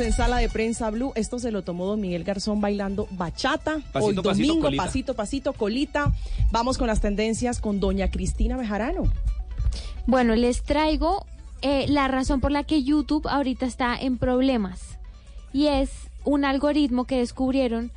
en 0.00 0.12
Sala 0.12 0.38
de 0.38 0.48
Prensa 0.48 0.90
Blue. 0.90 1.12
Esto 1.14 1.38
se 1.38 1.50
lo 1.50 1.62
tomó 1.62 1.86
don 1.86 2.00
Miguel 2.00 2.24
Garzón 2.24 2.60
bailando 2.60 3.06
bachata. 3.10 3.80
Pasito, 3.92 3.98
Hoy 3.98 4.14
pasito, 4.14 4.22
domingo, 4.22 4.60
colita. 4.60 4.84
pasito, 4.84 5.14
pasito, 5.14 5.52
colita. 5.52 6.12
Vamos 6.50 6.78
con 6.78 6.86
las 6.86 7.00
tendencias 7.00 7.60
con 7.60 7.80
doña 7.80 8.10
Cristina 8.10 8.56
Bejarano. 8.56 9.04
Bueno, 10.06 10.34
les 10.34 10.62
traigo 10.62 11.26
eh, 11.62 11.86
la 11.88 12.08
razón 12.08 12.40
por 12.40 12.50
la 12.50 12.64
que 12.64 12.82
YouTube 12.82 13.26
ahorita 13.28 13.66
está 13.66 13.96
en 13.96 14.18
problemas. 14.18 14.98
Y 15.52 15.66
es 15.66 15.90
un 16.24 16.44
algoritmo 16.44 17.04
que 17.04 17.18
descubrieron 17.18 17.92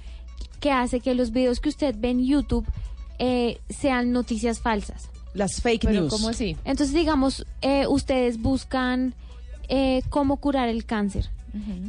que 0.59 0.71
hace 0.71 0.99
que 0.99 1.13
los 1.13 1.31
videos 1.31 1.59
que 1.59 1.69
usted 1.69 1.95
ve 1.97 2.09
en 2.09 2.25
YouTube 2.25 2.65
eh, 3.19 3.59
sean 3.69 4.11
noticias 4.11 4.59
falsas. 4.59 5.09
Las 5.33 5.61
fake 5.61 5.85
Pero 5.85 6.01
news. 6.01 6.13
¿cómo 6.13 6.29
así? 6.29 6.57
Entonces, 6.65 6.93
digamos, 6.95 7.45
eh, 7.61 7.87
ustedes 7.87 8.41
buscan 8.41 9.15
eh, 9.69 10.03
cómo 10.09 10.37
curar 10.37 10.69
el 10.69 10.85
cáncer. 10.85 11.29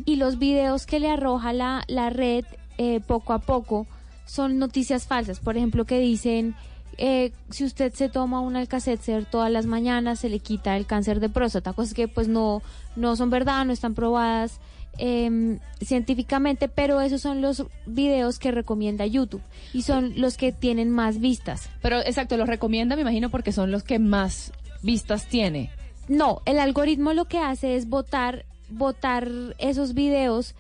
Y 0.04 0.16
los 0.16 0.38
videos 0.38 0.84
que 0.84 1.00
le 1.00 1.10
arroja 1.10 1.52
la, 1.52 1.84
la 1.88 2.11
red 2.11 2.44
eh, 2.76 3.00
poco 3.00 3.32
a 3.32 3.39
poco 3.39 3.86
son 4.26 4.58
noticias 4.58 5.06
falsas. 5.06 5.40
Por 5.40 5.56
ejemplo, 5.56 5.84
que 5.86 5.98
dicen, 5.98 6.54
eh, 6.98 7.32
si 7.50 7.64
usted 7.64 7.92
se 7.94 8.08
toma 8.08 8.40
un 8.40 8.56
Alka-Seltzer 8.56 9.25
todas 9.25 9.50
las 9.50 9.66
mañanas, 9.66 10.20
se 10.20 10.29
le 10.29 10.39
quita 10.39 10.76
el 10.76 10.86
cáncer 10.86 11.20
de 11.20 11.29
próstata. 11.29 11.72
Cosas 11.72 11.94
que 11.94 12.08
pues 12.08 12.29
no, 12.29 12.62
no 12.96 13.16
son 13.16 13.30
verdad, 13.30 13.64
no 13.64 13.72
están 13.72 13.94
probadas 13.94 14.61
em, 14.98 15.58
científicamente, 15.81 16.68
pero 16.68 17.00
esos 17.00 17.20
son 17.20 17.40
los 17.40 17.64
videos 17.86 18.39
que 18.39 18.53
recomienda 18.53 19.06
YouTube 19.06 19.42
y 19.72 19.82
son 19.82 20.20
los 20.20 20.36
que 20.36 20.53
tienen 20.53 20.90
más 20.90 21.18
vistas. 21.18 21.68
Pero 21.82 22.00
exacto, 22.00 22.36
los 22.36 22.48
recomienda, 22.48 22.96
me 22.96 23.03
imagino, 23.03 23.31
porque 23.31 23.53
son 23.53 23.70
los 23.70 23.82
que 23.82 23.98
más 23.98 24.53
vistas 24.82 25.26
tiene. 25.26 25.70
No, 26.08 26.42
el 26.44 26.58
algoritmo 26.58 27.12
lo 27.12 27.25
que 27.25 27.39
hace 27.39 27.76
es 27.76 27.89
votar, 27.89 28.44
votar 28.76 29.28
esos 29.58 29.94
videos 29.94 30.54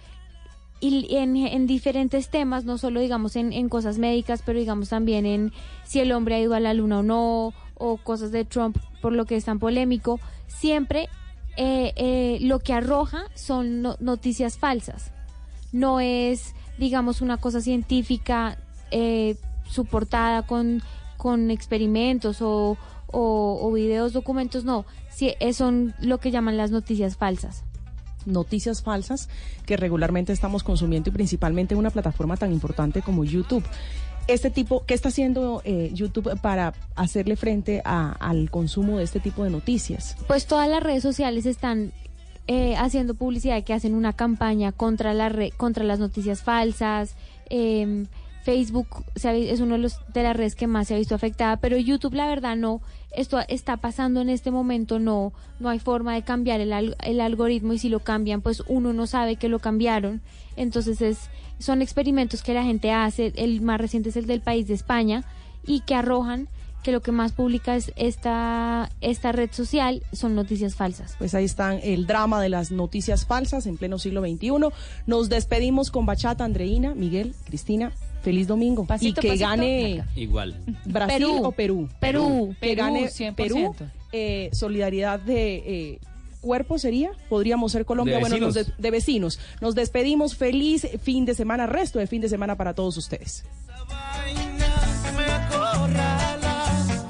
y 0.80 1.14
en, 1.16 1.36
en 1.36 1.66
diferentes 1.66 2.28
temas, 2.28 2.64
no 2.64 2.76
solo 2.78 3.00
digamos 3.00 3.36
en, 3.36 3.68
cosas 3.68 3.98
médicas, 3.98 4.42
pero 4.44 4.58
digamos 4.58 4.90
también 4.90 5.24
en 5.24 5.52
si 5.84 6.00
el 6.00 6.12
hombre 6.12 6.34
ha 6.34 6.40
ido 6.40 6.54
a 6.54 6.60
la 6.60 6.74
luna 6.74 6.98
o 6.98 7.02
no, 7.02 7.54
o 7.76 7.96
cosas 7.96 8.32
de 8.32 8.44
Trump 8.44 8.76
por 9.00 9.12
lo 9.12 9.24
que 9.24 9.36
es 9.36 9.44
tan 9.46 9.58
polémico. 9.58 10.20
Siempre 10.46 11.08
eh, 11.56 11.92
eh, 11.96 12.38
lo 12.42 12.58
que 12.58 12.72
arroja 12.74 13.24
son 13.34 13.82
no- 13.82 13.96
noticias 14.00 14.58
falsas. 14.58 15.12
No 15.72 16.00
es, 16.00 16.54
digamos, 16.78 17.20
una 17.22 17.38
cosa 17.38 17.60
científica 17.60 18.58
eh, 18.90 19.36
soportada 19.68 20.42
con, 20.46 20.82
con 21.16 21.50
experimentos 21.50 22.42
o, 22.42 22.76
o, 23.06 23.58
o 23.62 23.72
videos, 23.72 24.12
documentos, 24.12 24.64
no. 24.64 24.84
Sí, 25.10 25.32
eh, 25.40 25.52
son 25.54 25.94
lo 26.00 26.18
que 26.18 26.30
llaman 26.30 26.56
las 26.56 26.70
noticias 26.70 27.16
falsas. 27.16 27.64
Noticias 28.26 28.82
falsas 28.82 29.28
que 29.66 29.76
regularmente 29.76 30.32
estamos 30.32 30.62
consumiendo 30.62 31.10
y 31.10 31.12
principalmente 31.12 31.74
en 31.74 31.78
una 31.80 31.90
plataforma 31.90 32.36
tan 32.36 32.52
importante 32.52 33.02
como 33.02 33.24
YouTube. 33.24 33.64
Este 34.26 34.50
tipo, 34.50 34.84
¿qué 34.86 34.94
está 34.94 35.08
haciendo 35.10 35.60
eh, 35.64 35.90
YouTube 35.92 36.40
para 36.40 36.72
hacerle 36.94 37.36
frente 37.36 37.82
a- 37.84 38.12
al 38.12 38.50
consumo 38.50 38.96
de 38.98 39.04
este 39.04 39.20
tipo 39.20 39.44
de 39.44 39.50
noticias? 39.50 40.16
Pues 40.26 40.46
todas 40.46 40.68
las 40.68 40.82
redes 40.82 41.02
sociales 41.02 41.44
están 41.46 41.92
eh, 42.46 42.74
haciendo 42.76 43.14
publicidad 43.14 43.62
que 43.64 43.72
hacen 43.74 43.94
una 43.94 44.12
campaña 44.12 44.70
contra 44.72 45.14
la 45.14 45.28
re- 45.30 45.50
contra 45.56 45.84
las 45.84 45.98
noticias 45.98 46.42
falsas. 46.42 47.14
em, 47.50 48.06
Facebook 48.44 49.04
se 49.16 49.28
ha 49.28 49.34
es 49.34 49.60
uno 49.60 49.74
de, 49.74 49.80
los, 49.80 50.00
de 50.12 50.22
las 50.22 50.36
redes 50.36 50.54
que 50.54 50.66
más 50.66 50.88
se 50.88 50.94
ha 50.94 50.98
visto 50.98 51.14
afectada, 51.14 51.56
pero 51.56 51.78
YouTube 51.78 52.14
la 52.14 52.26
verdad 52.26 52.56
no. 52.56 52.82
Esto 53.10 53.40
está 53.48 53.78
pasando 53.78 54.20
en 54.20 54.28
este 54.28 54.50
momento, 54.50 54.98
no, 54.98 55.32
no 55.60 55.70
hay 55.70 55.78
forma 55.78 56.14
de 56.14 56.22
cambiar 56.22 56.60
el, 56.60 56.94
el 57.02 57.20
algoritmo 57.20 57.72
y 57.72 57.78
si 57.78 57.88
lo 57.88 58.00
cambian, 58.00 58.42
pues 58.42 58.62
uno 58.66 58.92
no 58.92 59.06
sabe 59.06 59.36
que 59.36 59.48
lo 59.48 59.60
cambiaron. 59.60 60.20
Entonces 60.56 61.00
es, 61.00 61.30
son 61.58 61.80
experimentos 61.80 62.42
que 62.42 62.52
la 62.52 62.64
gente 62.64 62.92
hace. 62.92 63.32
El 63.36 63.62
más 63.62 63.80
reciente 63.80 64.10
es 64.10 64.16
el 64.16 64.26
del 64.26 64.42
país 64.42 64.68
de 64.68 64.74
España 64.74 65.24
y 65.66 65.80
que 65.80 65.94
arrojan 65.94 66.48
que 66.82 66.92
lo 66.92 67.00
que 67.00 67.12
más 67.12 67.32
publica 67.32 67.76
es 67.76 67.92
esta, 67.96 68.90
esta 69.00 69.32
red 69.32 69.50
social 69.52 70.02
son 70.12 70.34
noticias 70.34 70.74
falsas. 70.74 71.14
Pues 71.18 71.34
ahí 71.34 71.46
están 71.46 71.80
el 71.82 72.06
drama 72.06 72.42
de 72.42 72.50
las 72.50 72.70
noticias 72.72 73.24
falsas 73.24 73.66
en 73.66 73.78
pleno 73.78 73.98
siglo 73.98 74.20
XXI. 74.20 74.50
Nos 75.06 75.30
despedimos 75.30 75.90
con 75.90 76.04
Bachata, 76.04 76.44
Andreina, 76.44 76.94
Miguel, 76.94 77.34
Cristina. 77.46 77.92
Feliz 78.24 78.46
domingo. 78.46 78.86
Pasito, 78.86 79.20
y 79.20 79.22
que 79.22 79.28
pasito. 79.28 79.46
gane 79.46 80.02
Igual. 80.16 80.56
Brasil 80.86 81.18
Perú. 81.18 81.40
o 81.44 81.52
Perú. 81.52 81.88
Perú. 82.00 82.56
Que 82.58 82.68
Perú, 82.68 82.82
gane 82.82 83.06
100%. 83.08 83.34
Perú. 83.34 83.74
Eh, 84.12 84.48
solidaridad 84.52 85.20
de 85.20 85.56
eh, 85.56 85.98
cuerpo 86.40 86.78
sería. 86.78 87.10
Podríamos 87.28 87.72
ser 87.72 87.84
Colombia. 87.84 88.16
De 88.16 88.20
bueno, 88.22 88.38
nos 88.38 88.54
vecinos. 88.54 88.76
de, 88.76 88.82
de 88.82 88.90
vecinos. 88.90 89.38
Nos 89.60 89.74
despedimos. 89.74 90.36
Feliz 90.36 90.88
fin 91.02 91.26
de 91.26 91.34
semana, 91.34 91.66
resto 91.66 91.98
de 91.98 92.06
fin 92.06 92.22
de 92.22 92.28
semana 92.30 92.56
para 92.56 92.74
todos 92.74 92.96
ustedes. 92.96 93.44
me 95.16 95.24
acorrala, 95.24 96.64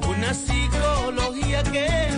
una 0.09 0.35
psicología 0.35 1.63
que 1.63 2.14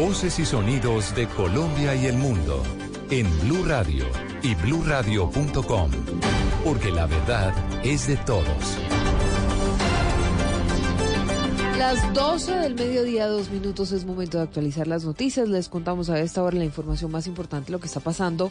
Voces 0.00 0.38
y 0.38 0.46
sonidos 0.46 1.14
de 1.14 1.28
Colombia 1.28 1.94
y 1.94 2.06
el 2.06 2.16
mundo 2.16 2.62
en 3.10 3.28
Blue 3.40 3.62
Radio 3.66 4.06
y 4.42 4.54
bluradio.com, 4.54 5.90
porque 6.64 6.90
la 6.90 7.04
verdad 7.04 7.52
es 7.84 8.06
de 8.06 8.16
todos. 8.16 8.78
Las 11.76 12.14
12 12.14 12.50
del 12.60 12.76
mediodía, 12.76 13.26
dos 13.26 13.50
minutos, 13.50 13.92
es 13.92 14.06
momento 14.06 14.38
de 14.38 14.44
actualizar 14.44 14.86
las 14.86 15.04
noticias. 15.04 15.50
Les 15.50 15.68
contamos 15.68 16.08
a 16.08 16.18
esta 16.18 16.42
hora 16.42 16.56
la 16.56 16.64
información 16.64 17.10
más 17.10 17.26
importante, 17.26 17.70
lo 17.70 17.78
que 17.78 17.86
está 17.86 18.00
pasando 18.00 18.50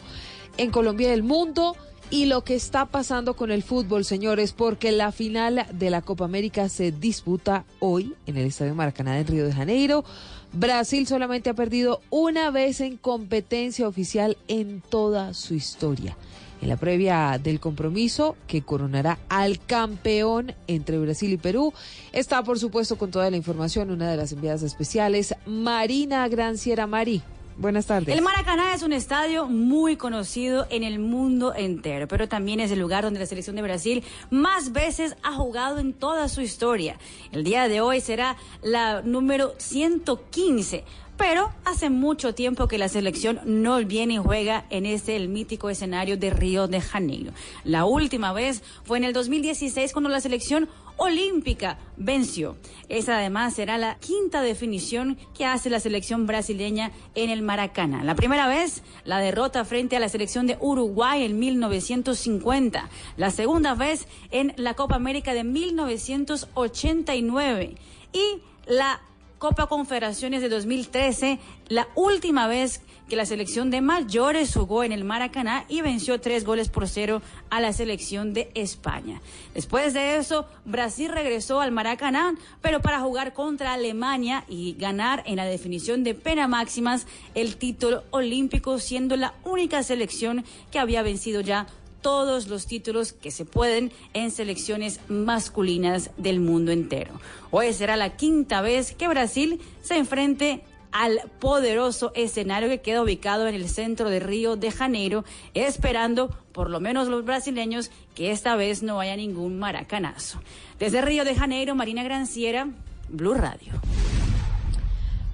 en 0.56 0.70
Colombia 0.70 1.08
y 1.08 1.14
el 1.14 1.24
mundo 1.24 1.74
y 2.10 2.26
lo 2.26 2.42
que 2.42 2.54
está 2.54 2.86
pasando 2.86 3.34
con 3.34 3.50
el 3.50 3.62
fútbol, 3.64 4.04
señores, 4.04 4.52
porque 4.52 4.92
la 4.92 5.10
final 5.10 5.66
de 5.72 5.90
la 5.90 6.02
Copa 6.02 6.24
América 6.24 6.68
se 6.68 6.92
disputa 6.92 7.64
hoy 7.78 8.14
en 8.26 8.36
el 8.36 8.46
Estadio 8.46 8.74
Maracaná 8.74 9.14
de 9.14 9.24
Río 9.24 9.46
de 9.46 9.52
Janeiro. 9.52 10.04
Brasil 10.52 11.06
solamente 11.06 11.50
ha 11.50 11.54
perdido 11.54 12.00
una 12.10 12.50
vez 12.50 12.80
en 12.80 12.96
competencia 12.96 13.86
oficial 13.86 14.36
en 14.48 14.80
toda 14.80 15.32
su 15.32 15.54
historia. 15.54 16.16
En 16.60 16.68
la 16.68 16.76
previa 16.76 17.38
del 17.42 17.60
compromiso 17.60 18.36
que 18.46 18.62
coronará 18.62 19.18
al 19.28 19.60
campeón 19.64 20.52
entre 20.66 20.98
Brasil 20.98 21.32
y 21.32 21.36
Perú, 21.38 21.72
está 22.12 22.42
por 22.42 22.58
supuesto 22.58 22.98
con 22.98 23.10
toda 23.10 23.30
la 23.30 23.36
información 23.36 23.90
una 23.90 24.10
de 24.10 24.16
las 24.16 24.32
enviadas 24.32 24.62
especiales, 24.62 25.34
Marina 25.46 26.28
Granciera 26.28 26.86
Mari. 26.86 27.22
Buenas 27.60 27.84
tardes. 27.84 28.16
El 28.16 28.22
Maracaná 28.22 28.72
es 28.72 28.82
un 28.82 28.94
estadio 28.94 29.46
muy 29.46 29.96
conocido 29.96 30.66
en 30.70 30.82
el 30.82 30.98
mundo 30.98 31.52
entero, 31.54 32.08
pero 32.08 32.26
también 32.26 32.58
es 32.58 32.70
el 32.70 32.78
lugar 32.78 33.04
donde 33.04 33.20
la 33.20 33.26
selección 33.26 33.54
de 33.54 33.60
Brasil 33.60 34.02
más 34.30 34.72
veces 34.72 35.14
ha 35.22 35.34
jugado 35.34 35.78
en 35.78 35.92
toda 35.92 36.30
su 36.30 36.40
historia. 36.40 36.96
El 37.32 37.44
día 37.44 37.68
de 37.68 37.82
hoy 37.82 38.00
será 38.00 38.38
la 38.62 39.02
número 39.02 39.52
115. 39.58 40.84
Pero 41.18 41.52
hace 41.66 41.90
mucho 41.90 42.34
tiempo 42.34 42.66
que 42.66 42.78
la 42.78 42.88
selección 42.88 43.40
no 43.44 43.84
viene 43.84 44.14
y 44.14 44.16
juega 44.16 44.64
en 44.70 44.86
este 44.86 45.16
el 45.16 45.28
mítico 45.28 45.68
escenario 45.68 46.16
de 46.16 46.30
Río 46.30 46.66
de 46.66 46.80
Janeiro. 46.80 47.32
La 47.62 47.84
última 47.84 48.32
vez 48.32 48.62
fue 48.84 48.96
en 48.96 49.04
el 49.04 49.12
2016 49.12 49.92
cuando 49.92 50.08
la 50.08 50.22
selección 50.22 50.66
olímpica 51.00 51.78
venció. 51.96 52.56
Esa 52.90 53.16
además 53.16 53.54
será 53.54 53.78
la 53.78 53.96
quinta 53.98 54.42
definición 54.42 55.16
que 55.34 55.46
hace 55.46 55.70
la 55.70 55.80
selección 55.80 56.26
brasileña 56.26 56.92
en 57.14 57.30
el 57.30 57.40
Maracaná. 57.40 58.04
La 58.04 58.14
primera 58.14 58.46
vez, 58.46 58.82
la 59.04 59.18
derrota 59.18 59.64
frente 59.64 59.96
a 59.96 60.00
la 60.00 60.10
selección 60.10 60.46
de 60.46 60.58
Uruguay 60.60 61.24
en 61.24 61.38
1950. 61.38 62.90
La 63.16 63.30
segunda 63.30 63.74
vez 63.74 64.06
en 64.30 64.52
la 64.56 64.74
Copa 64.74 64.96
América 64.96 65.32
de 65.32 65.42
1989. 65.42 67.76
Y 68.12 68.42
la 68.66 69.00
Copa 69.38 69.68
Confederaciones 69.68 70.42
de 70.42 70.50
2013, 70.50 71.38
la 71.68 71.88
última 71.94 72.46
vez 72.46 72.82
que 73.10 73.16
la 73.16 73.26
selección 73.26 73.70
de 73.70 73.80
mayores 73.80 74.54
jugó 74.54 74.84
en 74.84 74.92
el 74.92 75.04
Maracaná 75.04 75.64
y 75.68 75.82
venció 75.82 76.20
tres 76.20 76.44
goles 76.44 76.68
por 76.68 76.88
cero 76.88 77.20
a 77.50 77.60
la 77.60 77.72
selección 77.72 78.32
de 78.32 78.50
España. 78.54 79.20
Después 79.52 79.92
de 79.92 80.16
eso, 80.16 80.46
Brasil 80.64 81.10
regresó 81.10 81.60
al 81.60 81.72
Maracaná, 81.72 82.36
pero 82.62 82.80
para 82.80 83.00
jugar 83.00 83.34
contra 83.34 83.74
Alemania 83.74 84.44
y 84.48 84.76
ganar 84.78 85.24
en 85.26 85.36
la 85.36 85.44
definición 85.44 86.04
de 86.04 86.14
pena 86.14 86.46
máximas 86.46 87.06
el 87.34 87.56
título 87.56 88.04
olímpico, 88.10 88.78
siendo 88.78 89.16
la 89.16 89.34
única 89.44 89.82
selección 89.82 90.44
que 90.70 90.78
había 90.78 91.02
vencido 91.02 91.40
ya 91.40 91.66
todos 92.02 92.46
los 92.46 92.66
títulos 92.66 93.12
que 93.12 93.32
se 93.32 93.44
pueden 93.44 93.92
en 94.14 94.30
selecciones 94.30 95.00
masculinas 95.08 96.12
del 96.16 96.38
mundo 96.40 96.70
entero. 96.70 97.20
Hoy 97.50 97.72
será 97.72 97.96
la 97.96 98.16
quinta 98.16 98.60
vez 98.60 98.92
que 98.92 99.08
Brasil 99.08 99.60
se 99.82 99.96
enfrente 99.96 100.62
al 100.92 101.20
poderoso 101.38 102.12
escenario 102.14 102.68
que 102.68 102.80
queda 102.80 103.02
ubicado 103.02 103.46
en 103.46 103.54
el 103.54 103.68
centro 103.68 104.10
de 104.10 104.20
Río 104.20 104.56
de 104.56 104.70
Janeiro, 104.70 105.24
esperando, 105.54 106.30
por 106.52 106.70
lo 106.70 106.80
menos 106.80 107.08
los 107.08 107.24
brasileños, 107.24 107.90
que 108.14 108.30
esta 108.30 108.56
vez 108.56 108.82
no 108.82 109.00
haya 109.00 109.16
ningún 109.16 109.58
maracanazo. 109.58 110.40
Desde 110.78 111.00
Río 111.00 111.24
de 111.24 111.34
Janeiro, 111.34 111.74
Marina 111.74 112.02
Granciera, 112.02 112.68
Blue 113.08 113.34
Radio. 113.34 113.72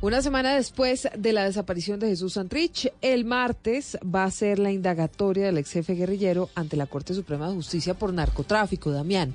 Una 0.03 0.21
semana 0.21 0.55
después 0.55 1.09
de 1.17 1.33
la 1.33 1.45
desaparición 1.45 1.99
de 1.99 2.09
Jesús 2.09 2.35
Santrich, 2.35 2.93
el 3.01 3.25
martes 3.25 3.97
va 4.05 4.25
a 4.25 4.31
ser 4.31 4.59
la 4.59 4.71
indagatoria 4.71 5.47
del 5.47 5.57
ex 5.59 5.73
jefe 5.73 5.95
guerrillero 5.95 6.51
ante 6.55 6.77
la 6.77 6.87
Corte 6.87 7.15
Suprema 7.15 7.49
de 7.49 7.55
Justicia 7.55 7.95
por 7.95 8.13
narcotráfico, 8.13 8.91
Damián. 8.91 9.35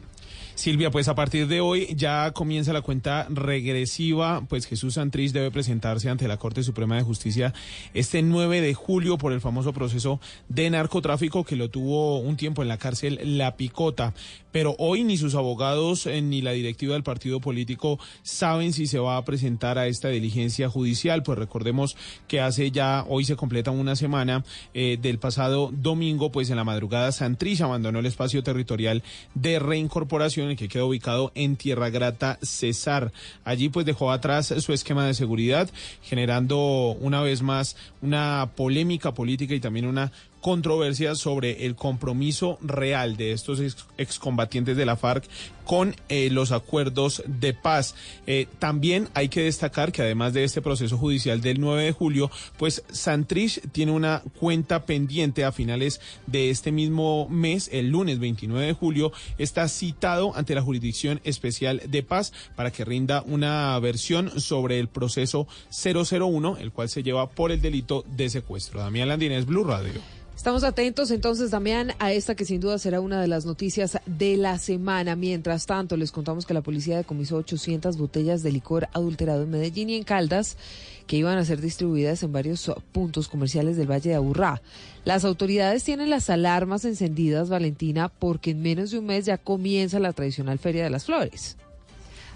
Silvia, 0.55 0.91
pues 0.91 1.07
a 1.07 1.15
partir 1.15 1.47
de 1.47 1.61
hoy 1.61 1.87
ya 1.95 2.31
comienza 2.31 2.73
la 2.73 2.81
cuenta 2.81 3.27
regresiva, 3.29 4.45
pues 4.47 4.67
Jesús 4.67 4.95
Santrich 4.95 5.31
debe 5.31 5.51
presentarse 5.51 6.09
ante 6.09 6.27
la 6.27 6.37
Corte 6.37 6.63
Suprema 6.63 6.95
de 6.95 7.03
Justicia 7.03 7.53
este 7.93 8.21
9 8.21 8.61
de 8.61 8.73
julio 8.73 9.17
por 9.17 9.33
el 9.33 9.41
famoso 9.41 9.73
proceso 9.73 10.19
de 10.49 10.69
narcotráfico 10.69 11.43
que 11.43 11.55
lo 11.55 11.69
tuvo 11.69 12.19
un 12.19 12.37
tiempo 12.37 12.61
en 12.61 12.67
la 12.67 12.77
cárcel 12.77 13.19
La 13.37 13.55
Picota. 13.55 14.13
Pero 14.51 14.75
hoy 14.79 15.03
ni 15.03 15.17
sus 15.17 15.35
abogados 15.35 16.05
eh, 16.05 16.21
ni 16.21 16.41
la 16.41 16.51
directiva 16.51 16.93
del 16.93 17.03
partido 17.03 17.39
político 17.39 17.99
saben 18.21 18.73
si 18.73 18.85
se 18.85 18.99
va 18.99 19.17
a 19.17 19.25
presentar 19.25 19.77
a 19.77 19.87
esta 19.87 20.09
diligencia 20.09 20.69
judicial, 20.69 21.23
pues 21.23 21.39
recordemos 21.39 21.95
que 22.27 22.41
hace 22.41 22.71
ya, 22.71 23.05
hoy 23.07 23.23
se 23.23 23.37
completa 23.37 23.71
una 23.71 23.95
semana 23.95 24.43
eh, 24.73 24.97
del 25.01 25.19
pasado 25.19 25.71
domingo, 25.71 26.31
pues 26.31 26.49
en 26.49 26.57
la 26.57 26.63
madrugada 26.63 27.11
Santrich 27.11 27.61
abandonó 27.61 27.99
el 27.99 28.05
espacio 28.05 28.43
territorial 28.43 29.03
de 29.33 29.59
reincorporación 29.59 30.40
que 30.55 30.67
queda 30.67 30.85
ubicado 30.85 31.31
en 31.35 31.55
Tierra 31.55 31.89
Grata, 31.89 32.37
Cesar. 32.41 33.11
Allí 33.43 33.69
pues 33.69 33.85
dejó 33.85 34.11
atrás 34.11 34.53
su 34.59 34.73
esquema 34.73 35.05
de 35.05 35.13
seguridad, 35.13 35.69
generando 36.03 36.95
una 36.99 37.21
vez 37.21 37.41
más 37.41 37.75
una 38.01 38.51
polémica 38.55 39.13
política 39.13 39.53
y 39.53 39.59
también 39.59 39.85
una 39.85 40.11
controversia 40.41 41.15
sobre 41.15 41.65
el 41.65 41.75
compromiso 41.75 42.57
real 42.61 43.15
de 43.15 43.31
estos 43.31 43.59
ex- 43.59 43.85
excombatientes 43.97 44.75
de 44.75 44.85
la 44.85 44.97
FARC 44.97 45.23
con 45.65 45.95
eh, 46.09 46.29
los 46.31 46.51
acuerdos 46.51 47.23
de 47.27 47.53
paz. 47.53 47.95
Eh, 48.27 48.47
también 48.59 49.07
hay 49.13 49.29
que 49.29 49.43
destacar 49.43 49.91
que 49.91 50.01
además 50.01 50.33
de 50.33 50.43
este 50.43 50.61
proceso 50.61 50.97
judicial 50.97 51.39
del 51.39 51.61
9 51.61 51.83
de 51.83 51.91
julio, 51.93 52.29
pues 52.57 52.83
Santrich 52.91 53.61
tiene 53.71 53.91
una 53.93 54.21
cuenta 54.39 54.85
pendiente 54.85 55.45
a 55.45 55.51
finales 55.51 56.01
de 56.27 56.49
este 56.49 56.71
mismo 56.71 57.29
mes, 57.29 57.69
el 57.71 57.89
lunes 57.89 58.19
29 58.19 58.65
de 58.65 58.73
julio, 58.73 59.13
está 59.37 59.67
citado 59.69 60.35
ante 60.35 60.55
la 60.55 60.61
Jurisdicción 60.63 61.21
Especial 61.23 61.81
de 61.87 62.03
Paz 62.03 62.33
para 62.55 62.71
que 62.71 62.83
rinda 62.83 63.21
una 63.27 63.77
versión 63.79 64.41
sobre 64.41 64.79
el 64.79 64.87
proceso 64.89 65.47
001, 65.71 66.57
el 66.57 66.71
cual 66.71 66.89
se 66.89 67.03
lleva 67.03 67.29
por 67.29 67.51
el 67.51 67.61
delito 67.61 68.03
de 68.17 68.29
secuestro. 68.29 68.79
Damián 68.81 69.07
Landines, 69.07 69.45
Blue 69.45 69.63
Radio. 69.63 70.01
Estamos 70.41 70.63
atentos 70.63 71.11
entonces, 71.11 71.51
Damián, 71.51 71.93
a 71.99 72.13
esta 72.13 72.33
que 72.33 72.45
sin 72.45 72.59
duda 72.59 72.79
será 72.79 72.99
una 72.99 73.21
de 73.21 73.27
las 73.27 73.45
noticias 73.45 73.99
de 74.07 74.37
la 74.37 74.57
semana. 74.57 75.15
Mientras 75.15 75.67
tanto, 75.67 75.97
les 75.97 76.11
contamos 76.11 76.47
que 76.47 76.55
la 76.55 76.63
policía 76.63 76.97
decomisó 76.97 77.35
800 77.35 77.95
botellas 77.95 78.41
de 78.41 78.51
licor 78.51 78.87
adulterado 78.91 79.43
en 79.43 79.51
Medellín 79.51 79.91
y 79.91 79.97
en 79.97 80.03
Caldas 80.03 80.57
que 81.05 81.17
iban 81.17 81.37
a 81.37 81.45
ser 81.45 81.61
distribuidas 81.61 82.23
en 82.23 82.31
varios 82.31 82.71
puntos 82.91 83.27
comerciales 83.27 83.77
del 83.77 83.91
Valle 83.91 84.09
de 84.09 84.15
Aburrá. 84.15 84.63
Las 85.05 85.25
autoridades 85.25 85.83
tienen 85.83 86.09
las 86.09 86.27
alarmas 86.31 86.85
encendidas, 86.85 87.49
Valentina, 87.49 88.09
porque 88.09 88.49
en 88.49 88.63
menos 88.63 88.89
de 88.89 88.97
un 88.97 89.05
mes 89.05 89.27
ya 89.27 89.37
comienza 89.37 89.99
la 89.99 90.11
tradicional 90.11 90.57
Feria 90.57 90.83
de 90.83 90.89
las 90.89 91.05
Flores. 91.05 91.55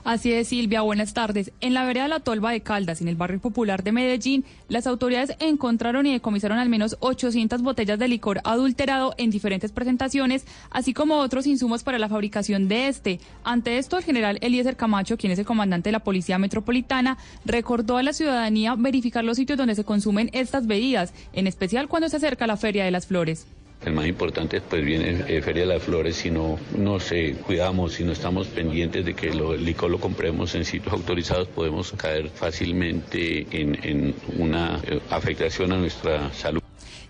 Así 0.05 0.31
es, 0.31 0.49
Silvia, 0.49 0.81
buenas 0.81 1.15
tardes. 1.15 1.51
En 1.61 1.73
la 1.73 1.83
vereda 1.83 2.07
La 2.07 2.19
Tolva 2.19 2.51
de 2.51 2.61
Caldas, 2.61 3.01
en 3.01 3.07
el 3.07 3.15
barrio 3.15 3.39
popular 3.39 3.81
de 3.81 3.91
Medellín, 3.91 4.45
las 4.69 4.85
autoridades 4.85 5.35
encontraron 5.39 6.05
y 6.05 6.11
decomisaron 6.11 6.59
al 6.59 6.69
menos 6.69 6.95
800 6.99 7.63
botellas 7.63 7.97
de 7.97 8.07
licor 8.07 8.39
adulterado 8.43 9.15
en 9.17 9.31
diferentes 9.31 9.71
presentaciones, 9.71 10.45
así 10.69 10.93
como 10.93 11.15
otros 11.15 11.47
insumos 11.47 11.81
para 11.81 11.97
la 11.97 12.07
fabricación 12.07 12.67
de 12.67 12.87
este. 12.87 13.19
Ante 13.43 13.79
esto, 13.79 13.97
el 13.97 14.03
general 14.03 14.37
Eliezer 14.41 14.77
Camacho, 14.77 15.17
quien 15.17 15.31
es 15.31 15.39
el 15.39 15.45
comandante 15.47 15.87
de 15.87 15.93
la 15.93 16.03
Policía 16.03 16.37
Metropolitana, 16.37 17.17
recordó 17.43 17.97
a 17.97 18.03
la 18.03 18.13
ciudadanía 18.13 18.75
verificar 18.75 19.23
los 19.23 19.37
sitios 19.37 19.57
donde 19.57 19.73
se 19.73 19.85
consumen 19.85 20.29
estas 20.33 20.67
bebidas, 20.67 21.15
en 21.33 21.47
especial 21.47 21.87
cuando 21.87 22.09
se 22.09 22.17
acerca 22.17 22.45
la 22.45 22.57
Feria 22.57 22.85
de 22.85 22.91
las 22.91 23.07
Flores. 23.07 23.47
El 23.85 23.93
más 23.93 24.07
importante 24.07 24.59
pues 24.61 24.83
viene 24.83 25.23
eh, 25.27 25.41
Feria 25.43 25.61
de 25.61 25.73
las 25.75 25.83
Flores, 25.83 26.15
si 26.15 26.31
no 26.31 26.57
nos 26.75 27.11
eh, 27.11 27.35
cuidamos, 27.45 27.93
si 27.93 28.03
no 28.03 28.13
estamos 28.13 28.47
pendientes 28.47 29.05
de 29.05 29.13
que 29.13 29.31
lo- 29.33 29.53
el 29.53 29.63
licor 29.63 29.91
lo 29.91 29.99
compremos 29.99 30.55
en 30.55 30.65
sitios 30.65 30.91
autorizados, 30.93 31.47
podemos 31.49 31.91
caer 31.91 32.29
fácilmente 32.29 33.45
en, 33.51 33.77
en 33.83 34.15
una 34.39 34.79
eh, 34.87 34.99
afectación 35.11 35.71
a 35.71 35.77
nuestra 35.77 36.33
salud. 36.33 36.61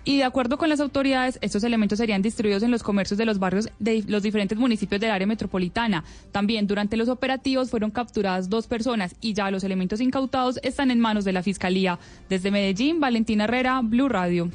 Y 0.07 0.17
de 0.17 0.23
acuerdo 0.23 0.57
con 0.59 0.69
las 0.69 0.79
autoridades, 0.81 1.39
estos 1.41 1.63
elementos 1.63 1.97
serían 1.97 2.21
distribuidos 2.21 2.61
en 2.61 2.69
los 2.69 2.83
comercios 2.83 3.17
de 3.17 3.25
los 3.25 3.39
barrios 3.39 3.69
de 3.79 4.03
los 4.07 4.21
diferentes 4.21 4.55
municipios 4.57 5.01
del 5.01 5.09
área 5.09 5.25
metropolitana. 5.25 6.03
También 6.31 6.67
durante 6.67 6.95
los 6.97 7.09
operativos 7.09 7.71
fueron 7.71 7.89
capturadas 7.89 8.47
dos 8.49 8.67
personas 8.67 9.15
y 9.19 9.33
ya 9.33 9.49
los 9.49 9.63
elementos 9.63 10.01
incautados 10.01 10.59
están 10.61 10.91
en 10.91 10.99
manos 10.99 11.23
de 11.25 11.31
la 11.31 11.41
Fiscalía. 11.41 11.97
Desde 12.29 12.51
Medellín, 12.51 12.99
Valentina 12.99 13.45
Herrera, 13.45 13.81
Blue 13.83 14.07
Radio. 14.09 14.51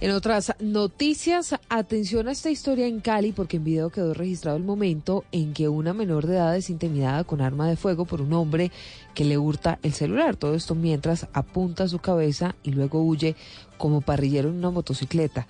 En 0.00 0.12
otras 0.12 0.54
noticias, 0.60 1.54
atención 1.68 2.26
a 2.26 2.32
esta 2.32 2.48
historia 2.48 2.86
en 2.86 3.00
Cali 3.00 3.32
porque 3.32 3.58
en 3.58 3.64
video 3.64 3.90
quedó 3.90 4.14
registrado 4.14 4.56
el 4.56 4.64
momento 4.64 5.24
en 5.30 5.52
que 5.52 5.68
una 5.68 5.92
menor 5.92 6.26
de 6.26 6.36
edad 6.36 6.56
es 6.56 6.70
intimidada 6.70 7.22
con 7.24 7.42
arma 7.42 7.68
de 7.68 7.76
fuego 7.76 8.06
por 8.06 8.22
un 8.22 8.32
hombre 8.32 8.72
que 9.14 9.26
le 9.26 9.36
hurta 9.36 9.78
el 9.82 9.92
celular. 9.92 10.36
Todo 10.36 10.54
esto 10.54 10.74
mientras 10.74 11.28
apunta 11.34 11.86
su 11.86 11.98
cabeza 11.98 12.54
y 12.62 12.70
luego 12.70 13.02
huye 13.02 13.36
como 13.76 14.00
parrillero 14.00 14.48
en 14.48 14.54
una 14.54 14.70
motocicleta. 14.70 15.46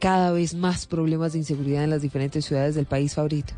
Cada 0.00 0.32
vez 0.32 0.54
más 0.54 0.86
problemas 0.86 1.32
de 1.32 1.38
inseguridad 1.38 1.84
en 1.84 1.90
las 1.90 2.02
diferentes 2.02 2.44
ciudades 2.44 2.74
del 2.74 2.86
país, 2.86 3.14
Favorito. 3.14 3.54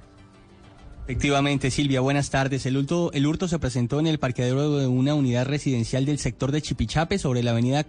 Efectivamente, 1.08 1.70
Silvia, 1.70 2.00
buenas 2.00 2.30
tardes. 2.30 2.66
El 2.66 2.76
hurto, 2.76 3.12
el 3.12 3.28
hurto 3.28 3.46
se 3.46 3.60
presentó 3.60 4.00
en 4.00 4.08
el 4.08 4.18
parqueadero 4.18 4.76
de 4.76 4.88
una 4.88 5.14
unidad 5.14 5.46
residencial 5.46 6.04
del 6.04 6.18
sector 6.18 6.50
de 6.50 6.60
Chipichape 6.60 7.20
sobre 7.20 7.44
la 7.44 7.52
avenida, 7.52 7.86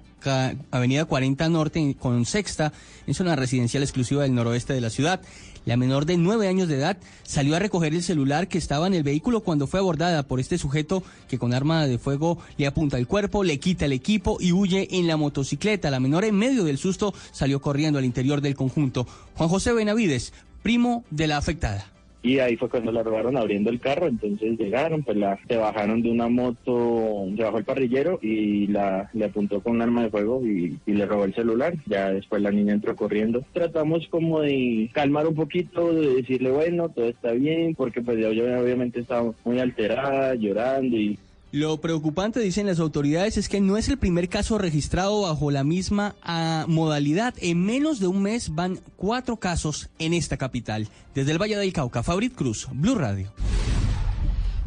avenida 0.70 1.04
40 1.06 1.50
Norte 1.50 1.96
con 2.00 2.26
Sexta, 2.26 2.74
en 3.08 3.16
zona 3.16 3.36
residencial 3.36 3.82
exclusiva 3.82 4.22
del 4.22 4.36
noroeste 4.36 4.74
de 4.74 4.82
la 4.82 4.92
ciudad. 4.92 5.20
La 5.66 5.78
menor 5.78 6.06
de 6.06 6.16
nueve 6.16 6.48
años 6.48 6.68
de 6.68 6.76
edad 6.76 6.98
salió 7.24 7.56
a 7.56 7.60
recoger 7.60 7.96
el 7.96 8.04
celular 8.04 8.48
que 8.48 8.60
estaba 8.60 8.86
en 8.86 8.94
el 8.94 9.02
vehículo 9.02 9.42
cuando 9.42 9.66
fue 9.66 9.80
abordada 9.80 10.22
por 10.22 10.40
este 10.40 10.60
sujeto 10.60 11.02
que 11.28 11.40
con 11.40 11.56
arma 11.56 11.88
de 11.88 11.98
fuego 11.98 12.38
le 12.58 12.68
apunta 12.68 13.00
el 13.00 13.08
cuerpo, 13.08 13.44
le 13.44 13.60
quita 13.60 13.86
el 13.86 13.94
equipo 13.94 14.38
y 14.40 14.52
huye 14.52 14.90
en 14.92 15.08
la 15.08 15.18
motocicleta. 15.18 15.90
La 15.90 16.00
menor 16.00 16.24
en 16.24 16.36
medio 16.36 16.66
del 16.66 16.78
susto 16.78 17.16
salió 17.32 17.62
corriendo 17.62 17.98
al 17.98 18.06
interior 18.06 18.42
del 18.42 18.54
conjunto. 18.54 19.08
Juan 19.34 19.50
José 19.50 19.74
Benavides, 19.74 20.34
primo 20.62 21.04
de 21.10 21.26
la 21.26 21.38
afectada. 21.38 21.97
Y 22.24 22.40
ahí 22.40 22.58
fue 22.58 22.70
cuando 22.70 22.92
la 22.92 23.04
robaron 23.04 23.38
abriendo 23.38 23.70
el 23.70 23.80
carro, 23.80 24.08
entonces 24.08 24.58
llegaron, 24.58 25.04
pues 25.04 25.18
la 25.18 25.40
se 25.48 25.56
bajaron 25.56 26.02
de 26.02 26.12
una 26.12 26.28
moto, 26.28 27.28
se 27.36 27.44
bajó 27.44 27.60
el 27.60 27.64
parrillero 27.64 28.20
y 28.22 28.68
la 28.68 29.10
le 29.14 29.26
apuntó 29.26 29.62
con 29.62 29.76
un 29.76 29.82
arma 29.82 30.04
de 30.04 30.10
fuego 30.10 30.42
y, 30.46 30.78
y 30.86 30.94
le 30.94 31.06
robó 31.06 31.26
el 31.26 31.36
celular. 31.36 31.74
Ya 31.86 32.12
después 32.12 32.42
la 32.42 32.52
niña 32.52 32.74
entró 32.74 32.96
corriendo. 32.96 33.44
Tratamos 33.54 34.08
como 34.10 34.42
de 34.42 34.90
calmar 34.94 35.28
un 35.28 35.36
poquito, 35.36 35.94
de 35.94 36.16
decirle, 36.16 36.52
bueno, 36.52 36.90
todo 36.90 37.08
está 37.08 37.32
bien, 37.32 37.76
porque 37.76 38.02
pues 38.02 38.18
yo 38.20 38.30
obviamente 38.30 39.00
estaba 39.00 39.32
muy 39.46 39.60
alterada, 39.60 40.36
llorando 40.36 40.98
y 40.98 41.18
Lo 41.52 41.80
preocupante, 41.80 42.42
dicen 42.42 42.68
las 42.68 42.80
autoridades, 42.80 43.38
es 43.38 43.48
que 43.48 43.62
no 43.62 43.78
es 43.78 43.88
el 43.88 43.98
primer 43.98 44.28
caso 44.28 44.58
registrado 44.58 45.22
bajo 45.22 45.50
la 45.50 45.64
misma 45.64 46.16
ah, 46.22 46.66
modalidad. 46.68 47.34
En 47.40 47.66
menos 47.66 48.00
de 48.00 48.08
un 48.08 48.22
mes 48.22 48.54
van 48.54 48.80
cuatro 48.98 49.38
casos 49.38 49.90
en 49.98 50.14
esta 50.14 50.36
capital. 50.36 50.90
Desde 51.16 51.32
el 51.32 51.42
Valle 51.42 51.56
del 51.56 51.72
Cauca, 51.72 52.04
Fabrit 52.04 52.36
Cruz, 52.36 52.68
Blue 52.74 52.96
Radio. 52.96 53.32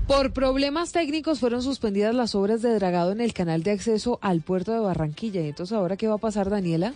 Por 0.06 0.32
problemas 0.32 0.90
técnicos 0.90 1.38
fueron 1.38 1.62
suspendidas 1.62 2.14
las 2.14 2.34
obras 2.34 2.62
de 2.62 2.74
dragado 2.74 3.12
en 3.12 3.20
el 3.20 3.32
canal 3.32 3.62
de 3.62 3.70
acceso 3.72 4.18
al 4.22 4.40
puerto 4.40 4.72
de 4.72 4.80
Barranquilla. 4.80 5.42
Entonces, 5.42 5.76
¿ahora 5.76 5.96
qué 5.96 6.08
va 6.08 6.14
a 6.14 6.18
pasar, 6.18 6.50
Daniela? 6.50 6.94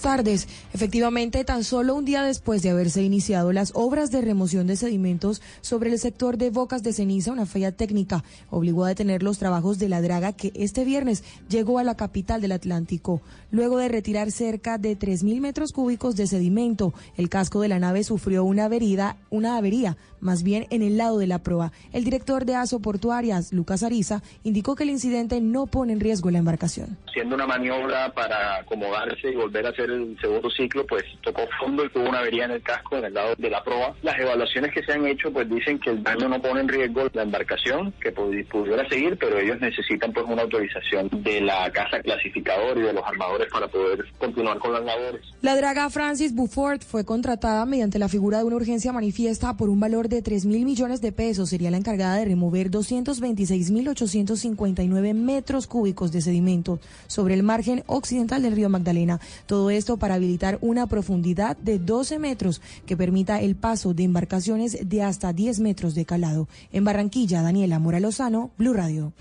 Tardes. 0.00 0.48
Efectivamente, 0.72 1.44
tan 1.44 1.64
solo 1.64 1.94
un 1.94 2.04
día 2.04 2.22
después 2.22 2.62
de 2.62 2.70
haberse 2.70 3.02
iniciado 3.02 3.52
las 3.52 3.72
obras 3.74 4.10
de 4.10 4.20
remoción 4.20 4.66
de 4.66 4.76
sedimentos 4.76 5.42
sobre 5.60 5.90
el 5.90 5.98
sector 5.98 6.36
de 6.38 6.50
Bocas 6.50 6.82
de 6.82 6.92
Ceniza, 6.92 7.32
una 7.32 7.46
falla 7.46 7.72
técnica 7.72 8.24
obligó 8.50 8.84
a 8.84 8.88
detener 8.88 9.22
los 9.22 9.38
trabajos 9.38 9.78
de 9.78 9.88
la 9.88 10.02
draga 10.02 10.32
que 10.32 10.52
este 10.54 10.84
viernes 10.84 11.24
llegó 11.48 11.78
a 11.78 11.84
la 11.84 11.96
capital 11.96 12.40
del 12.40 12.52
Atlántico. 12.52 13.22
Luego 13.50 13.78
de 13.78 13.88
retirar 13.88 14.30
cerca 14.30 14.78
de 14.78 14.98
3.000 14.98 15.40
metros 15.40 15.72
cúbicos 15.72 16.16
de 16.16 16.26
sedimento, 16.26 16.94
el 17.16 17.28
casco 17.28 17.60
de 17.60 17.68
la 17.68 17.78
nave 17.78 18.04
sufrió 18.04 18.44
una 18.44 18.66
avería, 18.66 19.16
una 19.30 19.56
avería, 19.56 19.96
más 20.20 20.42
bien 20.42 20.66
en 20.70 20.82
el 20.82 20.96
lado 20.96 21.18
de 21.18 21.26
la 21.26 21.42
proa. 21.42 21.72
El 21.92 22.04
director 22.04 22.44
de 22.44 22.56
ASO 22.56 22.80
Portuarias, 22.80 23.52
Lucas 23.52 23.82
Ariza, 23.82 24.22
indicó 24.42 24.74
que 24.74 24.84
el 24.84 24.90
incidente 24.90 25.40
no 25.40 25.66
pone 25.66 25.92
en 25.92 26.00
riesgo 26.00 26.30
la 26.30 26.38
embarcación. 26.38 26.98
siendo 27.12 27.36
una 27.36 27.46
maniobra 27.46 28.12
para 28.12 28.56
acomodarse 28.56 29.30
y 29.30 29.36
volver 29.36 29.66
a 29.66 29.70
hacer 29.70 29.83
hacer 29.84 29.90
el 29.90 30.16
segundo 30.20 30.50
ciclo, 30.50 30.86
pues 30.86 31.04
tocó 31.22 31.42
fondo 31.60 31.84
y 31.84 31.88
tuvo 31.90 32.08
una 32.08 32.18
avería 32.20 32.44
en 32.46 32.52
el 32.52 32.62
casco 32.62 32.96
en 32.96 33.04
el 33.06 33.14
lado 33.14 33.34
de 33.36 33.50
la 33.50 33.62
proa. 33.62 33.94
Las 34.02 34.18
evaluaciones 34.18 34.72
que 34.72 34.82
se 34.82 34.92
han 34.92 35.06
hecho 35.06 35.32
pues 35.32 35.48
dicen 35.48 35.78
que 35.78 35.90
el 35.90 36.02
daño 36.02 36.28
no 36.28 36.40
pone 36.40 36.60
en 36.60 36.68
riesgo 36.68 37.02
la 37.12 37.22
embarcación, 37.22 37.92
que 38.00 38.14
pudi- 38.14 38.46
pudiera 38.48 38.88
seguir, 38.88 39.16
pero 39.18 39.38
ellos 39.38 39.60
necesitan 39.60 40.12
pues 40.12 40.24
una 40.28 40.42
autorización 40.42 41.08
de 41.22 41.40
la 41.40 41.70
casa 41.72 42.00
clasificadora 42.00 42.80
y 42.80 42.84
de 42.84 42.92
los 42.92 43.04
armadores 43.04 43.48
para 43.52 43.68
poder 43.68 44.04
continuar 44.18 44.58
con 44.58 44.72
las 44.72 44.84
labores. 44.84 45.20
La 45.42 45.56
draga 45.56 45.88
Francis 45.90 46.34
Buford 46.34 46.80
fue 46.82 47.04
contratada 47.04 47.64
mediante 47.66 47.98
la 47.98 48.08
figura 48.08 48.38
de 48.38 48.44
una 48.44 48.56
urgencia 48.56 48.92
manifiesta 48.92 49.56
por 49.56 49.68
un 49.68 49.80
valor 49.80 50.08
de 50.08 50.22
3 50.22 50.46
mil 50.46 50.64
millones 50.64 51.00
de 51.00 51.12
pesos. 51.12 51.50
Sería 51.50 51.70
la 51.70 51.76
encargada 51.76 52.16
de 52.16 52.24
remover 52.24 52.70
226.859 52.70 55.14
metros 55.14 55.66
cúbicos 55.66 56.12
de 56.12 56.20
sedimento 56.20 56.78
sobre 57.06 57.34
el 57.34 57.42
margen 57.42 57.82
occidental 57.86 58.42
del 58.42 58.54
río 58.54 58.68
Magdalena. 58.68 59.20
Todo 59.46 59.70
esto 59.76 59.96
para 59.96 60.14
habilitar 60.14 60.58
una 60.60 60.86
profundidad 60.86 61.56
de 61.56 61.78
12 61.78 62.18
metros 62.18 62.62
que 62.86 62.96
permita 62.96 63.40
el 63.40 63.56
paso 63.56 63.94
de 63.94 64.04
embarcaciones 64.04 64.88
de 64.88 65.02
hasta 65.02 65.32
10 65.32 65.60
metros 65.60 65.94
de 65.94 66.04
calado. 66.04 66.48
En 66.72 66.84
Barranquilla, 66.84 67.42
Daniela 67.42 67.78
Mora 67.78 68.00
Lozano, 68.00 68.50
Blue 68.56 68.72
Radio. 68.72 69.12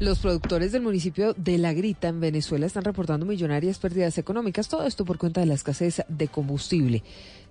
Los 0.00 0.20
productores 0.20 0.70
del 0.70 0.82
municipio 0.82 1.34
de 1.34 1.58
La 1.58 1.72
Grita 1.72 2.06
en 2.06 2.20
Venezuela 2.20 2.66
están 2.66 2.84
reportando 2.84 3.26
millonarias 3.26 3.80
pérdidas 3.80 4.16
económicas, 4.16 4.68
todo 4.68 4.86
esto 4.86 5.04
por 5.04 5.18
cuenta 5.18 5.40
de 5.40 5.46
la 5.46 5.54
escasez 5.54 6.04
de 6.08 6.28
combustible. 6.28 7.02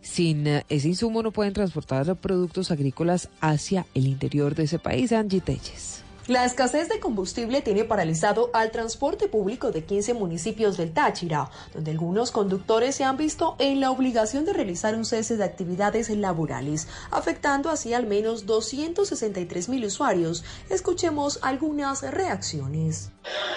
Sin 0.02 0.48
eh, 0.48 0.66
ese 0.70 0.88
insumo 0.88 1.22
no 1.24 1.32
pueden 1.32 1.52
transportar 1.52 2.16
productos 2.16 2.72
agrícolas 2.72 3.28
hacia 3.42 3.86
el 3.94 4.08
interior 4.08 4.56
de 4.56 4.64
ese 4.64 4.80
país. 4.80 5.12
Angie 5.12 5.42
Telles. 5.42 6.07
La 6.28 6.44
escasez 6.44 6.90
de 6.90 7.00
combustible 7.00 7.62
tiene 7.62 7.86
paralizado 7.86 8.50
al 8.54 8.72
transporte 8.72 9.30
público 9.30 9.72
de 9.72 9.86
15 9.86 10.14
municipios 10.14 10.76
del 10.76 10.94
Táchira, 10.94 11.50
donde 11.74 11.92
algunos 11.92 12.32
conductores 12.32 12.96
se 12.96 13.06
han 13.06 13.16
visto 13.16 13.56
en 13.60 13.80
la 13.80 13.92
obligación 13.92 14.44
de 14.44 14.52
realizar 14.52 14.94
un 14.96 15.06
cese 15.06 15.38
de 15.38 15.46
actividades 15.46 16.10
laborales, 16.10 16.90
afectando 17.12 17.70
así 17.70 17.94
al 17.94 18.08
menos 18.08 18.46
263 18.46 19.70
mil 19.70 19.86
usuarios. 19.86 20.44
Escuchemos 20.70 21.40
algunas 21.44 22.02
reacciones. 22.02 23.10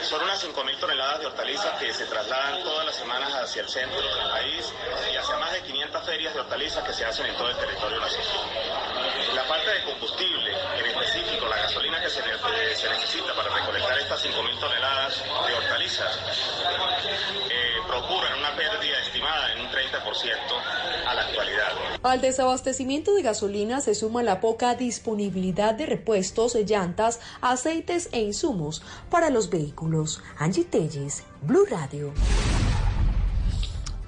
Son 0.03 0.23
unas 0.23 0.41
5.000 0.45 0.79
toneladas 0.79 1.21
de 1.21 1.27
hortalizas 1.27 1.77
que 1.81 1.93
se 1.93 2.05
trasladan 2.07 2.63
todas 2.63 2.87
las 2.87 2.95
semanas 2.95 3.33
hacia 3.35 3.63
el 3.63 3.69
centro 3.69 4.01
del 4.01 4.31
país 4.31 4.73
y 5.13 5.17
hacia 5.17 5.39
más 5.39 5.53
de 5.53 5.63
500 5.63 6.07
ferias 6.07 6.35
de 6.35 6.41
hortalizas 6.41 6.85
que 6.85 6.93
se 6.93 7.05
hacen 7.05 7.27
en 7.27 7.37
todo 7.37 7.51
el 7.51 7.57
territorio 7.57 7.99
nacional. 7.99 9.35
La 9.35 9.47
parte 9.49 9.71
de 9.71 9.85
combustible, 9.85 10.53
gasolina 11.71 12.01
que 12.01 12.11
se, 12.11 12.21
ne- 12.21 12.75
se 12.75 12.89
necesita 12.89 13.33
para 13.37 13.55
recolectar 13.55 13.97
estas 13.99 14.25
5.000 14.25 14.59
toneladas 14.59 15.23
de 15.47 15.55
hortalizas, 15.55 16.19
eh, 17.49 17.79
procuran 17.87 18.39
una 18.41 18.57
pérdida 18.57 18.99
estimada 19.07 19.53
en 19.53 19.61
un 19.61 19.67
30% 19.69 21.07
a 21.07 21.15
la 21.15 21.23
actualidad. 21.23 21.69
Al 22.03 22.21
desabastecimiento 22.21 23.15
de 23.15 23.23
gasolina 23.23 23.81
se 23.81 23.95
suma 23.95 24.25
la 24.25 24.41
poca 24.41 24.75
disponibilidad 24.75 25.75
de 25.75 25.87
repuestos, 25.87 26.57
llantas, 26.57 27.21
aceites 27.41 28.09
e 28.11 28.21
insumos 28.21 28.83
para 29.09 29.31
los 29.31 29.49
vehículos. 29.49 30.21
Angie 30.39 30.65
Telles, 30.65 31.23
Blue 31.43 31.67
Radio. 31.71 32.13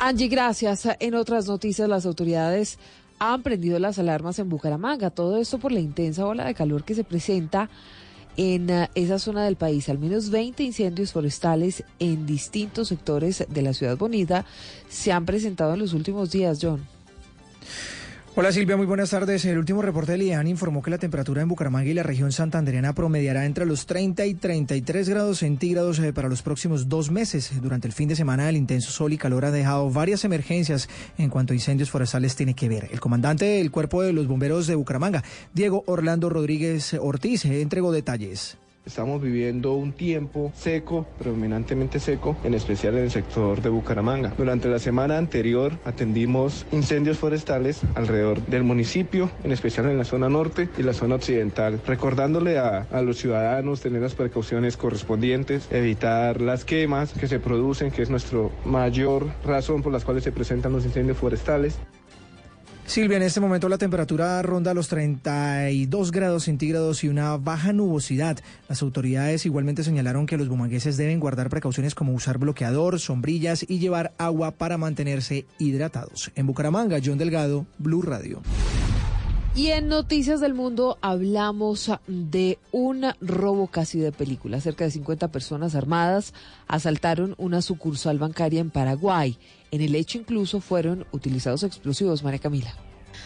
Angie, 0.01 0.27
gracias. 0.27 0.89
En 0.99 1.15
otras 1.15 1.47
noticias, 1.47 1.89
las 1.89 2.07
autoridades 2.07 2.81
han 3.25 3.45
prendido 3.45 3.79
las 3.79 4.01
alarmas 4.01 4.41
en 4.41 4.49
Bucaramanga. 4.49 5.11
Todo 5.11 5.37
esto 5.37 5.59
por 5.59 5.71
la 5.71 5.79
intensa 5.79 6.27
ola 6.27 6.45
de 6.45 6.55
calor 6.55 6.83
que 6.83 6.97
se 6.97 7.05
presenta 7.05 7.71
en 8.37 8.69
eh, 8.69 8.91
esa 8.97 9.21
zona 9.21 9.45
del 9.45 9.55
país. 9.55 9.89
Al 9.89 10.01
menos 10.01 10.31
20 10.31 10.65
incendios 10.65 11.13
forestales 11.13 11.85
en 12.01 12.27
distintos 12.27 12.89
sectores 12.89 13.47
de 13.49 13.63
la 13.63 13.75
ciudad 13.75 13.97
bonita 13.97 14.45
se 14.89 15.13
han 15.13 15.25
presentado 15.25 15.75
en 15.75 15.79
los 15.79 15.93
últimos 15.93 16.33
días, 16.33 16.59
John. 16.61 16.81
Hola 18.35 18.51
Silvia, 18.51 18.79
muy 18.79 18.87
buenas 18.87 19.11
tardes. 19.11 19.45
El 19.45 19.59
último 19.59 19.83
reporte 19.83 20.13
del 20.13 20.23
IAN 20.23 20.47
informó 20.47 20.81
que 20.81 20.91
la 20.91 20.97
temperatura 20.97 21.43
en 21.43 21.49
Bucaramanga 21.49 21.91
y 21.91 21.93
la 21.93 22.03
región 22.03 22.33
santandereana 22.33 22.95
promediará 22.95 23.45
entre 23.45 23.67
los 23.67 23.85
30 23.85 24.25
y 24.25 24.33
33 24.33 25.07
grados 25.11 25.41
centígrados 25.41 25.99
eh, 25.99 26.15
para 26.15 26.31
los 26.31 26.41
próximos 26.41 26.89
dos 26.89 27.11
meses. 27.11 27.53
Durante 27.61 27.89
el 27.89 27.93
fin 27.93 28.09
de 28.09 28.17
semana 28.17 28.49
el 28.49 28.57
intenso 28.57 28.91
sol 28.91 29.13
y 29.13 29.19
calor 29.19 29.45
ha 29.45 29.51
dejado 29.51 29.91
varias 29.91 30.25
emergencias 30.25 30.89
en 31.19 31.29
cuanto 31.29 31.53
a 31.53 31.57
incendios 31.57 31.91
forestales 31.91 32.35
tiene 32.35 32.55
que 32.55 32.71
ver. 32.71 32.89
El 32.91 33.01
comandante 33.01 33.45
del 33.45 33.71
Cuerpo 33.71 34.01
de 34.01 34.15
los 34.15 34.27
Bomberos 34.27 34.67
de 34.67 34.77
Bucaramanga, 34.77 35.23
Diego 35.53 35.85
Orlando 35.87 36.31
Rodríguez 36.31 36.95
Ortiz, 36.95 37.45
eh, 37.45 37.61
entregó 37.61 37.93
detalles. 37.93 38.57
Estamos 38.85 39.23
viviendo 39.23 39.75
un 39.75 39.93
tiempo 39.93 40.51
seco, 40.57 41.07
predominantemente 41.17 42.01
seco, 42.01 42.37
en 42.43 42.55
especial 42.55 42.97
en 42.97 43.05
el 43.05 43.11
sector 43.13 43.63
de 43.63 43.69
Bucaramanga. 43.69 44.35
Durante 44.37 44.69
la 44.69 44.81
semana 44.81 45.19
anterior 45.19 45.79
atendimos 45.85 46.67
incendios 46.73 47.17
forestales 47.17 47.83
alrededor 47.95 48.45
del 48.47 48.65
municipio, 48.65 49.31
en 49.45 49.53
especial 49.53 49.89
en 49.89 49.99
la 49.99 50.05
zona 50.05 50.29
norte 50.29 50.69
y 50.77 50.83
la 50.83 50.95
zona 50.95 51.15
occidental, 51.15 51.81
recordándole 51.87 52.59
a, 52.59 52.89
los 53.03 53.19
ciudadanos 53.19 53.81
tener 53.81 54.03
las 54.03 54.15
precauciones 54.15 54.77
correspondientes, 54.77 55.69
evitar 55.71 56.41
las 56.41 56.65
quemas 56.65 57.13
que 57.13 57.29
se 57.29 57.39
producen, 57.39 57.93
que 57.93 58.03
es 58.03 58.11
nuestra 58.11 58.41
mayor 58.65 59.29
razón 59.45 59.83
por 59.83 59.93
las 59.93 60.05
cuales 60.05 60.25
se 60.25 60.33
presentan 60.33 60.73
los 60.73 60.85
incendios 60.85 61.19
forestales. 61.19 61.79
Silvia, 62.93 63.17
en 63.17 63.23
este 63.23 63.41
momento 63.41 63.71
la 63.71 63.79
temperatura 63.79 64.43
ronda 64.43 64.75
los 64.75 64.89
32 64.89 66.11
grados 66.13 66.45
centígrados 66.45 67.03
y 67.05 67.09
una 67.09 67.39
baja 67.39 67.73
nubosidad. 67.73 68.39
Las 68.69 68.83
autoridades 68.83 69.47
igualmente 69.47 69.83
señalaron 69.83 70.27
que 70.27 70.37
los 70.37 70.47
bumangueses 70.47 70.99
deben 70.99 71.19
guardar 71.19 71.49
precauciones 71.49 71.95
como 71.95 72.13
usar 72.13 72.37
bloqueador, 72.37 73.01
sombrillas 73.01 73.65
y 73.67 73.79
llevar 73.79 74.13
agua 74.19 74.51
para 74.51 74.77
mantenerse 74.77 75.47
hidratados. 75.59 76.33
En 76.35 76.47
Bucaramanga, 76.47 76.99
John 77.03 77.17
Delgado, 77.17 77.65
Blue 77.79 78.03
Radio. 78.03 78.43
Y 79.55 79.69
en 79.69 79.89
Noticias 79.89 80.43
del 80.43 80.53
Mundo 80.53 80.99
hablamos 81.01 81.91
de 82.07 82.59
un 82.73 83.07
robo 83.23 83.69
casi 83.69 84.01
de 84.01 84.13
película. 84.13 84.61
Cerca 84.61 84.85
de 84.85 84.91
50 84.91 85.29
personas 85.29 85.75
armadas 85.75 86.35
asaltaron 86.69 87.37
una 87.39 87.63
sucursal 87.63 88.19
bancaria 88.19 88.61
en 88.61 88.69
Paraguay. 88.69 89.39
En 89.73 89.81
el 89.81 89.95
hecho 89.95 90.19
incluso 90.19 90.61
fueron 90.61 91.07
utilizados 91.13 91.63
explosivos, 91.63 92.23
María 92.23 92.41
Camila. 92.41 92.75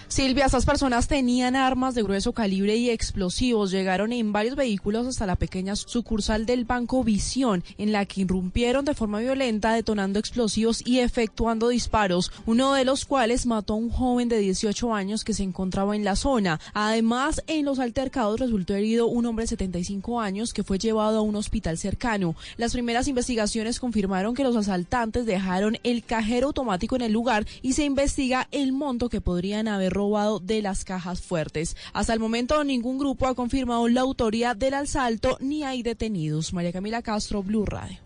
Silvia, 0.09 0.47
estas 0.47 0.65
personas 0.65 1.09
tenían 1.09 1.57
armas 1.57 1.97
de 1.97 2.03
grueso 2.05 2.33
calibre 2.33 2.77
y 2.77 2.91
explosivos. 2.91 3.73
Llegaron 3.73 4.13
en 4.13 4.33
varios 4.33 4.55
vehículos 4.55 5.05
hasta 5.05 5.27
la 5.27 5.35
pequeña 5.35 5.75
sucursal 5.75 6.47
del 6.47 6.65
Banco 6.65 7.03
Visión, 7.03 7.65
en 7.77 7.91
la 7.91 8.07
que 8.07 8.21
irrumpieron 8.21 8.85
de 8.85 8.95
forma 8.95 9.19
violenta, 9.19 9.75
detonando 9.75 10.21
explosivos 10.21 10.81
y 10.87 11.01
efectuando 11.01 11.69
disparos, 11.69 12.31
uno 12.47 12.73
de 12.75 12.85
los 12.85 13.05
cuales 13.05 13.47
mató 13.47 13.73
a 13.73 13.77
un 13.77 13.91
joven 13.91 14.29
de 14.29 14.39
18 14.39 14.95
años 14.95 15.25
que 15.25 15.35
se 15.35 15.43
encontraba 15.43 15.97
en 15.97 16.05
la 16.05 16.15
zona. 16.15 16.61
Además, 16.73 17.43
en 17.49 17.65
los 17.65 17.81
altercados 17.81 18.39
resultó 18.39 18.75
herido 18.75 19.09
un 19.09 19.27
hombre 19.27 19.43
de 19.43 19.49
75 19.49 20.21
años 20.21 20.55
que 20.55 20.63
fue 20.63 20.79
llevado 20.79 21.19
a 21.19 21.23
un 21.23 21.35
hospital 21.35 21.79
cercano. 21.79 22.37
Las 22.57 22.73
primeras 22.73 23.09
investigaciones 23.09 23.81
confirmaron 23.81 24.37
que 24.37 24.45
los 24.45 24.55
asaltantes 24.55 25.27
dejaron 25.27 25.79
el 25.83 26.05
cajero 26.05 26.47
automático 26.47 26.95
en 26.95 27.03
el 27.03 27.13
lugar 27.13 27.45
y 27.61 27.73
se 27.73 27.85
investiga 27.85 28.47
el 28.53 28.73
monto 28.73 29.09
que 29.09 29.21
podrían 29.21 29.67
haber 29.67 29.96
robado 29.97 30.39
de 30.39 30.63
las 30.63 30.85
cajas 30.85 31.21
fuertes. 31.21 31.77
Hasta 31.93 32.13
el 32.13 32.21
momento 32.21 32.63
ningún 32.63 32.99
grupo 32.99 33.27
ha 33.27 33.35
confirmado 33.35 33.89
la 33.89 34.03
autoría 34.03 34.55
del 34.55 34.75
asalto 34.75 35.39
ni 35.41 35.65
hay 35.65 35.83
detenidos. 35.83 36.53
María 36.53 36.73
Camila 36.73 37.03
Castro, 37.03 37.43
Blue 37.43 37.65
Radio. 37.65 37.99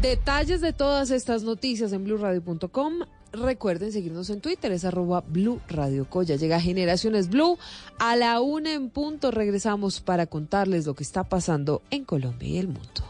Detalles 0.00 0.60
de 0.60 0.72
todas 0.72 1.10
estas 1.10 1.42
noticias 1.42 1.92
en 1.92 2.04
blurradio.com. 2.04 3.00
Recuerden 3.32 3.92
seguirnos 3.92 4.30
en 4.30 4.40
Twitter, 4.40 4.72
es 4.72 4.84
arroba 4.84 5.20
Blue 5.20 5.60
Radio 5.68 6.08
Coya. 6.08 6.36
Llega 6.36 6.60
Generaciones 6.60 7.28
Blue. 7.28 7.58
A 7.98 8.16
la 8.16 8.40
una 8.40 8.72
en 8.72 8.90
punto 8.90 9.30
regresamos 9.30 10.00
para 10.00 10.26
contarles 10.26 10.86
lo 10.86 10.94
que 10.94 11.04
está 11.04 11.24
pasando 11.24 11.82
en 11.90 12.04
Colombia 12.04 12.48
y 12.48 12.58
el 12.58 12.68
mundo. 12.68 13.09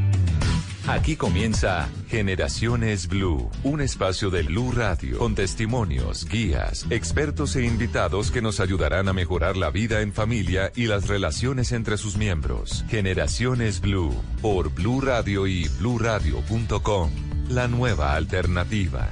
Aquí 0.87 1.15
comienza 1.15 1.87
Generaciones 2.09 3.07
Blue, 3.07 3.49
un 3.63 3.81
espacio 3.81 4.29
de 4.29 4.41
Blue 4.41 4.71
Radio 4.71 5.19
con 5.19 5.35
testimonios, 5.35 6.25
guías, 6.27 6.87
expertos 6.89 7.55
e 7.55 7.65
invitados 7.65 8.31
que 8.31 8.41
nos 8.41 8.59
ayudarán 8.59 9.07
a 9.07 9.13
mejorar 9.13 9.57
la 9.57 9.69
vida 9.69 10.01
en 10.01 10.11
familia 10.11 10.71
y 10.75 10.87
las 10.87 11.07
relaciones 11.07 11.71
entre 11.71 11.97
sus 11.97 12.17
miembros. 12.17 12.83
Generaciones 12.89 13.79
Blue 13.79 14.13
por 14.41 14.73
Blue 14.73 15.01
Radio 15.01 15.45
y 15.45 15.67
bluradio.com. 15.79 17.11
La 17.49 17.67
nueva 17.67 18.15
alternativa. 18.15 19.11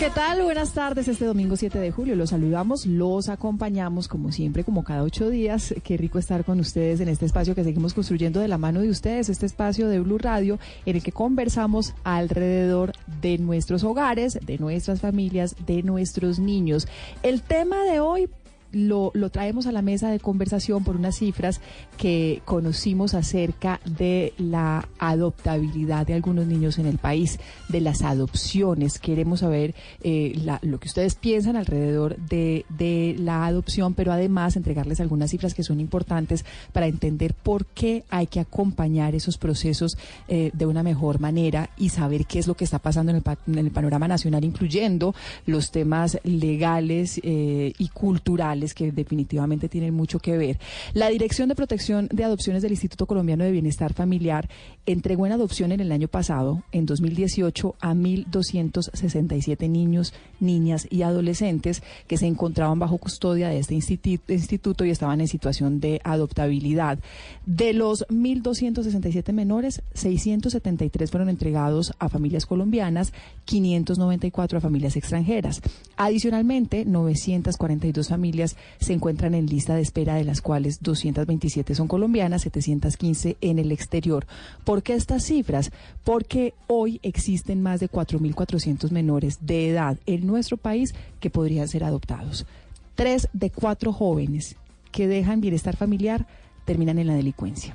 ¿Qué 0.00 0.08
tal? 0.08 0.42
Buenas 0.42 0.72
tardes. 0.72 1.08
Este 1.08 1.26
domingo 1.26 1.56
7 1.56 1.78
de 1.78 1.90
julio 1.90 2.16
los 2.16 2.30
saludamos, 2.30 2.86
los 2.86 3.28
acompañamos 3.28 4.08
como 4.08 4.32
siempre, 4.32 4.64
como 4.64 4.82
cada 4.82 5.02
ocho 5.02 5.28
días. 5.28 5.74
Qué 5.84 5.98
rico 5.98 6.18
estar 6.18 6.42
con 6.42 6.58
ustedes 6.58 7.00
en 7.00 7.10
este 7.10 7.26
espacio 7.26 7.54
que 7.54 7.64
seguimos 7.64 7.92
construyendo 7.92 8.40
de 8.40 8.48
la 8.48 8.56
mano 8.56 8.80
de 8.80 8.88
ustedes, 8.88 9.28
este 9.28 9.44
espacio 9.44 9.90
de 9.90 10.00
Blue 10.00 10.16
Radio 10.16 10.58
en 10.86 10.96
el 10.96 11.02
que 11.02 11.12
conversamos 11.12 11.92
alrededor 12.02 12.94
de 13.20 13.36
nuestros 13.36 13.84
hogares, 13.84 14.38
de 14.40 14.56
nuestras 14.56 15.02
familias, 15.02 15.54
de 15.66 15.82
nuestros 15.82 16.38
niños. 16.38 16.88
El 17.22 17.42
tema 17.42 17.84
de 17.84 18.00
hoy 18.00 18.30
lo, 18.72 19.10
lo 19.14 19.30
traemos 19.30 19.66
a 19.66 19.72
la 19.72 19.82
mesa 19.82 20.10
de 20.10 20.20
conversación 20.20 20.84
por 20.84 20.96
unas 20.96 21.16
cifras 21.16 21.60
que 21.96 22.42
conocimos 22.44 23.14
acerca 23.14 23.80
de 23.84 24.32
la 24.38 24.88
adoptabilidad 24.98 26.06
de 26.06 26.14
algunos 26.14 26.46
niños 26.46 26.78
en 26.78 26.86
el 26.86 26.98
país, 26.98 27.38
de 27.68 27.80
las 27.80 28.02
adopciones. 28.02 28.98
Queremos 28.98 29.40
saber 29.40 29.74
eh, 30.02 30.40
lo 30.62 30.78
que 30.80 30.88
ustedes 30.88 31.14
piensan 31.14 31.56
alrededor 31.56 32.16
de, 32.16 32.64
de 32.68 33.16
la 33.18 33.46
adopción, 33.46 33.94
pero 33.94 34.12
además 34.12 34.56
entregarles 34.56 35.00
algunas 35.00 35.30
cifras 35.30 35.54
que 35.54 35.62
son 35.62 35.80
importantes 35.80 36.44
para 36.72 36.86
entender 36.86 37.34
por 37.34 37.66
qué 37.66 38.04
hay 38.10 38.26
que 38.26 38.40
acompañar 38.40 39.14
esos 39.14 39.38
procesos 39.38 39.96
eh, 40.28 40.50
de 40.52 40.66
una 40.66 40.82
mejor 40.82 41.20
manera 41.20 41.70
y 41.76 41.88
saber 41.90 42.26
qué 42.26 42.38
es 42.38 42.46
lo 42.46 42.54
que 42.54 42.64
está 42.64 42.78
pasando 42.78 43.10
en 43.10 43.16
el, 43.16 43.22
pa- 43.22 43.38
en 43.46 43.58
el 43.58 43.70
panorama 43.70 44.08
nacional, 44.08 44.44
incluyendo 44.44 45.14
los 45.46 45.70
temas 45.70 46.18
legales 46.24 47.20
eh, 47.22 47.72
y 47.78 47.88
culturales 47.88 48.59
que 48.74 48.92
definitivamente 48.92 49.68
tienen 49.68 49.94
mucho 49.94 50.18
que 50.18 50.36
ver. 50.38 50.58
La 50.94 51.08
Dirección 51.08 51.48
de 51.48 51.54
Protección 51.54 52.08
de 52.12 52.24
Adopciones 52.24 52.62
del 52.62 52.72
Instituto 52.72 53.06
Colombiano 53.06 53.44
de 53.44 53.50
Bienestar 53.50 53.92
Familiar 53.94 54.48
entregó 54.86 55.26
en 55.26 55.32
adopción 55.32 55.72
en 55.72 55.80
el 55.80 55.92
año 55.92 56.08
pasado, 56.08 56.62
en 56.72 56.86
2018, 56.86 57.74
a 57.80 57.94
1.267 57.94 59.68
niños, 59.68 60.12
niñas 60.40 60.86
y 60.90 61.02
adolescentes 61.02 61.82
que 62.06 62.16
se 62.16 62.26
encontraban 62.26 62.78
bajo 62.78 62.98
custodia 62.98 63.48
de 63.48 63.58
este 63.58 63.74
institu- 63.74 64.20
instituto 64.28 64.84
y 64.84 64.90
estaban 64.90 65.20
en 65.20 65.28
situación 65.28 65.80
de 65.80 66.00
adoptabilidad. 66.04 66.98
De 67.46 67.72
los 67.72 68.06
1.267 68.08 69.32
menores, 69.32 69.82
673 69.94 71.10
fueron 71.10 71.28
entregados 71.28 71.92
a 71.98 72.08
familias 72.08 72.46
colombianas, 72.46 73.12
594 73.44 74.58
a 74.58 74.60
familias 74.60 74.96
extranjeras. 74.96 75.60
Adicionalmente, 75.96 76.84
942 76.84 78.08
familias 78.08 78.49
se 78.78 78.92
encuentran 78.92 79.34
en 79.34 79.46
lista 79.46 79.74
de 79.74 79.82
espera, 79.82 80.14
de 80.14 80.24
las 80.24 80.40
cuales 80.40 80.82
227 80.82 81.74
son 81.74 81.88
colombianas, 81.88 82.42
715 82.42 83.36
en 83.40 83.58
el 83.58 83.72
exterior. 83.72 84.26
¿Por 84.64 84.82
qué 84.82 84.94
estas 84.94 85.24
cifras? 85.24 85.70
Porque 86.04 86.54
hoy 86.66 87.00
existen 87.02 87.62
más 87.62 87.80
de 87.80 87.90
4.400 87.90 88.90
menores 88.90 89.38
de 89.40 89.70
edad 89.70 89.98
en 90.06 90.26
nuestro 90.26 90.56
país 90.56 90.94
que 91.20 91.30
podrían 91.30 91.68
ser 91.68 91.84
adoptados. 91.84 92.46
Tres 92.94 93.28
de 93.32 93.50
cuatro 93.50 93.92
jóvenes 93.92 94.56
que 94.92 95.06
dejan 95.06 95.40
bienestar 95.40 95.76
familiar 95.76 96.26
terminan 96.64 96.98
en 96.98 97.06
la 97.06 97.14
delincuencia. 97.14 97.74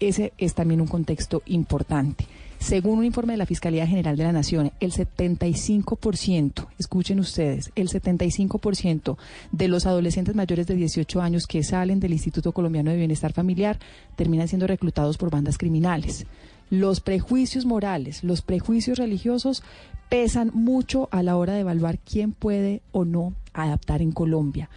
Ese 0.00 0.32
es 0.36 0.54
también 0.54 0.80
un 0.80 0.86
contexto 0.86 1.42
importante. 1.46 2.26
Según 2.58 2.98
un 2.98 3.04
informe 3.04 3.34
de 3.34 3.36
la 3.36 3.46
Fiscalía 3.46 3.86
General 3.86 4.16
de 4.16 4.24
la 4.24 4.32
Nación, 4.32 4.72
el 4.80 4.92
75%, 4.92 6.66
escuchen 6.78 7.20
ustedes, 7.20 7.70
el 7.76 7.88
75% 7.88 9.16
de 9.52 9.68
los 9.68 9.86
adolescentes 9.86 10.34
mayores 10.34 10.66
de 10.66 10.74
18 10.74 11.20
años 11.20 11.46
que 11.46 11.62
salen 11.62 12.00
del 12.00 12.12
Instituto 12.12 12.52
Colombiano 12.52 12.90
de 12.90 12.96
Bienestar 12.96 13.32
Familiar 13.32 13.78
terminan 14.16 14.48
siendo 14.48 14.66
reclutados 14.66 15.18
por 15.18 15.30
bandas 15.30 15.58
criminales. 15.58 16.26
Los 16.70 17.00
prejuicios 17.00 17.66
morales, 17.66 18.24
los 18.24 18.42
prejuicios 18.42 18.98
religiosos 18.98 19.62
pesan 20.08 20.50
mucho 20.52 21.08
a 21.12 21.22
la 21.22 21.36
hora 21.36 21.54
de 21.54 21.60
evaluar 21.60 21.98
quién 21.98 22.32
puede 22.32 22.82
o 22.90 23.04
no 23.04 23.34
adaptar 23.52 24.02
en 24.02 24.12
Colombia. 24.12 24.68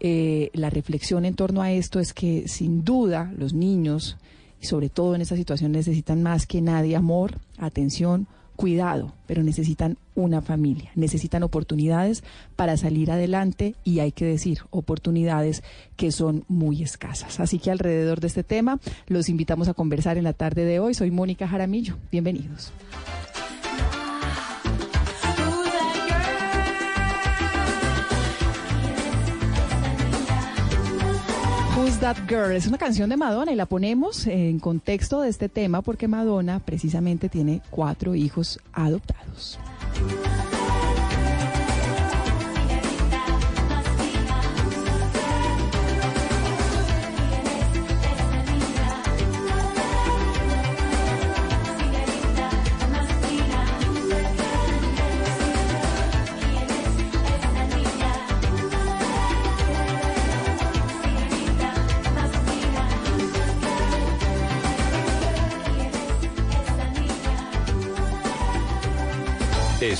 Eh, 0.00 0.50
la 0.52 0.70
reflexión 0.70 1.24
en 1.24 1.34
torno 1.34 1.62
a 1.62 1.72
esto 1.72 1.98
es 1.98 2.12
que 2.12 2.46
sin 2.46 2.84
duda 2.84 3.32
los 3.36 3.54
niños, 3.54 4.18
y 4.64 4.66
sobre 4.66 4.88
todo 4.88 5.14
en 5.14 5.20
esta 5.20 5.36
situación, 5.36 5.72
necesitan 5.72 6.22
más 6.22 6.46
que 6.46 6.62
nadie 6.62 6.96
amor, 6.96 7.38
atención, 7.58 8.26
cuidado, 8.56 9.12
pero 9.26 9.42
necesitan 9.42 9.98
una 10.14 10.40
familia, 10.40 10.90
necesitan 10.94 11.42
oportunidades 11.42 12.24
para 12.56 12.78
salir 12.78 13.10
adelante 13.10 13.74
y 13.84 13.98
hay 13.98 14.10
que 14.10 14.24
decir, 14.24 14.60
oportunidades 14.70 15.62
que 15.96 16.12
son 16.12 16.44
muy 16.48 16.82
escasas. 16.82 17.40
Así 17.40 17.58
que 17.58 17.72
alrededor 17.72 18.20
de 18.20 18.28
este 18.28 18.42
tema 18.42 18.80
los 19.06 19.28
invitamos 19.28 19.68
a 19.68 19.74
conversar 19.74 20.16
en 20.16 20.24
la 20.24 20.32
tarde 20.32 20.64
de 20.64 20.80
hoy. 20.80 20.94
Soy 20.94 21.10
Mónica 21.10 21.46
Jaramillo. 21.46 21.98
Bienvenidos. 22.10 22.72
Who's 31.76 31.98
That 31.98 32.16
Girl? 32.28 32.52
Es 32.52 32.68
una 32.68 32.78
canción 32.78 33.10
de 33.10 33.16
Madonna 33.16 33.50
y 33.50 33.56
la 33.56 33.66
ponemos 33.66 34.28
en 34.28 34.60
contexto 34.60 35.22
de 35.22 35.28
este 35.28 35.48
tema 35.48 35.82
porque 35.82 36.06
Madonna 36.06 36.60
precisamente 36.60 37.28
tiene 37.28 37.62
cuatro 37.70 38.14
hijos 38.14 38.60
adoptados. 38.72 39.58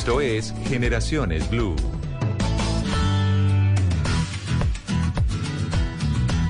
Esto 0.05 0.21
es 0.21 0.53
Generaciones 0.67 1.49
Blue. 1.49 1.75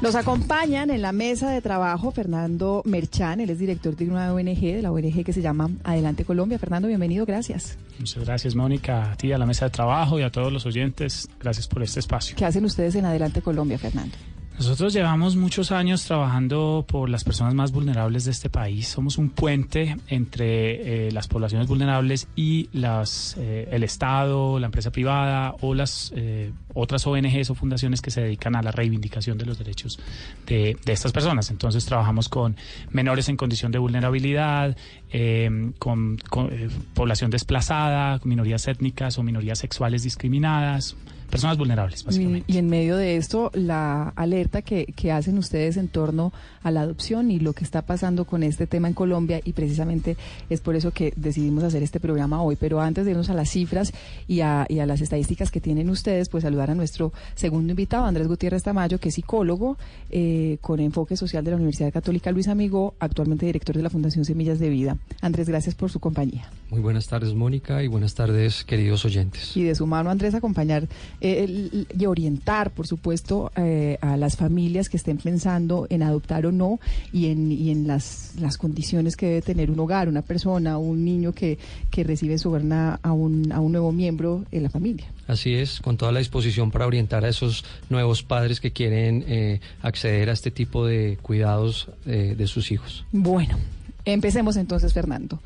Nos 0.02 0.16
acompañan 0.16 0.90
en 0.90 1.00
la 1.00 1.12
mesa 1.12 1.50
de 1.50 1.62
trabajo 1.62 2.10
Fernando 2.10 2.82
Merchán, 2.84 3.38
él 3.38 3.50
es 3.50 3.60
director 3.60 3.94
de 3.94 4.08
una 4.08 4.34
ONG, 4.34 4.58
de 4.58 4.82
la 4.82 4.90
ONG 4.90 5.22
que 5.22 5.32
se 5.32 5.40
llama 5.40 5.70
Adelante 5.84 6.24
Colombia. 6.24 6.58
Fernando, 6.58 6.88
bienvenido, 6.88 7.26
gracias. 7.26 7.78
Muchas 8.00 8.24
gracias, 8.24 8.56
Mónica, 8.56 9.12
a 9.12 9.16
ti, 9.16 9.30
a 9.30 9.38
la 9.38 9.46
mesa 9.46 9.66
de 9.66 9.70
trabajo 9.70 10.18
y 10.18 10.24
a 10.24 10.30
todos 10.30 10.52
los 10.52 10.66
oyentes. 10.66 11.28
Gracias 11.38 11.68
por 11.68 11.84
este 11.84 12.00
espacio. 12.00 12.34
¿Qué 12.36 12.44
hacen 12.44 12.64
ustedes 12.64 12.96
en 12.96 13.04
Adelante 13.04 13.40
Colombia, 13.40 13.78
Fernando? 13.78 14.16
Nosotros 14.56 14.92
llevamos 14.92 15.34
muchos 15.34 15.72
años 15.72 16.04
trabajando 16.04 16.84
por 16.86 17.10
las 17.10 17.24
personas 17.24 17.54
más 17.54 17.72
vulnerables 17.72 18.24
de 18.24 18.30
este 18.30 18.48
país. 18.48 18.86
Somos 18.86 19.18
un 19.18 19.30
puente 19.30 19.96
entre 20.06 21.06
eh, 21.08 21.10
las 21.10 21.26
poblaciones 21.26 21.66
vulnerables 21.66 22.28
y 22.36 22.68
las, 22.72 23.36
eh, 23.36 23.68
el 23.72 23.82
Estado, 23.82 24.60
la 24.60 24.66
empresa 24.66 24.92
privada 24.92 25.56
o 25.60 25.74
las 25.74 26.12
eh, 26.14 26.52
otras 26.72 27.04
ONGs 27.04 27.50
o 27.50 27.54
fundaciones 27.56 28.00
que 28.00 28.12
se 28.12 28.20
dedican 28.20 28.54
a 28.54 28.62
la 28.62 28.70
reivindicación 28.70 29.38
de 29.38 29.46
los 29.46 29.58
derechos 29.58 29.98
de, 30.46 30.76
estas 30.86 31.10
personas. 31.10 31.50
Entonces 31.50 31.84
trabajamos 31.84 32.28
con 32.28 32.56
menores 32.90 33.28
en 33.28 33.36
condición 33.36 33.72
de 33.72 33.78
vulnerabilidad, 33.78 34.76
eh, 35.10 35.72
con, 35.80 36.16
con, 36.30 36.50
población 36.94 37.30
desplazada, 37.30 38.20
minorías 38.24 38.68
étnicas 38.68 39.18
o 39.18 39.24
minorías 39.24 39.58
sexuales 39.58 40.04
discriminadas, 40.04 40.96
personas 41.34 41.58
vulnerables, 41.58 42.04
básicamente. 42.04 42.44
Y, 42.50 42.54
y 42.54 42.58
en 42.58 42.68
medio 42.68 42.96
de 42.96 43.16
esto, 43.16 43.50
la 43.54 44.10
alerta 44.10 44.62
que, 44.62 44.86
que 44.86 45.10
hacen 45.10 45.36
ustedes 45.36 45.76
en 45.76 45.88
torno 45.88 46.32
a 46.62 46.70
la 46.70 46.82
adopción 46.82 47.30
y 47.30 47.40
lo 47.40 47.52
que 47.52 47.64
está 47.64 47.82
pasando 47.82 48.24
con 48.24 48.42
este 48.44 48.66
tema 48.66 48.86
en 48.86 48.94
Colombia 48.94 49.40
y 49.44 49.52
precisamente 49.52 50.16
es 50.48 50.60
por 50.60 50.76
eso 50.76 50.92
que 50.92 51.12
decidimos 51.16 51.64
hacer 51.64 51.82
este 51.82 51.98
programa 51.98 52.40
hoy. 52.40 52.56
Pero 52.56 52.80
antes 52.80 53.04
de 53.04 53.10
irnos 53.10 53.30
a 53.30 53.34
las 53.34 53.50
cifras 53.50 53.92
y 54.28 54.40
a, 54.42 54.66
y 54.68 54.78
a 54.78 54.86
las 54.86 55.00
estadísticas 55.00 55.50
que 55.50 55.60
tienen 55.60 55.90
ustedes, 55.90 56.28
pues 56.28 56.42
saludar 56.42 56.70
a 56.70 56.74
nuestro 56.74 57.12
segundo 57.34 57.72
invitado, 57.72 58.04
Andrés 58.04 58.28
Gutiérrez 58.28 58.62
Tamayo, 58.62 59.00
que 59.00 59.08
es 59.08 59.14
psicólogo 59.16 59.76
eh, 60.10 60.58
con 60.60 60.78
enfoque 60.78 61.16
social 61.16 61.44
de 61.44 61.50
la 61.50 61.56
Universidad 61.56 61.92
Católica 61.92 62.30
Luis 62.30 62.46
Amigo, 62.46 62.94
actualmente 63.00 63.46
director 63.46 63.76
de 63.76 63.82
la 63.82 63.90
Fundación 63.90 64.24
Semillas 64.24 64.60
de 64.60 64.68
Vida. 64.68 64.96
Andrés, 65.20 65.48
gracias 65.48 65.74
por 65.74 65.90
su 65.90 65.98
compañía. 65.98 66.48
Muy 66.70 66.80
buenas 66.80 67.08
tardes, 67.08 67.34
Mónica, 67.34 67.82
y 67.82 67.88
buenas 67.88 68.14
tardes, 68.14 68.64
queridos 68.64 69.04
oyentes. 69.04 69.56
Y 69.56 69.64
de 69.64 69.74
su 69.74 69.86
mano, 69.86 70.10
Andrés, 70.10 70.34
acompañar 70.34 70.88
eh, 71.24 71.86
y 71.98 72.06
orientar, 72.06 72.70
por 72.70 72.86
supuesto, 72.86 73.50
eh, 73.56 73.96
a 74.02 74.18
las 74.18 74.36
familias 74.36 74.90
que 74.90 74.98
estén 74.98 75.16
pensando 75.16 75.86
en 75.88 76.02
adoptar 76.02 76.44
o 76.44 76.52
no 76.52 76.80
y 77.14 77.28
en, 77.28 77.50
y 77.50 77.70
en 77.70 77.86
las, 77.86 78.34
las 78.38 78.58
condiciones 78.58 79.16
que 79.16 79.26
debe 79.26 79.42
tener 79.42 79.70
un 79.70 79.80
hogar, 79.80 80.08
una 80.08 80.20
persona, 80.20 80.76
un 80.76 81.02
niño 81.02 81.32
que, 81.32 81.58
que 81.90 82.04
recibe 82.04 82.36
su 82.36 82.50
hogar 82.50 83.00
a, 83.02 83.12
un, 83.12 83.50
a 83.52 83.60
un 83.60 83.72
nuevo 83.72 83.90
miembro 83.90 84.44
en 84.52 84.62
la 84.64 84.68
familia. 84.68 85.06
Así 85.26 85.54
es, 85.54 85.80
con 85.80 85.96
toda 85.96 86.12
la 86.12 86.18
disposición 86.18 86.70
para 86.70 86.86
orientar 86.86 87.24
a 87.24 87.28
esos 87.28 87.64
nuevos 87.88 88.22
padres 88.22 88.60
que 88.60 88.72
quieren 88.72 89.24
eh, 89.26 89.60
acceder 89.80 90.28
a 90.28 90.32
este 90.32 90.50
tipo 90.50 90.86
de 90.86 91.18
cuidados 91.22 91.88
eh, 92.04 92.34
de 92.36 92.46
sus 92.46 92.70
hijos. 92.70 93.06
Bueno, 93.12 93.56
empecemos 94.04 94.56
entonces, 94.56 94.92
Fernando. 94.92 95.40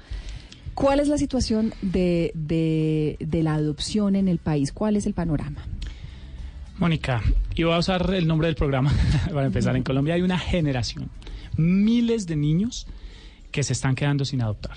¿Cuál 0.78 1.00
es 1.00 1.08
la 1.08 1.18
situación 1.18 1.74
de, 1.82 2.30
de, 2.34 3.16
de 3.18 3.42
la 3.42 3.54
adopción 3.54 4.14
en 4.14 4.28
el 4.28 4.38
país? 4.38 4.70
¿Cuál 4.70 4.94
es 4.94 5.06
el 5.06 5.12
panorama? 5.12 5.66
Mónica, 6.78 7.20
y 7.56 7.64
voy 7.64 7.74
a 7.74 7.78
usar 7.78 8.14
el 8.14 8.28
nombre 8.28 8.46
del 8.46 8.54
programa 8.54 8.92
para 9.34 9.46
empezar. 9.46 9.74
En 9.74 9.82
Colombia 9.82 10.14
hay 10.14 10.22
una 10.22 10.38
generación, 10.38 11.10
miles 11.56 12.28
de 12.28 12.36
niños 12.36 12.86
que 13.50 13.64
se 13.64 13.72
están 13.72 13.96
quedando 13.96 14.24
sin 14.24 14.40
adoptar. 14.40 14.76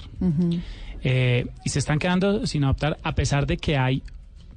Eh, 1.03 1.45
y 1.63 1.69
se 1.69 1.77
están 1.77 1.99
quedando 1.99 2.47
sin 2.47 2.63
adoptar 2.63 2.97
a 3.03 3.13
pesar 3.13 3.45
de 3.45 3.57
que 3.57 3.77
hay 3.77 4.01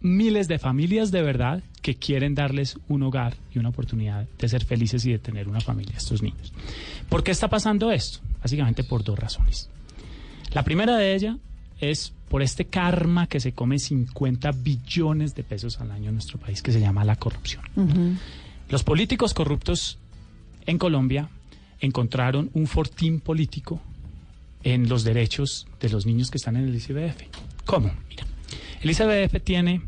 miles 0.00 0.48
de 0.48 0.58
familias 0.58 1.10
de 1.10 1.20
verdad 1.20 1.62
que 1.82 1.96
quieren 1.96 2.34
darles 2.34 2.78
un 2.88 3.02
hogar 3.02 3.36
y 3.54 3.58
una 3.58 3.68
oportunidad 3.68 4.26
de 4.38 4.48
ser 4.48 4.64
felices 4.64 5.04
y 5.04 5.12
de 5.12 5.18
tener 5.18 5.46
una 5.46 5.60
familia 5.60 5.92
a 5.96 5.98
estos 5.98 6.22
niños. 6.22 6.54
¿Por 7.10 7.22
qué 7.22 7.32
está 7.32 7.48
pasando 7.48 7.92
esto? 7.92 8.20
Básicamente 8.40 8.82
por 8.82 9.04
dos 9.04 9.18
razones. 9.18 9.68
La 10.54 10.62
primera 10.62 10.96
de 10.96 11.14
ellas 11.14 11.36
es 11.80 12.12
por 12.28 12.40
este 12.40 12.66
karma 12.66 13.26
que 13.26 13.40
se 13.40 13.52
come 13.52 13.78
50 13.78 14.52
billones 14.52 15.34
de 15.34 15.42
pesos 15.42 15.80
al 15.80 15.90
año 15.90 16.08
en 16.08 16.14
nuestro 16.14 16.38
país, 16.38 16.62
que 16.62 16.72
se 16.72 16.80
llama 16.80 17.04
la 17.04 17.16
corrupción. 17.16 17.64
Los 18.68 18.84
políticos 18.84 19.34
corruptos 19.34 19.98
en 20.66 20.78
Colombia 20.78 21.28
encontraron 21.80 22.50
un 22.54 22.66
fortín 22.66 23.20
político 23.20 23.80
en 24.62 24.88
los 24.88 25.04
derechos 25.04 25.66
de 25.80 25.90
los 25.90 26.06
niños 26.06 26.30
que 26.30 26.38
están 26.38 26.56
en 26.56 26.68
el 26.68 26.74
ICBF. 26.74 27.22
¿Cómo? 27.66 27.92
Mira, 28.08 28.24
el 28.80 28.90
ICBF 28.90 29.42
tiene 29.42 29.82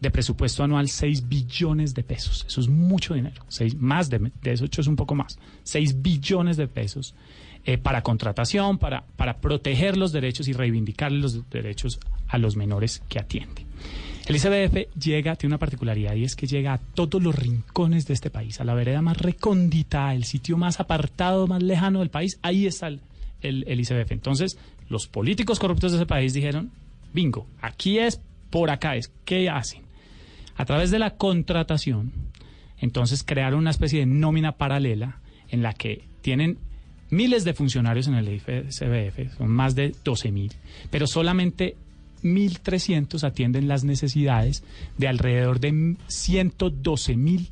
de 0.00 0.10
presupuesto 0.10 0.62
anual 0.62 0.88
6 0.88 1.28
billones 1.28 1.94
de 1.94 2.04
pesos. 2.04 2.44
Eso 2.46 2.60
es 2.60 2.68
mucho 2.68 3.14
dinero. 3.14 3.42
Seis, 3.48 3.74
más 3.74 4.08
de, 4.10 4.30
de 4.42 4.52
eso, 4.52 4.66
hecho, 4.66 4.80
es 4.80 4.86
un 4.86 4.96
poco 4.96 5.14
más. 5.14 5.38
6 5.64 6.02
billones 6.02 6.56
de 6.56 6.68
pesos 6.68 7.14
eh, 7.68 7.76
para 7.76 8.00
contratación, 8.00 8.78
para, 8.78 9.04
para 9.16 9.42
proteger 9.42 9.98
los 9.98 10.10
derechos 10.10 10.48
y 10.48 10.54
reivindicar 10.54 11.12
los 11.12 11.50
derechos 11.50 12.00
a 12.26 12.38
los 12.38 12.56
menores 12.56 13.02
que 13.10 13.18
atiende. 13.18 13.66
El 14.26 14.36
ICBF 14.36 14.98
llega, 14.98 15.36
tiene 15.36 15.52
una 15.52 15.58
particularidad 15.58 16.14
y 16.14 16.24
es 16.24 16.34
que 16.34 16.46
llega 16.46 16.72
a 16.72 16.78
todos 16.78 17.22
los 17.22 17.34
rincones 17.34 18.06
de 18.06 18.14
este 18.14 18.30
país, 18.30 18.58
a 18.62 18.64
la 18.64 18.72
vereda 18.72 19.02
más 19.02 19.18
recóndita, 19.18 20.14
el 20.14 20.24
sitio 20.24 20.56
más 20.56 20.80
apartado, 20.80 21.46
más 21.46 21.62
lejano 21.62 21.98
del 21.98 22.08
país, 22.08 22.38
ahí 22.40 22.66
está 22.66 22.88
el, 22.88 23.02
el, 23.42 23.64
el 23.68 23.80
ICBF. 23.80 24.12
Entonces, 24.12 24.56
los 24.88 25.06
políticos 25.06 25.58
corruptos 25.58 25.92
de 25.92 25.98
ese 25.98 26.06
país 26.06 26.32
dijeron, 26.32 26.70
bingo, 27.12 27.46
aquí 27.60 27.98
es, 27.98 28.18
por 28.48 28.70
acá 28.70 28.96
es, 28.96 29.12
¿qué 29.26 29.50
hacen? 29.50 29.82
A 30.56 30.64
través 30.64 30.90
de 30.90 31.00
la 31.00 31.16
contratación, 31.16 32.14
entonces 32.78 33.22
crearon 33.24 33.58
una 33.58 33.72
especie 33.72 34.00
de 34.00 34.06
nómina 34.06 34.52
paralela 34.52 35.20
en 35.50 35.62
la 35.62 35.74
que 35.74 36.08
tienen 36.22 36.56
miles 37.10 37.44
de 37.44 37.54
funcionarios 37.54 38.08
en 38.08 38.14
el 38.14 38.28
ICBF, 38.28 39.36
son 39.36 39.48
más 39.48 39.74
de 39.74 39.94
12 40.04 40.32
mil, 40.32 40.52
pero 40.90 41.06
solamente 41.06 41.76
1.300 42.22 43.22
atienden 43.24 43.68
las 43.68 43.84
necesidades 43.84 44.64
de 44.96 45.08
alrededor 45.08 45.60
de 45.60 45.96
112 46.08 47.16
mil 47.16 47.48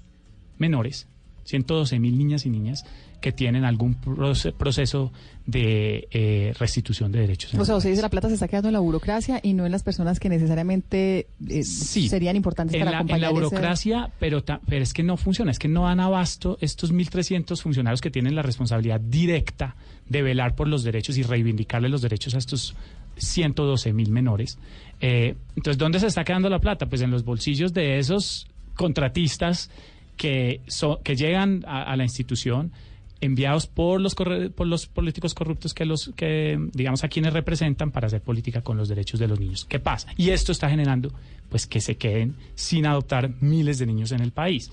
menores, 0.59 1.07
112 1.45 1.99
mil 1.99 2.19
niñas 2.19 2.47
y 2.47 2.51
niñas 2.51 2.85
que 3.21 3.33
tienen 3.33 3.65
algún 3.65 4.01
proce- 4.01 4.53
proceso 4.53 5.13
de 5.47 6.09
eh, 6.11 6.53
restitución 6.59 7.11
de 7.13 7.21
derechos. 7.21 7.55
en 7.55 7.61
O 7.61 7.65
sea, 7.65 7.77
usted 7.77 7.91
dice 7.91 8.03
la 8.03 8.09
plata 8.11 8.29
se 8.29 8.35
está 8.35 8.47
quedando 8.49 8.69
en 8.69 8.73
la 8.75 8.81
burocracia 8.81 9.41
y 9.43 9.53
no 9.55 9.65
en 9.67 9.73
las 9.73 9.83
personas 9.83 10.19
que 10.21 10.29
necesariamente 10.29 11.27
eh, 11.49 11.63
serían 11.65 12.37
importantes 12.37 12.75
en 12.75 12.81
para 12.81 12.91
la, 12.91 12.97
en 12.97 13.01
acompañar 13.03 13.21
la 13.21 13.27
ese- 13.29 13.35
burocracia, 13.35 14.11
pero, 14.19 14.45
pero 14.69 14.83
es 14.83 14.93
que 14.93 15.03
no 15.03 15.17
funciona, 15.17 15.51
es 15.51 15.59
que 15.59 15.69
no 15.69 15.85
dan 15.85 16.01
abasto 16.01 16.59
estos 16.61 16.93
1.300 16.93 17.61
funcionarios 17.63 18.01
que 18.01 18.11
tienen 18.11 18.35
la 18.35 18.43
responsabilidad 18.43 19.01
directa 19.01 19.77
de 20.09 20.23
velar 20.23 20.55
por 20.55 20.69
los 20.69 20.83
derechos 20.85 21.17
y 21.19 21.23
reivindicarle 21.23 21.89
los 21.89 22.03
derechos 22.03 22.35
a 22.35 22.39
estos 22.39 22.75
112 23.17 23.93
mil 23.93 24.11
menores. 24.11 24.59
Eh, 25.01 25.37
entonces, 25.57 25.79
¿dónde 25.79 26.01
se 26.01 26.07
está 26.07 26.25
quedando 26.25 26.49
la 26.51 26.59
plata? 26.59 26.87
Pues 26.87 27.03
en 27.03 27.11
los 27.11 27.25
bolsillos 27.25 27.73
de 27.73 27.99
esos 27.99 28.47
contratistas 28.75 29.71
que, 30.17 30.61
so- 30.67 31.01
que 31.03 31.17
llegan 31.17 31.65
a, 31.67 31.83
a 31.83 31.97
la 31.97 32.05
institución 32.05 32.73
enviados 33.21 33.67
por 33.67 34.01
los 34.01 34.15
por 34.15 34.67
los 34.67 34.87
políticos 34.87 35.33
corruptos 35.35 35.73
que 35.75 35.85
los 35.87 36.13
que 36.17 36.59
digamos 36.73 37.03
a 37.05 37.09
quienes 37.09 37.33
representan 37.33 37.91
para 37.91 38.07
hacer 38.09 38.21
política 38.21 38.61
con 38.63 38.77
los 38.77 38.89
derechos 38.89 39.19
de 39.21 39.29
los 39.29 39.41
niños. 39.41 39.65
¿Qué 39.65 39.79
pasa? 39.79 40.09
Y 40.17 40.31
esto 40.31 40.53
está 40.53 40.69
generando 40.69 41.13
pues 41.49 41.67
que 41.67 41.81
se 41.81 41.97
queden 41.97 42.35
sin 42.55 42.87
adoptar 42.87 43.31
miles 43.41 43.79
de 43.79 43.87
niños 43.87 44.13
en 44.13 44.21
el 44.21 44.33
país. 44.33 44.71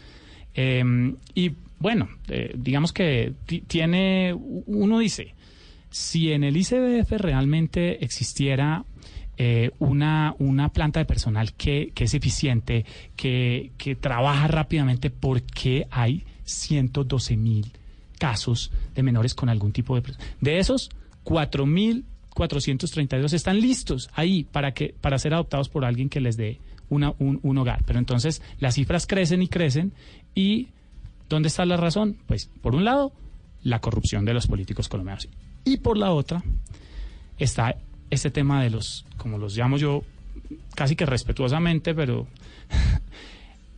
Eh, 0.56 0.84
y 1.34 1.52
bueno, 1.80 2.10
eh, 2.28 2.54
digamos 2.58 2.94
que 2.94 3.34
ti- 3.46 3.62
tiene 3.62 4.34
uno 4.34 5.00
dice 5.00 5.34
si 5.90 6.32
en 6.32 6.44
el 6.44 6.58
ICBF 6.58 7.12
realmente 7.14 8.04
existiera 8.04 8.84
eh, 9.38 9.72
una, 9.80 10.36
una 10.40 10.70
planta 10.70 11.00
de 11.00 11.06
personal 11.06 11.54
que, 11.54 11.92
que 11.96 12.04
es 12.04 12.14
eficiente, 12.14 12.86
que, 13.16 13.72
que 13.78 13.96
trabaja 13.96 14.48
rápidamente, 14.48 15.10
¿por 15.10 15.42
qué 15.44 15.88
hay 15.92 16.24
112 16.46 17.38
mil 17.38 17.72
casos 18.24 18.72
de 18.96 19.04
menores 19.04 19.36
con 19.36 19.50
algún 19.50 19.74
tipo 19.74 20.00
de... 20.00 20.14
De 20.40 20.58
esos, 20.58 20.90
4.432 21.26 23.34
están 23.34 23.60
listos 23.60 24.10
ahí 24.14 24.46
para, 24.46 24.74
que, 24.74 24.96
para 25.02 25.20
ser 25.20 25.34
adoptados 25.34 25.68
por 25.68 25.84
alguien 25.84 26.08
que 26.08 26.22
les 26.22 26.38
dé 26.38 26.62
una, 26.88 27.14
un, 27.20 27.42
un 27.44 27.58
hogar. 27.58 27.84
Pero 27.86 28.00
entonces 28.00 28.42
las 28.60 28.76
cifras 28.76 29.08
crecen 29.08 29.42
y 29.42 29.50
crecen 29.50 29.92
y 30.34 30.70
¿dónde 31.28 31.50
está 31.50 31.66
la 31.66 31.76
razón? 31.76 32.16
Pues 32.26 32.50
por 32.62 32.76
un 32.76 32.86
lado, 32.86 33.12
la 33.62 33.80
corrupción 33.80 34.24
de 34.24 34.34
los 34.34 34.48
políticos 34.48 34.88
colombianos. 34.88 35.28
Y 35.66 35.80
por 35.80 35.98
la 35.98 36.14
otra, 36.14 36.42
está 37.38 37.76
este 38.10 38.32
tema 38.32 38.64
de 38.64 38.70
los, 38.70 39.06
como 39.18 39.38
los 39.38 39.58
llamo 39.58 39.76
yo, 39.76 40.02
casi 40.76 40.96
que 40.96 41.06
respetuosamente, 41.06 41.94
pero 41.94 42.26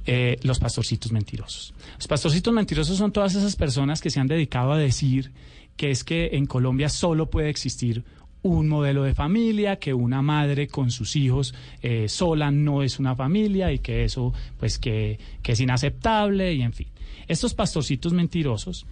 eh, 0.06 0.38
los 0.44 0.60
pastorcitos 0.60 1.12
mentirosos. 1.12 1.74
Los 1.98 2.08
pastorcitos 2.08 2.54
mentirosos 2.54 2.98
son 2.98 3.12
todas 3.12 3.36
esas 3.36 3.56
personas 3.56 4.02
que 4.02 4.10
se 4.10 4.20
han 4.20 4.28
dedicado 4.28 4.72
a 4.72 4.78
decir 4.78 5.32
que 5.78 5.92
es 5.92 6.04
que 6.04 6.32
en 6.34 6.46
Colombia 6.46 6.90
solo 6.90 7.30
puede 7.30 7.50
existir 7.50 8.04
un 8.42 8.68
modelo 8.68 9.04
de 9.04 9.16
familia, 9.16 9.78
que 9.78 9.96
una 9.96 10.22
madre 10.22 10.68
con 10.68 10.92
sus 10.92 11.16
hijos 11.16 11.56
eh, 11.82 12.08
sola 12.08 12.52
no 12.52 12.84
es 12.84 13.00
una 13.00 13.16
familia 13.16 13.72
y 13.72 13.80
que 13.80 14.04
eso 14.04 14.34
pues 14.60 14.78
que, 14.78 15.20
que 15.42 15.54
es 15.54 15.60
inaceptable 15.60 16.54
y 16.54 16.62
en 16.62 16.74
fin. 16.74 16.88
Estos 17.28 17.56
pastorcitos 17.56 18.14
mentirosos 18.14 18.86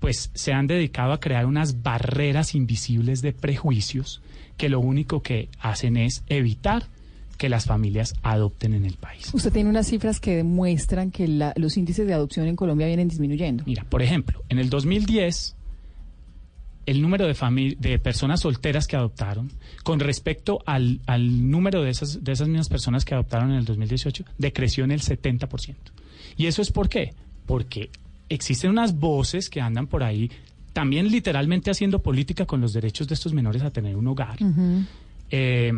pues 0.00 0.30
se 0.34 0.52
han 0.52 0.66
dedicado 0.66 1.12
a 1.12 1.20
crear 1.20 1.46
unas 1.46 1.82
barreras 1.82 2.54
invisibles 2.54 3.22
de 3.22 3.32
prejuicios 3.32 4.20
que 4.58 4.68
lo 4.68 4.80
único 4.80 5.22
que 5.22 5.48
hacen 5.60 5.96
es 5.96 6.22
evitar 6.28 6.86
que 7.38 7.48
las 7.48 7.64
familias 7.66 8.14
adopten 8.22 8.74
en 8.74 8.84
el 8.84 8.94
país. 8.94 9.30
Usted 9.32 9.52
tiene 9.52 9.70
unas 9.70 9.86
cifras 9.86 10.20
que 10.20 10.36
demuestran 10.36 11.10
que 11.10 11.26
la- 11.28 11.54
los 11.56 11.76
índices 11.76 12.06
de 12.06 12.12
adopción 12.12 12.46
en 12.48 12.56
Colombia 12.56 12.86
vienen 12.88 13.08
disminuyendo. 13.08 13.62
Mira, 13.66 13.84
por 13.84 14.02
ejemplo, 14.02 14.42
en 14.50 14.58
el 14.58 14.68
2010 14.68 15.54
el 16.86 17.02
número 17.02 17.26
de, 17.26 17.76
de 17.78 17.98
personas 17.98 18.40
solteras 18.40 18.86
que 18.86 18.96
adoptaron 18.96 19.50
con 19.84 20.00
respecto 20.00 20.60
al, 20.64 21.00
al 21.06 21.50
número 21.50 21.82
de 21.82 21.90
esas, 21.90 22.24
de 22.24 22.32
esas 22.32 22.48
mismas 22.48 22.68
personas 22.70 23.04
que 23.04 23.14
adoptaron 23.14 23.50
en 23.50 23.56
el 23.58 23.64
2018 23.66 24.24
decreció 24.38 24.84
en 24.84 24.92
el 24.92 25.00
70%. 25.02 25.74
¿Y 26.38 26.46
eso 26.46 26.62
es 26.62 26.70
por 26.72 26.88
qué? 26.88 27.12
Porque 27.46 27.90
existen 28.30 28.70
unas 28.70 28.98
voces 28.98 29.50
que 29.50 29.60
andan 29.60 29.86
por 29.86 30.02
ahí 30.02 30.30
también 30.72 31.10
literalmente 31.10 31.70
haciendo 31.70 31.98
política 32.00 32.46
con 32.46 32.60
los 32.60 32.72
derechos 32.72 33.06
de 33.06 33.14
estos 33.14 33.32
menores 33.34 33.62
a 33.62 33.70
tener 33.70 33.94
un 33.96 34.06
hogar. 34.06 34.38
eh, 35.30 35.72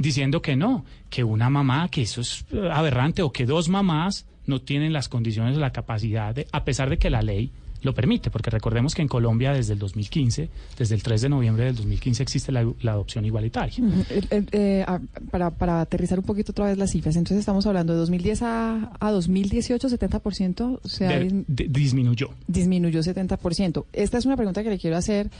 diciendo 0.00 0.42
que 0.42 0.56
no, 0.56 0.84
que 1.08 1.24
una 1.24 1.50
mamá, 1.50 1.88
que 1.90 2.02
eso 2.02 2.20
es 2.20 2.44
eh, 2.52 2.68
aberrante, 2.72 3.22
o 3.22 3.32
que 3.32 3.46
dos 3.46 3.68
mamás 3.68 4.26
no 4.46 4.60
tienen 4.60 4.92
las 4.92 5.08
condiciones 5.08 5.56
o 5.56 5.60
la 5.60 5.70
capacidad, 5.72 6.34
de, 6.34 6.46
a 6.52 6.64
pesar 6.64 6.90
de 6.90 6.98
que 6.98 7.10
la 7.10 7.22
ley 7.22 7.50
lo 7.82 7.94
permite, 7.94 8.30
porque 8.30 8.50
recordemos 8.50 8.94
que 8.94 9.00
en 9.00 9.08
Colombia 9.08 9.54
desde 9.54 9.72
el 9.72 9.78
2015, 9.78 10.50
desde 10.76 10.94
el 10.94 11.02
3 11.02 11.22
de 11.22 11.28
noviembre 11.30 11.64
del 11.64 11.76
2015 11.76 12.22
existe 12.22 12.52
la, 12.52 12.70
la 12.82 12.92
adopción 12.92 13.24
igualitaria. 13.24 13.72
Eh, 14.10 14.20
eh, 14.30 14.44
eh, 14.52 14.84
ah, 14.86 15.00
para, 15.30 15.48
para 15.50 15.80
aterrizar 15.80 16.18
un 16.18 16.26
poquito 16.26 16.52
otra 16.52 16.66
vez 16.66 16.76
las 16.76 16.90
cifras, 16.90 17.16
entonces 17.16 17.38
estamos 17.38 17.64
hablando 17.66 17.94
de 17.94 18.00
2010 18.00 18.42
a, 18.42 18.92
a 19.00 19.10
2018, 19.10 19.88
70% 19.88 20.80
se 20.84 21.06
ha 21.06 21.08
De- 21.18 21.28
dismi- 21.30 21.44
de- 21.46 21.68
disminuyó. 21.68 22.28
disminuyó 22.46 23.00
70%. 23.00 23.84
Esta 23.94 24.18
es 24.18 24.26
una 24.26 24.36
pregunta 24.36 24.62
que 24.62 24.68
le 24.68 24.78
quiero 24.78 24.98
hacer 24.98 25.30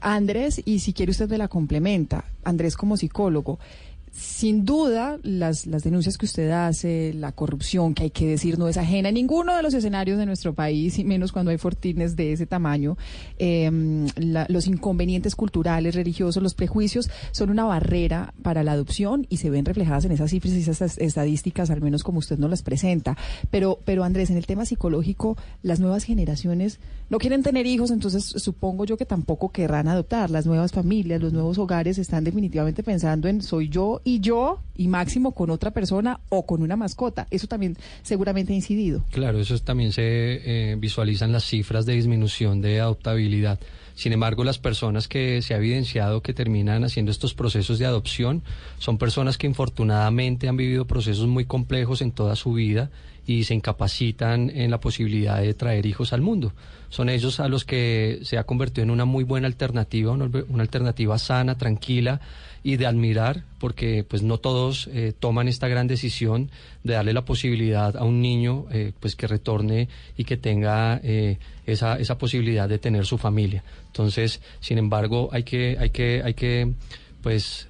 a 0.00 0.14
Andrés 0.14 0.62
y 0.64 0.78
si 0.78 0.94
quiere 0.94 1.10
usted 1.12 1.28
me 1.28 1.36
la 1.36 1.48
complementa. 1.48 2.24
Andrés 2.44 2.74
como 2.76 2.96
psicólogo. 2.96 3.58
Sin 4.14 4.66
duda, 4.66 5.18
las, 5.22 5.66
las 5.66 5.84
denuncias 5.84 6.18
que 6.18 6.26
usted 6.26 6.50
hace, 6.50 7.14
la 7.14 7.32
corrupción, 7.32 7.94
que 7.94 8.02
hay 8.04 8.10
que 8.10 8.26
decir 8.26 8.58
no 8.58 8.68
es 8.68 8.76
ajena 8.76 9.08
a 9.08 9.12
ninguno 9.12 9.56
de 9.56 9.62
los 9.62 9.72
escenarios 9.72 10.18
de 10.18 10.26
nuestro 10.26 10.52
país, 10.52 10.98
y 10.98 11.04
menos 11.04 11.32
cuando 11.32 11.50
hay 11.50 11.56
fortines 11.56 12.14
de 12.14 12.32
ese 12.34 12.44
tamaño, 12.44 12.98
em, 13.38 14.06
la- 14.16 14.44
los 14.50 14.66
inconvenientes 14.66 15.34
culturales, 15.34 15.94
religiosos, 15.94 16.42
los 16.42 16.52
prejuicios 16.52 17.08
son 17.30 17.48
una 17.48 17.64
barrera 17.64 18.34
para 18.42 18.62
la 18.62 18.72
adopción 18.72 19.26
y 19.30 19.38
se 19.38 19.48
ven 19.48 19.64
reflejadas 19.64 20.04
en 20.04 20.12
esas 20.12 20.30
cifras 20.30 20.52
y 20.52 20.60
esas 20.60 20.98
estadísticas, 20.98 21.70
al 21.70 21.80
menos 21.80 22.02
como 22.04 22.18
usted 22.18 22.38
nos 22.38 22.50
las 22.50 22.62
presenta. 22.62 23.16
Pero, 23.50 23.78
pero 23.86 24.04
Andrés, 24.04 24.28
en 24.28 24.36
el 24.36 24.44
tema 24.44 24.66
psicológico, 24.66 25.38
las 25.62 25.80
nuevas 25.80 26.04
generaciones 26.04 26.80
no 27.08 27.16
quieren 27.16 27.42
tener 27.42 27.64
hijos, 27.66 27.90
entonces 27.90 28.24
supongo 28.24 28.84
yo 28.84 28.98
que 28.98 29.06
tampoco 29.06 29.52
querrán 29.52 29.88
adoptar. 29.88 30.30
Las 30.30 30.44
nuevas 30.44 30.70
familias, 30.72 31.22
los 31.22 31.32
nuevos 31.32 31.56
hogares 31.56 31.96
están 31.96 32.24
definitivamente 32.24 32.82
pensando 32.82 33.26
en 33.28 33.40
soy 33.40 33.70
yo 33.70 34.00
y 34.04 34.20
yo 34.20 34.60
y 34.76 34.88
máximo 34.88 35.32
con 35.32 35.50
otra 35.50 35.70
persona 35.70 36.20
o 36.28 36.46
con 36.46 36.62
una 36.62 36.76
mascota. 36.76 37.26
Eso 37.30 37.46
también 37.46 37.76
seguramente 38.02 38.52
ha 38.52 38.56
incidido. 38.56 39.04
Claro, 39.10 39.38
eso 39.38 39.58
también 39.58 39.92
se 39.92 40.02
eh, 40.02 40.76
visualizan 40.76 41.32
las 41.32 41.44
cifras 41.44 41.86
de 41.86 41.94
disminución 41.94 42.60
de 42.60 42.80
adoptabilidad. 42.80 43.58
Sin 43.94 44.12
embargo, 44.12 44.42
las 44.42 44.58
personas 44.58 45.06
que 45.06 45.42
se 45.42 45.54
ha 45.54 45.58
evidenciado 45.58 46.22
que 46.22 46.32
terminan 46.32 46.84
haciendo 46.84 47.10
estos 47.10 47.34
procesos 47.34 47.78
de 47.78 47.86
adopción 47.86 48.42
son 48.78 48.98
personas 48.98 49.36
que 49.36 49.46
infortunadamente 49.46 50.48
han 50.48 50.56
vivido 50.56 50.86
procesos 50.86 51.26
muy 51.26 51.44
complejos 51.44 52.00
en 52.00 52.12
toda 52.12 52.34
su 52.36 52.54
vida 52.54 52.90
y 53.26 53.44
se 53.44 53.54
incapacitan 53.54 54.50
en 54.50 54.70
la 54.70 54.80
posibilidad 54.80 55.40
de 55.40 55.54
traer 55.54 55.86
hijos 55.86 56.12
al 56.12 56.22
mundo. 56.22 56.52
Son 56.88 57.08
ellos 57.08 57.38
a 57.38 57.48
los 57.48 57.64
que 57.64 58.20
se 58.22 58.36
ha 58.38 58.44
convertido 58.44 58.82
en 58.82 58.90
una 58.90 59.04
muy 59.04 59.24
buena 59.24 59.46
alternativa, 59.46 60.12
una, 60.12 60.28
una 60.48 60.62
alternativa 60.62 61.18
sana, 61.18 61.56
tranquila 61.56 62.20
y 62.64 62.76
de 62.76 62.86
admirar, 62.86 63.42
porque 63.58 64.04
pues 64.04 64.22
no 64.22 64.38
todos 64.38 64.88
eh, 64.92 65.12
toman 65.18 65.48
esta 65.48 65.68
gran 65.68 65.88
decisión 65.88 66.50
de 66.84 66.94
darle 66.94 67.12
la 67.12 67.24
posibilidad 67.24 67.96
a 67.96 68.04
un 68.04 68.20
niño 68.20 68.66
eh, 68.70 68.92
pues 69.00 69.16
que 69.16 69.26
retorne 69.26 69.88
y 70.16 70.24
que 70.24 70.36
tenga 70.36 71.00
eh, 71.02 71.38
esa, 71.66 71.98
esa 71.98 72.18
posibilidad 72.18 72.68
de 72.68 72.78
tener 72.78 73.04
su 73.04 73.18
familia. 73.18 73.64
Entonces, 73.88 74.40
sin 74.60 74.78
embargo, 74.78 75.28
hay 75.32 75.42
que, 75.42 75.76
hay 75.78 75.90
que, 75.90 76.22
hay 76.24 76.34
que 76.34 76.72
pues 77.22 77.68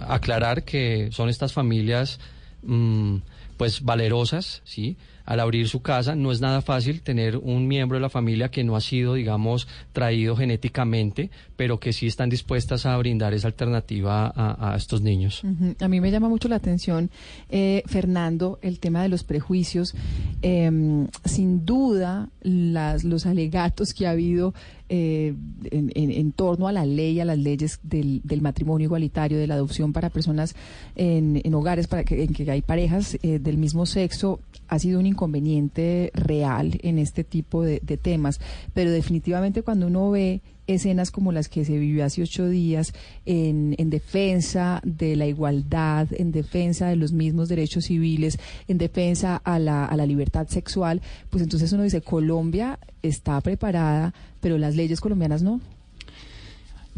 aclarar 0.00 0.64
que 0.64 1.10
son 1.12 1.28
estas 1.28 1.52
familias 1.52 2.18
mm, 2.62 3.16
pues 3.56 3.82
valerosas, 3.82 4.62
¿sí? 4.64 4.96
Al 5.26 5.40
abrir 5.40 5.68
su 5.68 5.82
casa 5.82 6.14
no 6.14 6.32
es 6.32 6.40
nada 6.40 6.62
fácil 6.62 7.02
tener 7.02 7.36
un 7.36 7.66
miembro 7.68 7.98
de 7.98 8.02
la 8.02 8.08
familia 8.08 8.50
que 8.50 8.64
no 8.64 8.76
ha 8.76 8.80
sido, 8.80 9.14
digamos, 9.14 9.68
traído 9.92 10.36
genéticamente, 10.36 11.30
pero 11.56 11.78
que 11.78 11.92
sí 11.92 12.06
están 12.06 12.30
dispuestas 12.30 12.86
a 12.86 12.96
brindar 12.96 13.34
esa 13.34 13.48
alternativa 13.48 14.32
a, 14.34 14.76
estos 14.76 15.02
niños. 15.02 15.42
A 15.80 15.88
mí 15.88 16.00
me 16.00 16.10
llama 16.10 16.28
mucho 16.28 16.48
la 16.48 16.56
atención, 16.56 17.10
eh, 17.50 17.82
Fernando, 17.86 18.58
el 18.62 18.78
tema 18.78 19.02
de 19.02 19.08
los 19.08 19.24
prejuicios. 19.24 19.94
Em, 20.42 21.08
sin 21.24 21.64
duda, 21.64 22.28
las, 22.42 23.04
los 23.04 23.26
alegatos 23.26 23.92
que 23.92 24.06
ha 24.06 24.10
habido 24.10 24.54
eh, 24.88 25.34
en, 25.72 26.30
torno 26.32 26.68
a 26.68 26.72
la 26.72 26.86
ley, 26.86 27.18
a 27.18 27.24
las 27.24 27.38
leyes 27.38 27.80
del, 27.82 28.20
del 28.22 28.40
matrimonio 28.40 28.84
igualitario, 28.84 29.36
de 29.36 29.48
la 29.48 29.54
adopción 29.54 29.92
para 29.92 30.10
personas 30.10 30.54
en, 30.94 31.40
en 31.42 31.54
hogares 31.54 31.88
para 31.88 32.04
que, 32.04 32.22
en 32.22 32.32
que 32.32 32.48
hay 32.48 32.62
parejas 32.62 33.18
eh, 33.22 33.40
del 33.40 33.58
mismo 33.58 33.84
sexo, 33.86 34.38
ha 34.68 34.78
sido 34.78 35.00
un 35.00 35.06
inconveniente 35.16 36.10
real 36.14 36.78
en 36.82 36.98
este 36.98 37.24
tipo 37.24 37.62
de, 37.62 37.80
temas. 37.96 38.38
Pero 38.74 38.90
definitivamente 38.90 39.62
cuando 39.62 39.86
uno 39.86 40.10
ve 40.10 40.42
escenas 40.66 41.10
como 41.10 41.32
las 41.32 41.48
que 41.48 41.64
se 41.64 41.78
vivió 41.78 42.04
hace 42.04 42.22
ocho 42.22 42.48
días 42.48 42.92
en, 43.24 43.74
en 43.78 43.88
defensa 43.88 44.82
de 44.84 45.16
la 45.16 45.26
igualdad, 45.26 46.08
en 46.10 46.32
defensa 46.32 46.88
de 46.88 46.96
los 46.96 47.12
mismos 47.12 47.48
derechos 47.48 47.86
civiles, 47.86 48.38
en 48.68 48.76
defensa 48.76 49.36
a 49.36 49.58
la, 49.58 49.86
a 49.86 49.96
la 49.96 50.04
libertad 50.04 50.46
sexual, 50.48 51.00
pues 51.30 51.42
entonces 51.42 51.72
uno 51.72 51.84
dice, 51.84 52.02
Colombia 52.02 52.78
está 53.02 53.40
preparada, 53.40 54.12
pero 54.40 54.58
las 54.58 54.76
leyes 54.76 55.00
colombianas 55.00 55.42
no. 55.42 55.60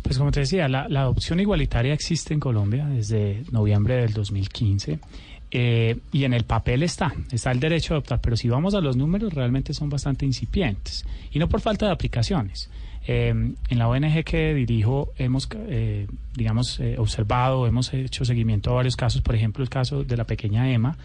Pues 0.03 0.17
como 0.19 0.33
te 0.33 0.41
decía, 0.41 0.69
la, 0.69 0.89
la 0.89 1.03
adopción 1.03 1.39
igualitaria 1.39 1.93
existe 1.93 2.33
en 2.33 2.41
Colombia 2.41 2.87
desde 2.87 3.45
noviembre 3.53 3.97
del 3.97 4.13
2015 4.13 4.99
eh, 5.51 5.99
y 6.13 6.25
en 6.25 6.35
el 6.35 6.45
papel 6.45 6.83
está, 6.83 7.15
está 7.33 7.51
el 7.51 7.61
derecho 7.61 7.95
a 7.95 7.97
adoptar, 7.97 8.21
pero 8.21 8.37
si 8.37 8.49
vamos 8.49 8.75
a 8.75 8.81
los 8.81 8.97
números 8.97 9.33
realmente 9.33 9.73
son 9.73 9.89
bastante 9.89 10.27
incipientes 10.27 11.07
y 11.31 11.39
no 11.39 11.49
por 11.49 11.61
falta 11.61 11.87
de 11.87 11.93
aplicaciones. 11.93 12.71
Eh, 13.11 13.31
en 13.31 13.79
la 13.79 13.89
ONG 13.89 14.23
que 14.23 14.53
dirijo 14.53 15.15
hemos, 15.17 15.49
eh, 15.55 16.07
digamos, 16.35 16.79
eh, 16.79 16.97
observado, 16.99 17.67
hemos 17.67 17.95
hecho 17.95 18.27
seguimiento 18.27 18.71
a 18.71 18.75
varios 18.75 18.97
casos, 18.97 19.23
por 19.23 19.35
ejemplo, 19.35 19.65
el 19.65 19.71
caso 19.71 20.05
de 20.05 20.15
la 20.15 20.25
pequeña 20.25 20.71
Emma, 20.71 20.99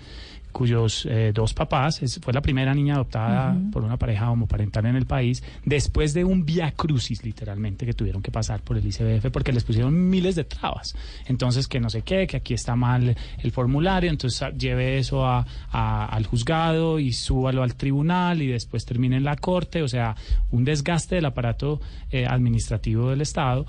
cuyos 0.53 1.05
eh, 1.09 1.31
dos 1.33 1.53
papás, 1.53 2.01
es- 2.01 2.19
fue 2.23 2.31
la 2.31 2.41
primera 2.41 2.73
niña 2.73 2.93
adoptada 2.93 3.53
por 3.73 3.83
una 3.83 3.97
pareja 3.97 4.31
homoparental 4.31 4.85
en 4.85 4.95
el 4.95 5.05
país, 5.05 5.43
después 5.65 6.13
de 6.13 6.23
un 6.23 6.45
via 6.45 6.71
crucis 6.71 7.25
literalmente 7.25 7.85
que 7.85 7.93
tuvieron 7.93 8.21
que 8.21 8.31
pasar 8.31 8.61
por 8.61 8.77
el 8.77 8.85
ICBF 8.85 9.29
porque 9.31 9.51
les 9.51 9.65
pusieron 9.65 10.09
miles 10.09 10.35
de 10.35 10.45
trabas. 10.45 10.95
Entonces, 11.27 11.67
que 11.67 11.81
no 11.81 11.89
sé 11.89 12.03
qué, 12.03 12.25
que 12.27 12.37
aquí 12.37 12.53
está 12.53 12.75
mal 12.77 13.17
el 13.39 13.51
formulario, 13.51 14.09
entonces 14.09 14.41
ah, 14.43 14.51
lleve 14.51 14.97
eso 14.99 15.25
a- 15.25 15.45
a- 15.71 16.05
al 16.05 16.25
juzgado 16.25 16.99
y 16.99 17.11
súbalo 17.11 17.63
al 17.63 17.75
tribunal 17.75 18.41
y 18.41 18.47
después 18.47 18.85
termine 18.85 19.17
en 19.17 19.23
la 19.25 19.35
corte, 19.35 19.81
o 19.81 19.87
sea, 19.89 20.15
un 20.51 20.63
desgaste 20.63 21.15
del 21.15 21.25
aparato 21.25 21.81
eh, 22.11 22.25
administrativo 22.27 23.09
del 23.09 23.21
Estado. 23.21 23.65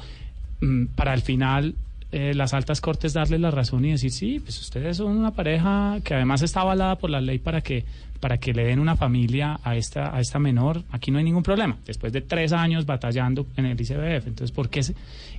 Mm, 0.61 0.87
para 0.95 1.13
al 1.13 1.23
final 1.23 1.75
eh, 2.17 2.33
las 2.35 2.55
altas 2.55 2.81
cortes 2.81 3.13
darle 3.13 3.39
la 3.39 3.51
razón 3.51 3.85
y 3.85 3.91
decir 3.91 4.11
sí, 4.13 4.39
pues 4.41 4.61
ustedes 4.61 4.97
son 4.99 5.17
una 5.17 5.33
pareja 5.33 5.99
que 6.05 6.15
además 6.15 6.43
está 6.43 6.61
avalada 6.61 6.97
por 6.97 7.11
la 7.11 7.21
ley 7.21 7.39
para 7.39 7.61
que 7.61 7.85
para 8.21 8.39
que 8.39 8.55
le 8.55 8.65
den 8.65 8.79
una 8.79 8.97
familia 8.97 9.59
a 9.65 9.77
esta 9.77 10.15
a 10.17 10.21
esta 10.21 10.39
menor. 10.39 10.83
Aquí 10.91 11.11
no 11.11 11.19
hay 11.19 11.25
ningún 11.25 11.43
problema. 11.43 11.77
Después 11.85 12.13
de 12.13 12.21
tres 12.23 12.53
años 12.53 12.87
batallando 12.87 13.47
en 13.57 13.67
el 13.67 13.79
ICBF, 13.81 14.27
entonces 14.29 14.53
¿por 14.53 14.69
qué? 14.71 14.83
se- 14.83 14.95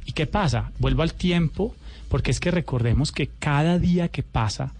¿Y 0.05 0.11
qué 0.11 0.27
pasa? 0.27 0.71
Vuelvo 0.79 1.01
al 1.01 1.13
tiempo 1.13 1.73
porque 2.09 2.29
es 2.31 2.39
que 2.39 2.51
recordemos 2.51 3.11
que 3.11 3.27
cada 3.27 3.79
día 3.79 4.09
que 4.09 4.21
pasa 4.21 4.73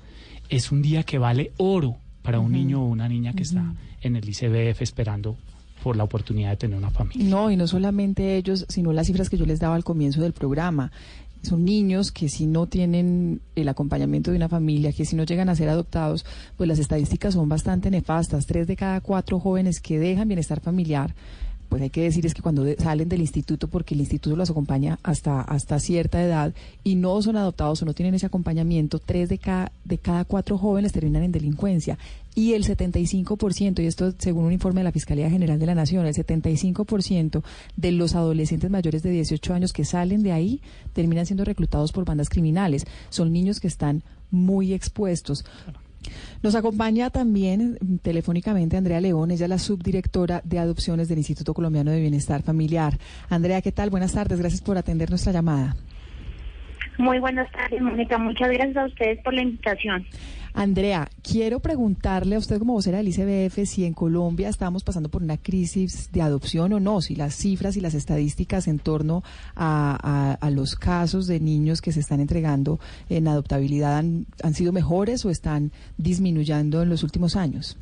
es 0.50 0.72
un 0.72 0.82
día 0.84 1.04
que 1.04 1.18
vale 1.18 1.52
oro 1.58 1.96
para 2.22 2.40
un 2.40 2.52
niño 2.52 2.82
o 2.84 2.88
una 2.88 3.08
niña 3.08 3.34
que 3.34 3.44
está 3.44 3.64
en 4.02 4.16
el 4.16 4.28
ICBF 4.30 4.82
esperando 4.84 5.36
por 5.84 5.96
la 5.96 6.04
oportunidad 6.04 6.50
de 6.52 6.58
tener 6.58 6.78
una 6.78 6.90
familia. 6.92 7.24
No, 7.30 7.50
y 7.52 7.56
no 7.56 7.68
solamente 7.68 8.38
ellos, 8.38 8.66
sino 8.70 8.92
las 8.94 9.06
cifras 9.08 9.30
que 9.30 9.38
yo 9.38 9.46
les 9.46 9.60
daba 9.60 9.76
al 9.76 9.84
comienzo 9.84 10.22
del 10.22 10.34
programa. 10.34 10.92
Son 11.46 11.64
niños 11.64 12.12
que 12.12 12.28
si 12.28 12.48
no 12.48 12.68
tienen 12.68 13.42
el 13.56 13.70
acompañamiento 13.70 14.32
de 14.32 14.38
una 14.38 14.50
familia, 14.50 14.92
que 14.92 15.06
si 15.06 15.16
no 15.16 15.24
llegan 15.24 15.50
a 15.50 15.56
ser 15.56 15.70
adoptados, 15.70 16.26
pues 16.58 16.68
las 16.68 16.80
estadísticas 16.80 17.36
son 17.36 17.48
bastante 17.48 17.92
nefastas. 17.92 18.46
Tres 18.46 18.68
de 18.68 18.76
cada 18.76 19.00
cuatro 19.02 19.40
jóvenes 19.40 19.80
que 19.80 20.00
dejan 20.00 20.28
bienestar 20.28 20.60
familiar, 20.60 21.14
pues 21.70 21.82
hay 21.82 21.90
que 21.90 22.04
decir 22.04 22.26
es 22.26 22.34
que 22.34 22.42
cuando 22.42 22.66
salen 22.78 23.10
del 23.10 23.22
instituto, 23.22 23.68
porque 23.68 23.94
el 23.94 24.02
instituto 24.02 24.36
los 24.36 24.50
acompaña 24.50 25.00
hasta, 25.04 25.42
hasta 25.42 25.80
cierta 25.80 26.24
edad 26.24 26.54
y 26.84 26.96
no 26.96 27.22
son 27.22 27.38
adoptados 27.38 27.82
o 27.82 27.86
no 27.86 27.94
tienen 27.94 28.16
ese 28.16 28.26
acompañamiento, 28.26 29.00
tres 29.00 29.30
de 29.30 29.38
cada, 29.38 29.72
de 29.84 29.98
cada 29.98 30.26
cuatro 30.26 30.58
jóvenes 30.58 30.94
terminan 30.94 31.24
en 31.24 31.32
delincuencia. 31.32 31.98
Y 32.36 32.54
el 32.54 32.66
75%, 32.66 33.82
y 33.82 33.86
esto 33.86 34.14
según 34.18 34.44
un 34.44 34.52
informe 34.52 34.82
de 34.82 34.86
la 34.86 34.92
Fiscalía 34.92 35.30
General 35.30 35.58
de 35.58 35.66
la 35.66 35.76
Nación, 35.76 36.06
el 36.06 36.14
75% 36.14 37.44
de 37.78 37.92
los 37.94 38.14
adolescentes 38.14 38.70
mayores 38.70 39.04
de 39.04 39.12
18 39.12 39.54
años 39.54 39.72
que 39.72 39.86
salen 39.86 40.22
de 40.22 40.34
ahí 40.34 40.62
terminan 40.92 41.26
siendo 41.26 41.46
reclutados 41.46 41.94
por 41.94 42.04
bandas 42.04 42.28
criminales. 42.28 42.86
Son 43.10 43.32
niños 43.32 43.62
que 43.62 43.68
están 43.68 44.04
muy 44.32 44.74
expuestos. 44.74 45.46
Nos 46.44 46.56
acompaña 46.56 47.10
también 47.10 47.78
mm, 47.80 47.98
telefónicamente 47.98 48.78
Andrea 48.78 49.02
León, 49.02 49.32
ella 49.32 49.46
es 49.46 49.50
la 49.50 49.60
subdirectora 49.60 50.42
de 50.44 50.60
adopciones 50.60 51.08
del 51.08 51.20
Instituto 51.20 51.54
Colombiano 51.54 51.92
de 51.92 52.02
Bienestar 52.02 52.42
Familiar. 52.44 52.98
Andrea, 53.30 53.62
¿qué 53.62 53.72
tal? 53.72 53.90
Buenas 53.90 54.14
tardes, 54.14 54.40
gracias 54.40 54.62
por 54.62 54.78
atender 54.78 55.10
nuestra 55.10 55.32
llamada. 55.32 55.76
Muy 56.98 57.20
buenas 57.20 57.52
tardes, 57.52 57.82
Mónica. 57.82 58.18
Muchas 58.18 58.50
gracias 58.50 58.78
a 58.78 58.86
ustedes 58.86 59.20
por 59.22 59.34
la 59.34 59.42
invitación. 59.42 60.06
Andrea, 60.58 61.10
quiero 61.22 61.60
preguntarle 61.60 62.36
a 62.36 62.40
usted 62.40 62.60
como 62.60 62.74
vocera 62.74 63.00
del 63.00 63.10
ICBF 63.10 63.66
si 63.66 63.84
en 63.84 63.94
Colombia 63.94 64.48
estamos 64.48 64.86
pasando 64.86 65.10
por 65.10 65.22
una 65.22 65.36
crisis 65.36 66.14
de 66.14 66.22
adopción 66.22 66.72
o 66.72 66.80
no, 66.80 67.02
si 67.02 67.14
las 67.14 67.36
cifras 67.36 67.76
y 67.76 67.82
las 67.82 67.94
estadísticas 67.94 68.70
en 68.70 68.80
torno 68.80 69.22
a, 69.58 70.40
los 70.54 70.78
casos 70.78 71.28
de 71.28 71.42
niños 71.42 71.82
que 71.82 71.92
se 71.92 72.00
están 72.00 72.22
entregando 72.22 72.80
en 73.10 73.28
adoptabilidad 73.28 73.98
han, 73.98 74.28
han 74.42 74.54
sido 74.54 74.72
mejores 74.72 75.26
o 75.26 75.30
están 75.30 75.72
disminuyendo 75.98 76.82
en 76.82 76.88
los 76.88 77.04
últimos 77.04 77.36
años. 77.36 77.78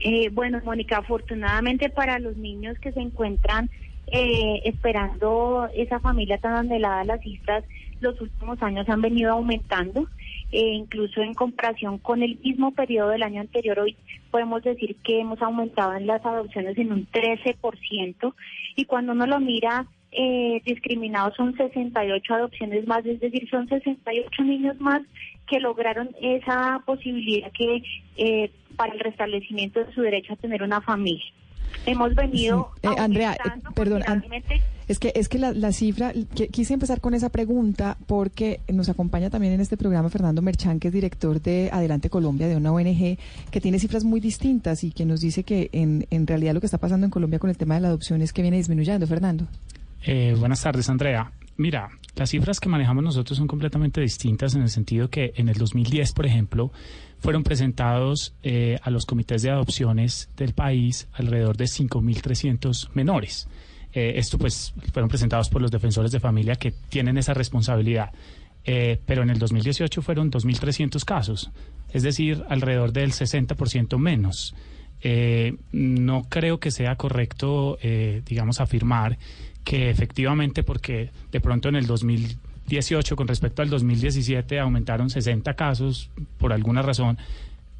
Eh, 0.00 0.30
bueno, 0.30 0.60
Mónica, 0.64 0.98
afortunadamente 0.98 1.90
para 1.90 2.18
los 2.18 2.36
niños 2.36 2.76
que 2.80 2.90
se 2.90 3.00
encuentran 3.00 3.70
eh, 4.08 4.62
esperando 4.64 5.68
esa 5.76 6.00
familia 6.00 6.38
tan 6.38 6.54
anhelada, 6.54 7.04
las 7.04 7.20
cifras 7.20 7.62
los 8.00 8.20
últimos 8.20 8.60
años 8.62 8.88
han 8.88 9.00
venido 9.00 9.32
aumentando. 9.32 10.08
Eh, 10.52 10.74
incluso 10.74 11.22
en 11.22 11.34
comparación 11.34 11.98
con 11.98 12.22
el 12.22 12.38
mismo 12.38 12.72
periodo 12.72 13.10
del 13.10 13.24
año 13.24 13.40
anterior, 13.40 13.80
hoy 13.80 13.96
podemos 14.30 14.62
decir 14.62 14.96
que 15.02 15.20
hemos 15.20 15.42
aumentado 15.42 15.94
en 15.94 16.06
las 16.06 16.24
adopciones 16.24 16.78
en 16.78 16.92
un 16.92 17.06
13%. 17.10 18.34
Y 18.76 18.84
cuando 18.84 19.12
uno 19.12 19.26
lo 19.26 19.40
mira, 19.40 19.86
eh, 20.12 20.62
discriminados 20.64 21.34
son 21.36 21.56
68 21.56 22.34
adopciones 22.34 22.86
más, 22.86 23.04
es 23.04 23.20
decir, 23.20 23.48
son 23.50 23.68
68 23.68 24.42
niños 24.44 24.80
más 24.80 25.02
que 25.46 25.60
lograron 25.60 26.10
esa 26.20 26.80
posibilidad 26.86 27.50
que 27.52 27.82
eh, 28.16 28.50
para 28.76 28.94
el 28.94 29.00
restablecimiento 29.00 29.84
de 29.84 29.92
su 29.92 30.00
derecho 30.02 30.32
a 30.32 30.36
tener 30.36 30.62
una 30.62 30.80
familia. 30.80 31.32
Hemos 31.86 32.14
venido 32.14 32.70
Eh, 32.82 32.88
Andrea, 32.98 33.34
eh, 33.34 33.50
perdón, 33.74 34.02
An- 34.06 34.24
es 34.88 34.98
que 35.00 35.12
es 35.16 35.28
que 35.28 35.38
la, 35.38 35.52
la 35.52 35.72
cifra, 35.72 36.12
que- 36.34 36.48
quise 36.48 36.74
empezar 36.74 37.00
con 37.00 37.14
esa 37.14 37.28
pregunta 37.28 37.96
porque 38.06 38.60
nos 38.72 38.88
acompaña 38.88 39.30
también 39.30 39.52
en 39.54 39.60
este 39.60 39.76
programa 39.76 40.08
Fernando 40.10 40.42
Merchán, 40.42 40.78
que 40.78 40.88
es 40.88 40.94
director 40.94 41.40
de 41.42 41.70
Adelante 41.72 42.08
Colombia, 42.10 42.46
de 42.48 42.56
una 42.56 42.72
ONG 42.72 43.18
que 43.50 43.60
tiene 43.60 43.78
cifras 43.78 44.04
muy 44.04 44.20
distintas 44.20 44.84
y 44.84 44.92
que 44.92 45.04
nos 45.04 45.20
dice 45.20 45.42
que 45.42 45.70
en, 45.72 46.06
en 46.10 46.26
realidad 46.26 46.54
lo 46.54 46.60
que 46.60 46.66
está 46.66 46.78
pasando 46.78 47.04
en 47.04 47.10
Colombia 47.10 47.38
con 47.38 47.50
el 47.50 47.56
tema 47.56 47.74
de 47.74 47.80
la 47.80 47.88
adopción 47.88 48.22
es 48.22 48.32
que 48.32 48.42
viene 48.42 48.56
disminuyendo. 48.58 49.06
Fernando. 49.06 49.46
Eh, 50.04 50.36
buenas 50.38 50.62
tardes, 50.62 50.88
Andrea. 50.88 51.32
Mira, 51.58 51.88
las 52.16 52.30
cifras 52.30 52.60
que 52.60 52.68
manejamos 52.68 53.02
nosotros 53.02 53.38
son 53.38 53.46
completamente 53.46 54.00
distintas 54.00 54.54
en 54.54 54.62
el 54.62 54.68
sentido 54.68 55.08
que 55.08 55.32
en 55.36 55.48
el 55.48 55.56
2010, 55.56 56.12
por 56.12 56.26
ejemplo, 56.26 56.70
fueron 57.18 57.42
presentados 57.42 58.34
eh, 58.42 58.78
a 58.82 58.90
los 58.90 59.06
comités 59.06 59.42
de 59.42 59.50
adopciones 59.50 60.28
del 60.36 60.52
país 60.52 61.08
alrededor 61.14 61.56
de 61.56 61.64
5.300 61.64 62.90
menores. 62.92 63.48
Eh, 63.92 64.14
esto 64.16 64.36
pues 64.36 64.74
fueron 64.92 65.08
presentados 65.08 65.48
por 65.48 65.62
los 65.62 65.70
defensores 65.70 66.10
de 66.10 66.20
familia 66.20 66.56
que 66.56 66.72
tienen 66.90 67.16
esa 67.16 67.32
responsabilidad. 67.32 68.12
Eh, 68.64 69.00
pero 69.06 69.22
en 69.22 69.30
el 69.30 69.38
2018 69.38 70.02
fueron 70.02 70.30
2.300 70.30 71.04
casos, 71.04 71.50
es 71.92 72.02
decir, 72.02 72.44
alrededor 72.48 72.92
del 72.92 73.12
60% 73.12 73.98
menos. 73.98 74.54
No 75.70 76.24
creo 76.28 76.58
que 76.58 76.72
sea 76.72 76.96
correcto, 76.96 77.78
digamos, 78.24 78.60
afirmar 78.60 79.18
que 79.66 79.90
efectivamente, 79.90 80.62
porque 80.62 81.10
de 81.32 81.40
pronto 81.40 81.68
en 81.68 81.74
el 81.74 81.86
2018 81.88 83.16
con 83.16 83.26
respecto 83.26 83.62
al 83.62 83.68
2017 83.68 84.60
aumentaron 84.60 85.10
60 85.10 85.54
casos 85.54 86.08
por 86.38 86.52
alguna 86.52 86.82
razón, 86.82 87.18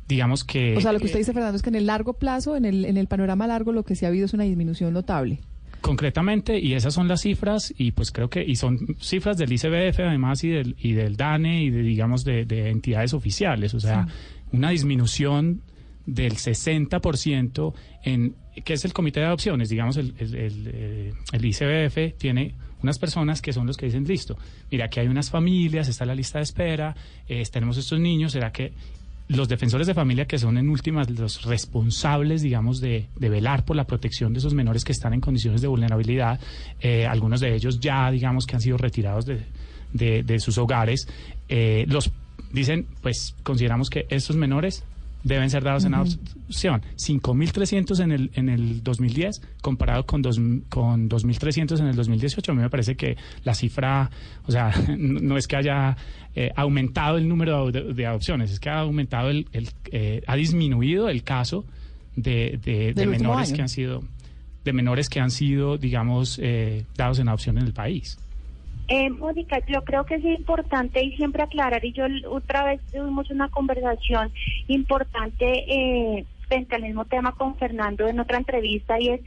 digamos 0.09 0.43
que... 0.43 0.77
O 0.77 0.81
sea, 0.81 0.93
lo 0.93 0.99
que 0.99 1.05
eh, 1.05 1.07
usted 1.07 1.21
dice, 1.21 1.33
Fernando, 1.33 1.55
es 1.57 1.63
que 1.63 1.69
en 1.69 1.77
el 1.77 1.87
largo 1.87 2.15
plazo, 2.15 2.57
en 2.57 2.65
el, 2.65 2.85
en 2.87 2.97
el 2.97 3.07
panorama 3.07 3.47
largo, 3.47 3.71
lo 3.71 3.85
que 3.85 3.95
sí 3.95 4.05
ha 4.05 4.09
habido 4.09 4.27
es 4.27 4.35
una 4.35 4.43
disminución 4.43 4.93
notable. 4.93 5.39
concretamente 5.81 6.59
y 6.59 6.75
esas 6.75 6.93
son 6.93 7.07
las 7.07 7.21
cifras 7.21 7.73
y 7.79 7.93
pues 7.93 8.11
creo 8.11 8.29
que 8.29 8.43
y 8.45 8.57
son 8.57 8.97
cifras 9.01 9.39
del 9.39 9.53
ICBF 9.53 10.01
además 10.01 10.43
y 10.43 10.49
del 10.49 10.75
y 10.81 10.93
del 10.95 11.17
DANE 11.17 11.63
y 11.63 11.71
de 11.71 11.83
digamos 11.83 12.25
de, 12.25 12.45
de 12.45 12.71
entidades 12.71 13.15
oficiales 13.15 13.75
o 13.75 13.79
sea 13.79 14.09
una 14.51 14.71
disminución 14.71 15.61
del 16.07 16.35
60% 16.35 17.75
en 18.05 18.35
que 18.65 18.73
es 18.75 18.85
el 18.85 18.93
comité 18.93 19.21
de 19.21 19.27
adopciones 19.27 19.69
digamos 19.69 19.97
el, 19.97 20.15
el, 20.19 20.33
eh, 20.73 21.13
ICBF 21.33 22.17
tiene 22.17 22.55
unas 22.83 22.99
personas 22.99 23.43
que 23.43 23.53
son 23.53 23.67
los 23.67 23.77
que 23.77 23.87
dicen 23.87 24.05
listo 24.05 24.39
mira 24.71 24.87
aquí 24.87 25.01
hay 25.01 25.09
unas 25.09 25.31
familias 25.31 25.89
está 25.89 26.07
la 26.07 26.15
lista 26.15 26.39
de 26.39 26.45
espera 26.45 26.95
eh, 27.29 27.43
tenemos 27.51 27.77
estos 27.77 27.99
niños 28.01 28.33
será 28.33 28.53
que 28.53 28.73
los 29.29 29.49
defensores 29.49 29.89
de 29.89 29.95
familia 29.95 30.27
que 30.27 30.39
son 30.39 30.57
en 30.57 30.69
últimas 30.69 31.11
los 31.11 31.43
responsables, 31.47 32.43
digamos, 32.43 32.81
de, 32.81 33.07
de 33.17 33.29
velar 33.29 33.65
por 33.65 33.75
la 33.75 33.85
protección 33.85 34.33
de 34.33 34.39
esos 34.39 34.55
menores 34.55 34.85
que 34.85 34.93
están 34.93 35.15
en 35.15 35.21
condiciones 35.21 35.61
de 35.63 35.67
vulnerabilidad, 35.67 36.39
eh, 36.81 37.07
algunos 37.07 37.41
de 37.41 37.53
ellos 37.53 37.81
ya, 37.81 38.09
digamos, 38.13 38.47
que 38.47 38.55
han 38.55 38.61
sido 38.63 38.77
retirados 38.79 39.27
de, 39.27 39.43
de- 39.93 40.39
sus 40.39 40.59
hogares, 40.59 41.09
los 41.89 42.13
dicen, 42.53 42.87
pues 43.03 43.35
consideramos 43.43 43.91
que 43.91 44.07
estos 44.11 44.37
menores 44.37 44.85
deben 45.27 45.51
ser 45.51 45.63
dados 45.65 45.85
en 45.85 45.95
Ujú. 45.95 46.03
adopción. 46.03 46.83
5.300 46.97 48.01
en 48.03 48.13
el, 48.13 48.31
en 48.35 48.49
el 48.49 48.83
2010 48.83 49.43
comparado 49.61 50.07
con, 50.07 50.23
dos, 50.23 50.41
con 50.69 51.09
2.300 51.09 51.81
en 51.81 51.87
el 51.89 51.97
2018. 51.97 52.53
A 52.53 52.55
mí 52.55 52.63
me 52.63 52.71
parece 52.71 52.97
que 52.97 53.17
la 53.45 53.55
cifra, 53.55 54.11
o 54.47 54.53
sea, 54.53 54.73
no 54.99 55.37
es 55.37 55.47
que 55.47 55.57
haya 55.57 55.97
eh, 56.35 56.51
aumentado 56.57 57.17
el 57.19 57.29
número 57.29 57.71
de, 57.73 57.93
de 57.93 58.07
adopciones, 58.07 58.51
es 58.53 58.61
que 58.61 58.71
ha 58.71 58.81
aumentado, 58.81 59.29
el, 59.31 59.47
el, 59.53 59.69
eh, 59.91 60.23
ha 60.27 60.37
disminuido 60.37 61.09
el 61.09 61.23
caso 61.23 61.65
de, 62.15 62.59
de- 62.65 62.95
de 62.95 63.07
menores 63.07 63.53
que 63.53 63.63
han 63.63 63.69
sido, 63.69 64.03
de 64.65 64.73
menores 64.73 65.09
que 65.09 65.21
han 65.21 65.31
sido, 65.31 65.77
digamos, 65.79 66.39
eh, 66.43 66.85
dados 66.97 67.19
en 67.19 67.29
adopción 67.29 67.59
en 67.59 67.65
el 67.67 67.73
país. 67.73 68.19
Eh, 68.89 69.11
Mónica, 69.11 69.61
yo 69.67 69.83
creo 69.83 70.05
que 70.05 70.15
es 70.17 70.25
importante 70.25 71.03
y 71.05 71.17
siempre 71.17 71.43
aclarar, 71.43 71.85
y 71.85 71.93
yo 71.93 72.05
otra 72.31 72.65
vez 72.65 72.81
tuvimos 72.93 73.29
una 73.31 73.49
conversación 73.49 74.31
importante 74.69 75.65
eh, 75.69 76.25
frente 76.49 76.77
al 76.77 76.83
mismo 76.83 77.05
tema 77.05 77.33
con 77.33 77.57
Fernando 77.57 78.07
en 78.07 78.21
otra 78.21 78.39
entrevista, 78.39 79.01
y 79.01 79.09
es 79.09 79.21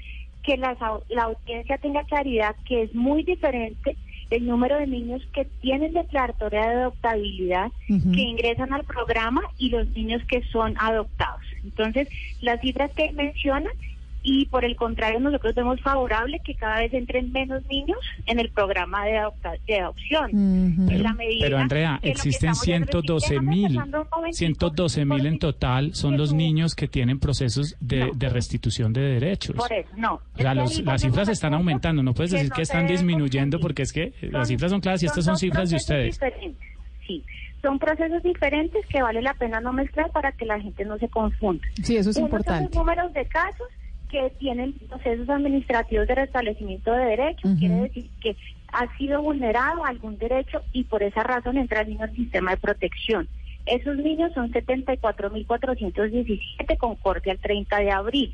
que 0.43 0.53
au- 0.55 1.03
la 1.10 1.24
audiencia 1.24 1.78
tenga 1.78 2.03
claridad 2.05 2.55
que 2.66 2.84
es 2.84 2.95
muy 2.95 3.24
diferente 3.24 3.97
el 4.30 4.45
número 4.45 4.78
de 4.78 4.88
niños 4.88 5.22
que 5.34 5.43
tienen 5.60 5.91
declaratoria 5.93 6.62
de 6.62 6.76
adoptabilidad, 6.82 7.72
que 7.88 8.22
ingresan 8.22 8.72
al 8.74 8.84
programa 8.86 9.41
y 9.57 9.70
los 9.72 9.89
niños 9.89 10.22
que 10.30 10.41
son 10.51 10.76
adoptados. 10.80 11.41
Entonces, 11.64 12.07
las 12.41 12.62
cifras 12.62 12.91
que 12.91 13.12
mencionan 13.12 13.74
y 14.22 14.45
por 14.47 14.65
el 14.65 14.76
contrario 14.76 15.20
nosotros 15.20 15.55
vemos 15.55 15.80
favorable 15.82 16.41
que 16.43 16.53
cada 16.55 16.80
vez 16.80 16.93
entren 16.93 17.32
menos 17.32 17.65
niños 17.67 17.97
en 18.26 18.39
el 18.39 18.49
programa 18.49 19.05
de, 19.05 19.17
adopta- 19.17 19.57
de 19.65 19.80
adopción. 19.80 20.30
En 20.32 21.03
la 21.03 21.13
medida 21.13 21.45
Pero 21.45 21.57
Andrea, 21.57 21.99
existen 22.01 22.51
estamos 22.51 22.57
es 22.59 22.63
112 22.65 23.30
déjame 23.36 23.49
mil, 23.55 23.76
pasando 23.76 24.01
un 24.01 24.07
momentico, 24.11 24.38
112 24.38 25.05
mil 25.05 25.26
en 25.26 25.39
total 25.39 25.95
son 25.95 26.17
los 26.17 26.34
niños 26.34 26.76
que 26.76 26.88
tienen 26.88 27.20
procesos 27.20 27.76
de, 27.80 28.11
de 28.13 28.30
restitución 28.30 28.91
de 28.93 29.01
derechos. 29.01 29.55
Por 29.55 29.72
eso, 29.72 29.89
no. 29.95 30.15
O 30.15 30.38
sea, 30.38 30.53
los- 30.53 30.80
las 30.84 31.01
cifras 31.01 31.30
están 31.30 31.53
aumentando, 31.53 32.03
no 32.03 32.13
puedes 32.13 32.32
que 32.32 32.38
decir 32.38 32.49
no 32.51 32.55
que 32.57 32.61
están 32.63 32.88
disminuyendo 32.88 33.59
porque 33.59 33.84
es 33.84 33.93
que 33.93 34.13
las 34.22 34.47
cifras 34.49 34.72
son 34.72 34.82
claras 34.82 35.01
y 35.03 35.05
estas 35.05 35.24
son 35.26 35.38
cifras 35.38 35.70
de 35.70 35.78
ustedes. 35.78 36.15
diferentes, 36.20 36.67
Sí, 37.07 37.24
son 37.61 37.80
procesos 37.80 38.22
diferentes 38.22 38.86
que 38.88 39.01
vale 39.01 39.22
la 39.22 39.34
pena 39.34 39.59
no 39.59 39.74
mezclar 39.74 40.11
para 40.11 40.32
que 40.34 40.45
la 40.45 40.59
gente 40.59 40.86
no 40.86 40.97
se 40.97 41.07
confunda. 41.09 41.65
Sí, 41.82 41.97
eso 41.97 42.09
es 42.11 42.17
Uno 42.17 42.28
importante. 42.28 42.65
Son 42.74 42.86
los 42.86 42.95
números 42.95 43.13
de 43.13 43.26
casos 43.26 43.67
que 44.10 44.32
tienen 44.39 44.74
procesos 44.74 45.30
administrativos 45.30 46.07
de 46.07 46.16
restablecimiento 46.16 46.91
de 46.91 47.05
derechos, 47.05 47.51
quiere 47.60 47.76
decir 47.76 48.10
que 48.22 48.36
ha 48.72 48.97
sido 48.97 49.22
vulnerado 49.22 49.86
algún 49.86 50.18
derecho 50.18 50.64
y 50.74 50.84
por 50.84 51.03
esa 51.03 51.24
razón 51.24 51.57
entra 51.57 51.82
el 51.82 51.89
niño 51.89 52.03
al 52.03 52.16
sistema 52.16 52.49
de 52.51 52.57
protección. 52.57 53.28
Esos 53.66 53.97
niños 53.97 54.32
son 54.34 54.51
74.417 54.51 56.78
con 56.78 56.95
corte 56.95 57.32
al 57.32 57.39
30 57.39 57.78
de 57.78 57.91
abril. 57.91 58.34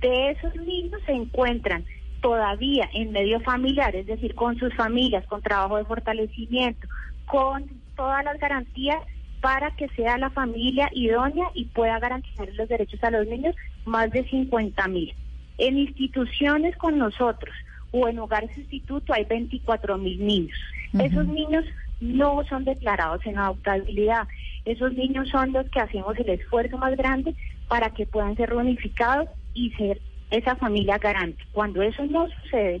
De 0.00 0.30
esos 0.30 0.54
niños 0.56 1.00
se 1.06 1.12
encuentran 1.12 1.84
todavía 2.20 2.88
en 2.92 3.12
medio 3.12 3.40
familiar, 3.40 3.96
es 3.96 4.06
decir, 4.06 4.34
con 4.34 4.58
sus 4.58 4.74
familias, 4.74 5.26
con 5.26 5.42
trabajo 5.42 5.76
de 5.76 5.84
fortalecimiento, 5.84 6.88
con 7.26 7.68
todas 7.96 8.24
las 8.24 8.38
garantías 8.38 8.98
para 9.40 9.70
que 9.72 9.88
sea 9.90 10.18
la 10.18 10.30
familia 10.30 10.90
idónea 10.92 11.46
y 11.54 11.64
pueda 11.66 11.98
garantizar 11.98 12.48
los 12.54 12.68
derechos 12.68 13.02
a 13.02 13.10
los 13.10 13.26
niños, 13.26 13.54
más 13.84 14.10
de 14.10 14.24
50 14.28 14.86
mil. 14.88 15.14
En 15.58 15.78
instituciones 15.78 16.76
con 16.76 16.98
nosotros 16.98 17.54
o 17.92 18.08
en 18.08 18.18
hogares 18.18 18.50
sustituto 18.54 19.12
hay 19.12 19.24
24 19.24 19.98
mil 19.98 20.24
niños. 20.24 20.58
Esos 20.98 21.26
niños 21.26 21.64
no 22.00 22.42
son 22.48 22.64
declarados 22.64 23.24
en 23.26 23.38
adoptabilidad. 23.38 24.26
Esos 24.64 24.92
niños 24.92 25.28
son 25.28 25.52
los 25.52 25.68
que 25.70 25.80
hacemos 25.80 26.18
el 26.18 26.28
esfuerzo 26.30 26.78
más 26.78 26.96
grande 26.96 27.34
para 27.68 27.90
que 27.90 28.06
puedan 28.06 28.36
ser 28.36 28.50
reunificados 28.50 29.28
y 29.54 29.70
ser 29.72 30.00
esa 30.30 30.56
familia 30.56 30.98
garante. 30.98 31.42
Cuando 31.52 31.82
eso 31.82 32.04
no 32.06 32.28
sucede, 32.28 32.80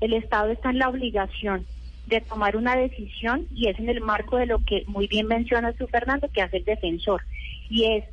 el 0.00 0.12
Estado 0.14 0.50
está 0.50 0.70
en 0.70 0.78
la 0.78 0.88
obligación 0.88 1.66
de 2.06 2.20
tomar 2.20 2.56
una 2.56 2.76
decisión 2.76 3.46
y 3.54 3.68
es 3.68 3.78
en 3.78 3.88
el 3.88 4.00
marco 4.00 4.36
de 4.36 4.46
lo 4.46 4.64
que 4.64 4.84
muy 4.86 5.06
bien 5.06 5.26
menciona 5.26 5.72
su 5.74 5.86
Fernando, 5.86 6.28
que 6.32 6.42
hace 6.42 6.58
el 6.58 6.64
defensor, 6.64 7.22
y 7.68 7.84
es 7.84 8.04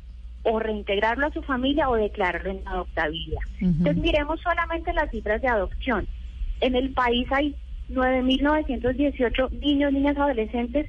o 0.44 0.58
reintegrarlo 0.58 1.26
a 1.26 1.32
su 1.32 1.42
familia 1.42 1.90
o 1.90 1.96
declararlo 1.96 2.50
en 2.50 2.66
adoptabilidad. 2.66 3.40
Entonces 3.60 3.96
miremos 3.96 4.40
solamente 4.40 4.92
las 4.92 5.10
cifras 5.10 5.42
de 5.42 5.48
adopción. 5.48 6.06
En 6.60 6.74
el 6.74 6.90
país 6.92 7.26
hay 7.32 7.54
9.918 7.90 9.50
niños, 9.60 9.92
niñas, 9.92 10.16
adolescentes, 10.16 10.88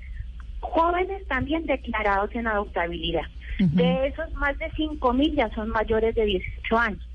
jóvenes 0.59 1.25
también 1.27 1.65
declarados 1.65 2.33
en 2.35 2.47
adoptabilidad. 2.47 3.23
De 3.59 4.07
esos, 4.07 4.31
más 4.35 4.57
de 4.57 4.71
5.000 4.71 5.35
ya 5.35 5.49
son 5.53 5.69
mayores 5.69 6.15
de 6.15 6.23
18 6.23 6.77
años. 6.77 7.09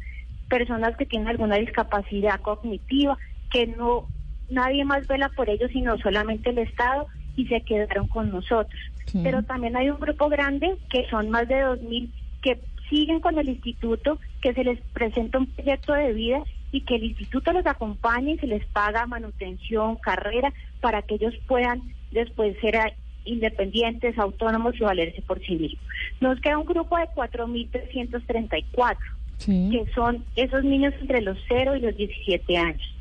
Personas 0.49 0.95
que 0.97 1.07
tienen 1.07 1.29
alguna 1.29 1.57
discapacidad 1.57 2.41
cognitiva, 2.41 3.17
que 3.51 3.67
no 3.67 4.07
nadie 4.55 4.85
más 4.85 5.07
vela 5.07 5.29
por 5.31 5.51
ellos 5.51 5.71
sino 5.73 5.99
solamente 5.99 6.51
el 6.51 6.59
Estado 6.59 7.07
y 7.37 7.47
se 7.47 7.61
quedaron 7.63 8.09
con 8.09 8.31
nosotros. 8.31 8.81
Pero 9.23 9.43
también 9.43 9.77
hay 9.77 9.91
un 9.91 10.01
grupo 10.01 10.29
grande 10.29 10.77
que 10.91 11.07
son 11.09 11.31
más 11.31 11.47
de 11.47 11.65
2.000 11.65 12.09
que 12.43 12.59
siguen 12.89 13.21
con 13.21 13.39
el 13.39 13.49
instituto, 13.49 14.19
que 14.41 14.53
se 14.55 14.65
les 14.65 14.81
presenta 14.93 15.39
un 15.39 15.47
proyecto 15.47 15.93
de 15.93 16.13
vida 16.13 16.43
y 16.73 16.81
que 16.81 16.97
el 16.97 17.05
instituto 17.05 17.53
los 17.53 17.67
acompaña 17.67 18.33
y 18.33 18.39
se 18.39 18.47
les 18.47 18.65
paga 18.67 19.07
manutención, 19.07 19.97
carrera, 19.97 20.53
para 20.81 21.03
que 21.03 21.15
ellos 21.15 21.35
puedan 21.47 21.83
después 22.11 22.57
ser 22.61 22.77
ah, 22.77 22.93
independientes, 23.25 24.19
autónomos 24.19 24.75
y 24.77 24.81
valerse 24.81 25.23
por 25.23 25.41
sí 25.45 25.55
mismos. 25.57 25.85
Nos 26.21 26.41
queda 26.41 26.59
un 26.59 26.67
grupo 26.67 26.97
de 26.99 27.05
4.334, 27.05 28.97
que 29.39 29.85
son 29.95 30.25
esos 30.37 30.65
niños 30.65 30.95
entre 31.01 31.21
los 31.23 31.39
0 31.49 31.77
y 31.77 31.81
los 31.81 31.97
17 31.97 32.57
años. 32.59 32.95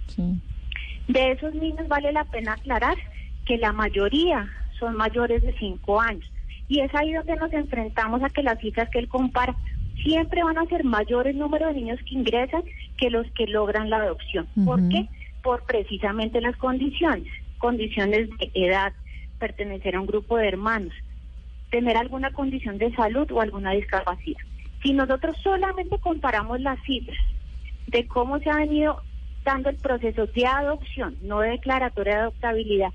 De 1.07 1.31
esos 1.31 1.53
niños 1.53 1.87
vale 1.87 2.11
la 2.11 2.23
pena 2.25 2.53
aclarar 2.53 2.95
que 3.45 3.57
la 3.57 3.73
mayoría 3.73 4.49
son 4.79 4.95
mayores 4.95 5.41
de 5.43 5.53
5 5.57 6.01
años. 6.01 6.29
Y 6.67 6.79
es 6.79 6.93
ahí 6.95 7.13
donde 7.13 7.35
nos 7.35 7.51
enfrentamos 7.53 8.23
a 8.23 8.29
que 8.29 8.43
las 8.43 8.59
cifras 8.59 8.89
que 8.89 8.99
él 8.99 9.09
compara 9.09 9.55
siempre 10.01 10.43
van 10.43 10.57
a 10.57 10.65
ser 10.65 10.83
mayores 10.83 11.35
número 11.35 11.67
de 11.67 11.73
niños 11.73 11.99
que 12.07 12.15
ingresan 12.15 12.63
que 12.97 13.09
los 13.09 13.29
que 13.31 13.47
logran 13.47 13.89
la 13.89 13.97
adopción. 13.97 14.47
¿Por 14.65 14.87
qué? 14.89 15.07
Por 15.41 15.63
precisamente 15.65 16.41
las 16.41 16.55
condiciones, 16.57 17.31
condiciones 17.57 18.29
de 18.37 18.51
edad, 18.53 18.93
pertenecer 19.39 19.95
a 19.95 20.01
un 20.01 20.07
grupo 20.07 20.37
de 20.37 20.47
hermanos, 20.47 20.93
tener 21.69 21.97
alguna 21.97 22.31
condición 22.31 22.77
de 22.77 22.93
salud 22.95 23.29
o 23.31 23.41
alguna 23.41 23.71
discapacidad. 23.71 24.39
Si 24.81 24.93
nosotros 24.93 25.35
solamente 25.41 25.97
comparamos 25.99 26.59
las 26.61 26.81
cifras 26.83 27.17
de 27.87 28.07
cómo 28.07 28.39
se 28.39 28.49
ha 28.49 28.57
venido 28.57 29.01
dando 29.43 29.69
el 29.69 29.77
proceso 29.77 30.25
de 30.27 30.45
adopción, 30.45 31.17
no 31.21 31.39
de 31.39 31.51
declaratoria 31.51 32.15
de 32.15 32.21
adoptabilidad, 32.21 32.89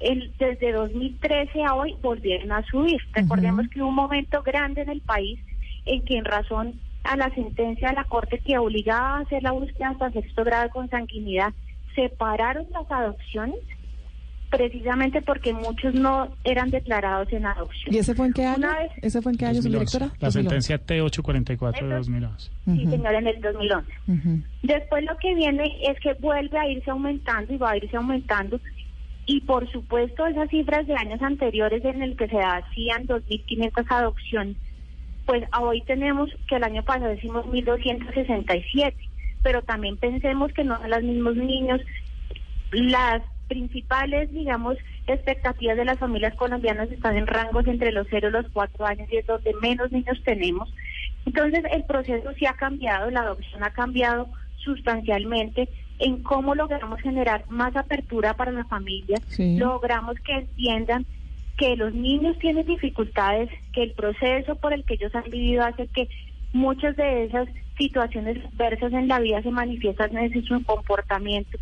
el, 0.00 0.32
desde 0.38 0.72
2013 0.72 1.62
a 1.62 1.74
hoy 1.74 1.94
volvieron 2.00 2.52
a 2.52 2.64
subir. 2.64 3.00
Recordemos 3.12 3.68
que 3.68 3.80
hubo 3.80 3.88
un 3.88 3.94
momento 3.94 4.42
grande 4.42 4.82
en 4.82 4.88
el 4.88 5.00
país 5.02 5.38
en 5.84 6.04
que 6.04 6.16
en 6.16 6.24
razón 6.24 6.74
a 7.04 7.16
la 7.16 7.30
sentencia 7.34 7.88
de 7.88 7.94
la 7.94 8.04
Corte 8.04 8.38
que 8.38 8.58
obligaba 8.58 9.18
a 9.18 9.20
hacer 9.20 9.42
la 9.42 9.52
búsqueda 9.52 9.90
hasta 9.90 10.10
sexto 10.10 10.44
grado 10.44 10.70
con 10.70 10.88
sanguinidad, 10.88 11.52
separaron 11.94 12.66
las 12.72 12.90
adopciones 12.90 13.60
precisamente 14.50 15.22
porque 15.22 15.52
muchos 15.52 15.94
no 15.94 16.28
eran 16.44 16.70
declarados 16.70 17.32
en 17.32 17.46
adopción. 17.46 17.94
¿Y 17.94 17.98
ese 17.98 18.14
fue 18.14 18.26
en 18.26 18.32
qué 18.32 18.44
año? 18.46 18.58
Una 18.58 18.78
vez- 18.78 18.90
¿Ese 19.00 19.22
fue 19.22 19.32
en 19.32 19.38
qué 19.38 19.44
año, 19.46 19.62
su 19.62 19.68
2011. 19.68 19.98
directora? 19.98 20.06
La 20.20 20.28
2011. 20.28 20.60
sentencia 20.60 20.86
T844 20.86 21.88
de 21.88 21.94
2011. 21.96 22.50
Sí, 22.64 22.86
señora, 22.86 23.18
en 23.18 23.26
el 23.28 23.40
2011. 23.40 23.92
Ujú. 24.08 24.42
Después 24.62 25.04
lo 25.04 25.16
que 25.18 25.34
viene 25.34 25.72
es 25.88 25.98
que 26.00 26.14
vuelve 26.14 26.58
a 26.58 26.68
irse 26.68 26.90
aumentando 26.90 27.52
y 27.52 27.56
va 27.58 27.70
a 27.70 27.76
irse 27.76 27.96
aumentando. 27.96 28.60
Y 29.26 29.40
por 29.42 29.70
supuesto 29.70 30.26
esas 30.26 30.50
cifras 30.50 30.86
de 30.88 30.94
años 30.96 31.22
anteriores 31.22 31.84
en 31.84 32.02
el 32.02 32.16
que 32.16 32.26
se 32.28 32.38
hacían 32.40 33.06
2.500 33.06 33.86
adopciones, 33.88 34.56
pues 35.26 35.44
hoy 35.60 35.82
tenemos 35.82 36.28
que 36.48 36.56
el 36.56 36.64
año 36.64 36.82
pasado 36.82 37.12
hicimos 37.14 37.46
1.267, 37.46 38.94
pero 39.44 39.62
también 39.62 39.96
pensemos 39.96 40.52
que 40.52 40.64
no 40.64 40.76
son 40.80 40.90
los 40.90 41.02
mismos 41.04 41.36
niños. 41.36 41.80
Las 42.72 43.22
principales, 43.50 44.32
digamos, 44.32 44.76
expectativas 45.08 45.76
de 45.76 45.84
las 45.84 45.98
familias 45.98 46.34
colombianas 46.36 46.90
están 46.90 47.16
en 47.16 47.26
rangos 47.26 47.66
entre 47.66 47.90
los 47.90 48.06
0 48.08 48.28
y 48.28 48.32
los 48.32 48.46
4 48.52 48.86
años 48.86 49.08
y 49.10 49.16
es 49.16 49.26
donde 49.26 49.52
menos 49.60 49.90
niños 49.90 50.22
tenemos. 50.24 50.72
Entonces 51.26 51.64
el 51.72 51.84
proceso 51.84 52.32
sí 52.38 52.46
ha 52.46 52.54
cambiado, 52.54 53.10
la 53.10 53.22
adopción 53.22 53.64
ha 53.64 53.70
cambiado 53.72 54.28
sustancialmente 54.58 55.68
en 55.98 56.22
cómo 56.22 56.54
logramos 56.54 57.00
generar 57.00 57.44
más 57.48 57.74
apertura 57.76 58.34
para 58.34 58.52
la 58.52 58.64
familia, 58.64 59.18
Sí. 59.26 59.58
logramos 59.58 60.14
que 60.20 60.32
entiendan 60.32 61.04
que 61.58 61.76
los 61.76 61.92
niños 61.92 62.38
tienen 62.38 62.64
dificultades, 62.66 63.50
que 63.74 63.82
el 63.82 63.92
proceso 63.92 64.54
por 64.54 64.72
el 64.72 64.84
que 64.84 64.94
ellos 64.94 65.14
han 65.14 65.24
vivido 65.30 65.62
hace 65.64 65.88
que 65.88 66.08
muchas 66.52 66.96
de 66.96 67.24
esas 67.24 67.48
situaciones 67.76 68.38
adversas 68.54 68.92
en 68.92 69.08
la 69.08 69.18
vida 69.18 69.42
se 69.42 69.50
manifiestan 69.50 70.16
en 70.16 70.44
su 70.44 70.62
comportamiento. 70.64 71.58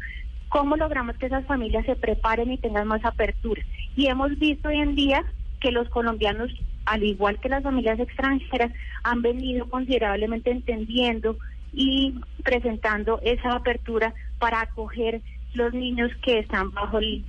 ¿Cómo 0.48 0.76
logramos 0.76 1.16
que 1.18 1.26
esas 1.26 1.44
familias 1.46 1.84
se 1.84 1.96
preparen 1.96 2.50
y 2.50 2.58
tengan 2.58 2.88
más 2.88 3.04
apertura? 3.04 3.62
Y 3.94 4.06
hemos 4.06 4.38
visto 4.38 4.68
hoy 4.68 4.78
en 4.80 4.94
día 4.94 5.24
que 5.60 5.72
los 5.72 5.88
colombianos, 5.90 6.50
al 6.86 7.04
igual 7.04 7.38
que 7.38 7.48
las 7.48 7.62
familias 7.62 8.00
extranjeras, 8.00 8.72
han 9.02 9.20
venido 9.20 9.68
considerablemente 9.68 10.50
entendiendo 10.50 11.36
y 11.72 12.14
presentando 12.42 13.20
esa 13.22 13.52
apertura 13.52 14.14
para 14.38 14.62
acoger 14.62 15.20
los 15.54 15.72
niños 15.74 16.10
que 16.24 16.40
están 16.40 16.70
bajo 16.72 16.98
el- 16.98 17.24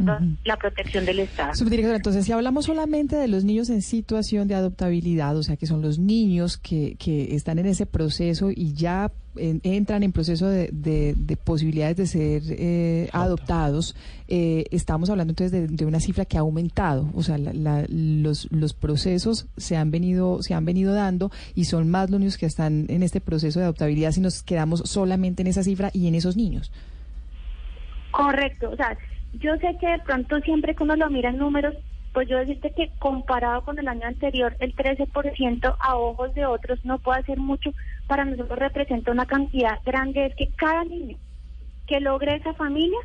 la 0.45 0.57
protección 0.57 1.05
del 1.05 1.19
Estado. 1.19 1.55
Subdirectora, 1.55 1.95
entonces 1.97 2.25
si 2.25 2.31
hablamos 2.31 2.65
solamente 2.65 3.15
de 3.15 3.27
los 3.27 3.43
niños 3.43 3.69
en 3.69 3.81
situación 3.81 4.47
de 4.47 4.55
adoptabilidad, 4.55 5.35
o 5.37 5.43
sea 5.43 5.55
que 5.57 5.65
son 5.65 5.81
los 5.81 5.97
niños 5.99 6.57
que, 6.57 6.95
que 6.99 7.33
están 7.35 7.59
en 7.59 7.65
ese 7.65 7.85
proceso 7.85 8.51
y 8.51 8.73
ya 8.73 9.11
en- 9.35 9.61
entran 9.63 10.03
en 10.03 10.11
proceso 10.11 10.47
de, 10.47 10.69
de- 10.73 11.15
de 11.17 11.37
posibilidades 11.37 11.95
de 11.97 12.07
ser 12.07 12.41
eh, 12.49 13.09
adoptados, 13.13 13.95
eh, 14.27 14.65
estamos 14.71 15.09
hablando 15.09 15.31
entonces 15.31 15.51
de, 15.51 15.67
de 15.67 15.85
una 15.85 15.99
cifra 15.99 16.25
que 16.25 16.37
ha 16.37 16.41
aumentado, 16.41 17.09
o 17.15 17.23
sea 17.23 17.37
la- 17.37 17.53
la- 17.53 17.85
los, 17.89 18.47
los 18.51 18.73
procesos 18.73 19.47
se 19.57 19.77
han 19.77 19.91
venido 19.91 20.43
se 20.43 20.53
han 20.53 20.65
venido 20.65 20.93
dando 20.93 21.31
y 21.55 21.65
son 21.65 21.89
más 21.89 22.09
los 22.09 22.19
niños 22.19 22.37
que 22.37 22.45
están 22.47 22.85
en 22.89 23.01
este 23.01 23.21
proceso 23.21 23.59
de 23.59 23.65
adoptabilidad 23.65 24.11
si 24.11 24.21
nos 24.21 24.43
quedamos 24.43 24.81
solamente 24.85 25.41
en 25.41 25.47
esa 25.47 25.63
cifra 25.63 25.89
y 25.93 26.07
en 26.07 26.15
esos 26.15 26.35
niños. 26.35 26.71
Correcto, 28.11 28.69
o 28.71 28.75
sea, 28.75 28.97
yo 29.33 29.55
sé 29.57 29.77
que 29.79 29.87
de 29.87 29.99
pronto 29.99 30.39
siempre 30.39 30.75
que 30.75 30.83
uno 30.83 30.95
lo 30.95 31.09
mira 31.09 31.29
en 31.29 31.37
números, 31.37 31.75
pues 32.11 32.27
yo 32.27 32.37
decirte 32.39 32.73
que 32.75 32.91
comparado 32.97 33.61
con 33.63 33.77
el 33.77 33.87
año 33.87 34.07
anterior, 34.07 34.55
el 34.59 34.73
13% 34.75 35.77
a 35.79 35.95
ojos 35.95 36.33
de 36.33 36.45
otros 36.45 36.83
no 36.83 36.97
puede 36.99 37.19
hacer 37.19 37.37
mucho, 37.37 37.71
para 38.07 38.25
nosotros 38.25 38.57
representa 38.57 39.11
una 39.11 39.25
cantidad 39.25 39.79
grande, 39.85 40.25
es 40.25 40.35
que 40.35 40.49
cada 40.55 40.83
niño 40.85 41.17
que 41.85 41.99
logre 41.99 42.35
esa 42.35 42.53
familia, 42.53 42.97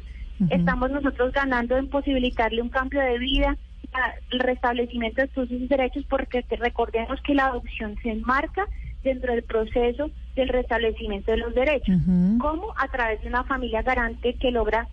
estamos 0.50 0.90
nosotros 0.90 1.32
ganando 1.32 1.76
en 1.76 1.88
posibilitarle 1.88 2.62
un 2.62 2.68
cambio 2.70 3.00
de 3.00 3.18
vida, 3.18 3.56
a- 3.92 4.14
el 4.30 4.40
restablecimiento 4.40 5.22
de 5.22 5.30
sus 5.34 5.48
derechos, 5.68 6.04
porque 6.08 6.44
recordemos 6.50 7.20
que 7.22 7.34
la 7.34 7.46
adopción 7.46 7.96
se 8.02 8.10
enmarca 8.10 8.66
dentro 9.02 9.32
del 9.32 9.42
proceso 9.44 10.10
del 10.34 10.48
restablecimiento 10.48 11.30
de 11.30 11.38
los 11.38 11.54
derechos. 11.54 11.96
¿Cómo? 12.38 12.74
A 12.76 12.88
través 12.88 13.20
de 13.22 13.28
una 13.28 13.44
familia 13.44 13.82
garante 13.82 14.34
que 14.34 14.50
logra 14.50 14.88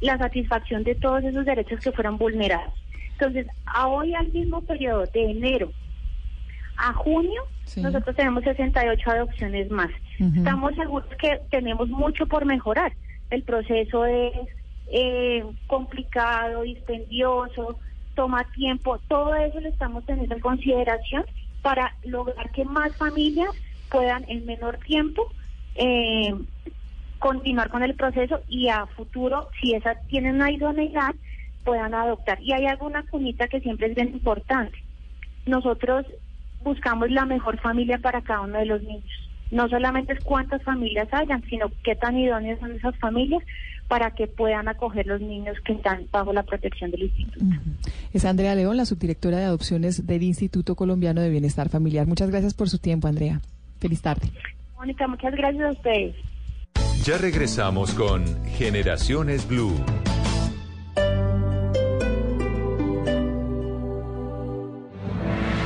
la 0.00 0.18
satisfacción 0.18 0.84
de 0.84 0.94
todos 0.94 1.24
esos 1.24 1.44
derechos 1.44 1.80
que 1.80 1.92
fueron 1.92 2.18
vulnerados. 2.18 2.74
Entonces, 3.12 3.46
a 3.66 3.86
hoy 3.86 4.14
al 4.14 4.28
mismo 4.32 4.60
periodo 4.62 5.04
de 5.06 5.30
enero 5.30 5.72
a 6.76 6.92
junio, 6.92 7.42
nosotros 7.76 8.16
tenemos 8.16 8.42
68 8.44 9.10
adopciones 9.10 9.70
más. 9.70 9.90
Estamos 10.18 10.74
seguros 10.74 11.08
que 11.18 11.40
tenemos 11.50 11.88
mucho 11.88 12.26
por 12.26 12.44
mejorar. 12.44 12.92
El 13.30 13.42
proceso 13.42 14.04
es 14.04 14.32
eh, 14.88 15.44
complicado, 15.66 16.62
dispendioso, 16.62 17.78
toma 18.14 18.44
tiempo, 18.52 18.98
todo 19.08 19.34
eso 19.34 19.60
lo 19.60 19.68
estamos 19.68 20.04
teniendo 20.04 20.34
en 20.34 20.40
consideración 20.40 21.24
para 21.62 21.94
lograr 22.04 22.50
que 22.50 22.64
más 22.64 22.94
familias 22.96 23.48
puedan 23.92 24.24
en 24.28 24.46
menor 24.46 24.78
tiempo 24.78 25.30
eh, 25.76 26.34
continuar 27.18 27.68
con 27.68 27.84
el 27.84 27.94
proceso 27.94 28.40
y 28.48 28.68
a 28.68 28.86
futuro, 28.86 29.48
si 29.60 29.74
esa 29.74 29.94
tienen 30.08 30.36
una 30.36 30.50
idoneidad, 30.50 31.14
puedan 31.62 31.94
adoptar. 31.94 32.42
Y 32.42 32.52
hay 32.52 32.66
alguna 32.66 33.04
cunita 33.04 33.46
que 33.46 33.60
siempre 33.60 33.88
es 33.88 33.94
bien 33.94 34.08
importante. 34.08 34.76
Nosotros 35.46 36.06
buscamos 36.64 37.10
la 37.10 37.26
mejor 37.26 37.60
familia 37.60 37.98
para 37.98 38.22
cada 38.22 38.40
uno 38.40 38.58
de 38.58 38.66
los 38.66 38.82
niños. 38.82 39.04
No 39.50 39.68
solamente 39.68 40.14
es 40.14 40.24
cuántas 40.24 40.62
familias 40.62 41.08
hayan, 41.12 41.42
sino 41.48 41.70
qué 41.84 41.94
tan 41.94 42.16
idóneas 42.16 42.58
son 42.58 42.72
esas 42.72 42.96
familias 42.98 43.44
para 43.86 44.12
que 44.12 44.26
puedan 44.26 44.68
acoger 44.68 45.06
los 45.06 45.20
niños 45.20 45.58
que 45.64 45.74
están 45.74 46.06
bajo 46.10 46.32
la 46.32 46.42
protección 46.42 46.90
del 46.90 47.02
instituto. 47.02 47.44
Es 48.14 48.24
Andrea 48.24 48.54
León, 48.54 48.78
la 48.78 48.86
subdirectora 48.86 49.36
de 49.36 49.44
adopciones 49.44 50.06
del 50.06 50.22
Instituto 50.22 50.74
Colombiano 50.74 51.20
de 51.20 51.28
Bienestar 51.28 51.68
Familiar. 51.68 52.06
Muchas 52.06 52.30
gracias 52.30 52.54
por 52.54 52.70
su 52.70 52.78
tiempo, 52.78 53.06
Andrea. 53.06 53.42
Feliz 53.82 54.00
tarde. 54.00 54.30
Mónica, 54.76 55.08
muchas 55.08 55.34
gracias 55.34 55.64
a 55.64 55.70
ustedes. 55.72 56.14
Ya 57.02 57.18
regresamos 57.18 57.92
con 57.94 58.24
Generaciones 58.46 59.48
Blue. 59.48 59.74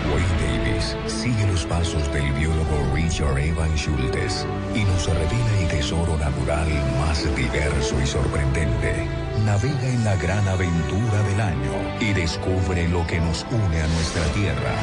Wayne 0.09 0.37
Davis 0.41 0.97
sigue 1.07 1.47
los 1.47 1.67
pasos 1.67 2.11
del 2.15 2.33
biólogo 2.33 2.95
Richard 2.95 3.39
Evan 3.39 3.77
Schultes 3.77 4.47
y 4.75 4.85
nos 4.85 5.07
revela 5.07 5.61
el 5.61 5.69
tesoro 5.69 6.17
natural 6.17 6.69
más 6.99 7.23
diverso 7.37 8.01
y 8.03 8.07
sorprendente. 8.07 9.07
Navega 9.45 9.89
en 9.89 10.05
la 10.05 10.17
gran 10.17 10.49
aventura 10.49 11.23
del 11.23 11.41
año 11.43 11.73
y 12.01 12.15
descubre 12.15 12.89
lo 12.89 13.07
que 13.07 13.21
nos 13.21 13.45
une 13.51 13.83
a 13.83 13.87
nuestra 13.89 14.25
tierra. 14.33 14.75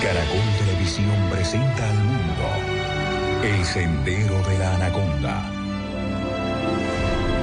Caracol 0.00 0.46
Televisión 0.60 1.28
presenta 1.28 1.90
al 1.90 1.96
mundo 1.96 2.67
El 3.42 3.64
Sendero 3.64 4.42
de 4.48 4.58
la 4.58 4.74
Anaconda. 4.74 5.52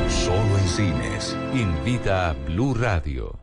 Solo 0.10 0.58
en 0.58 0.68
cines. 0.68 1.38
Invita 1.54 2.32
a 2.32 2.34
Blue 2.34 2.74
Radio. 2.74 3.40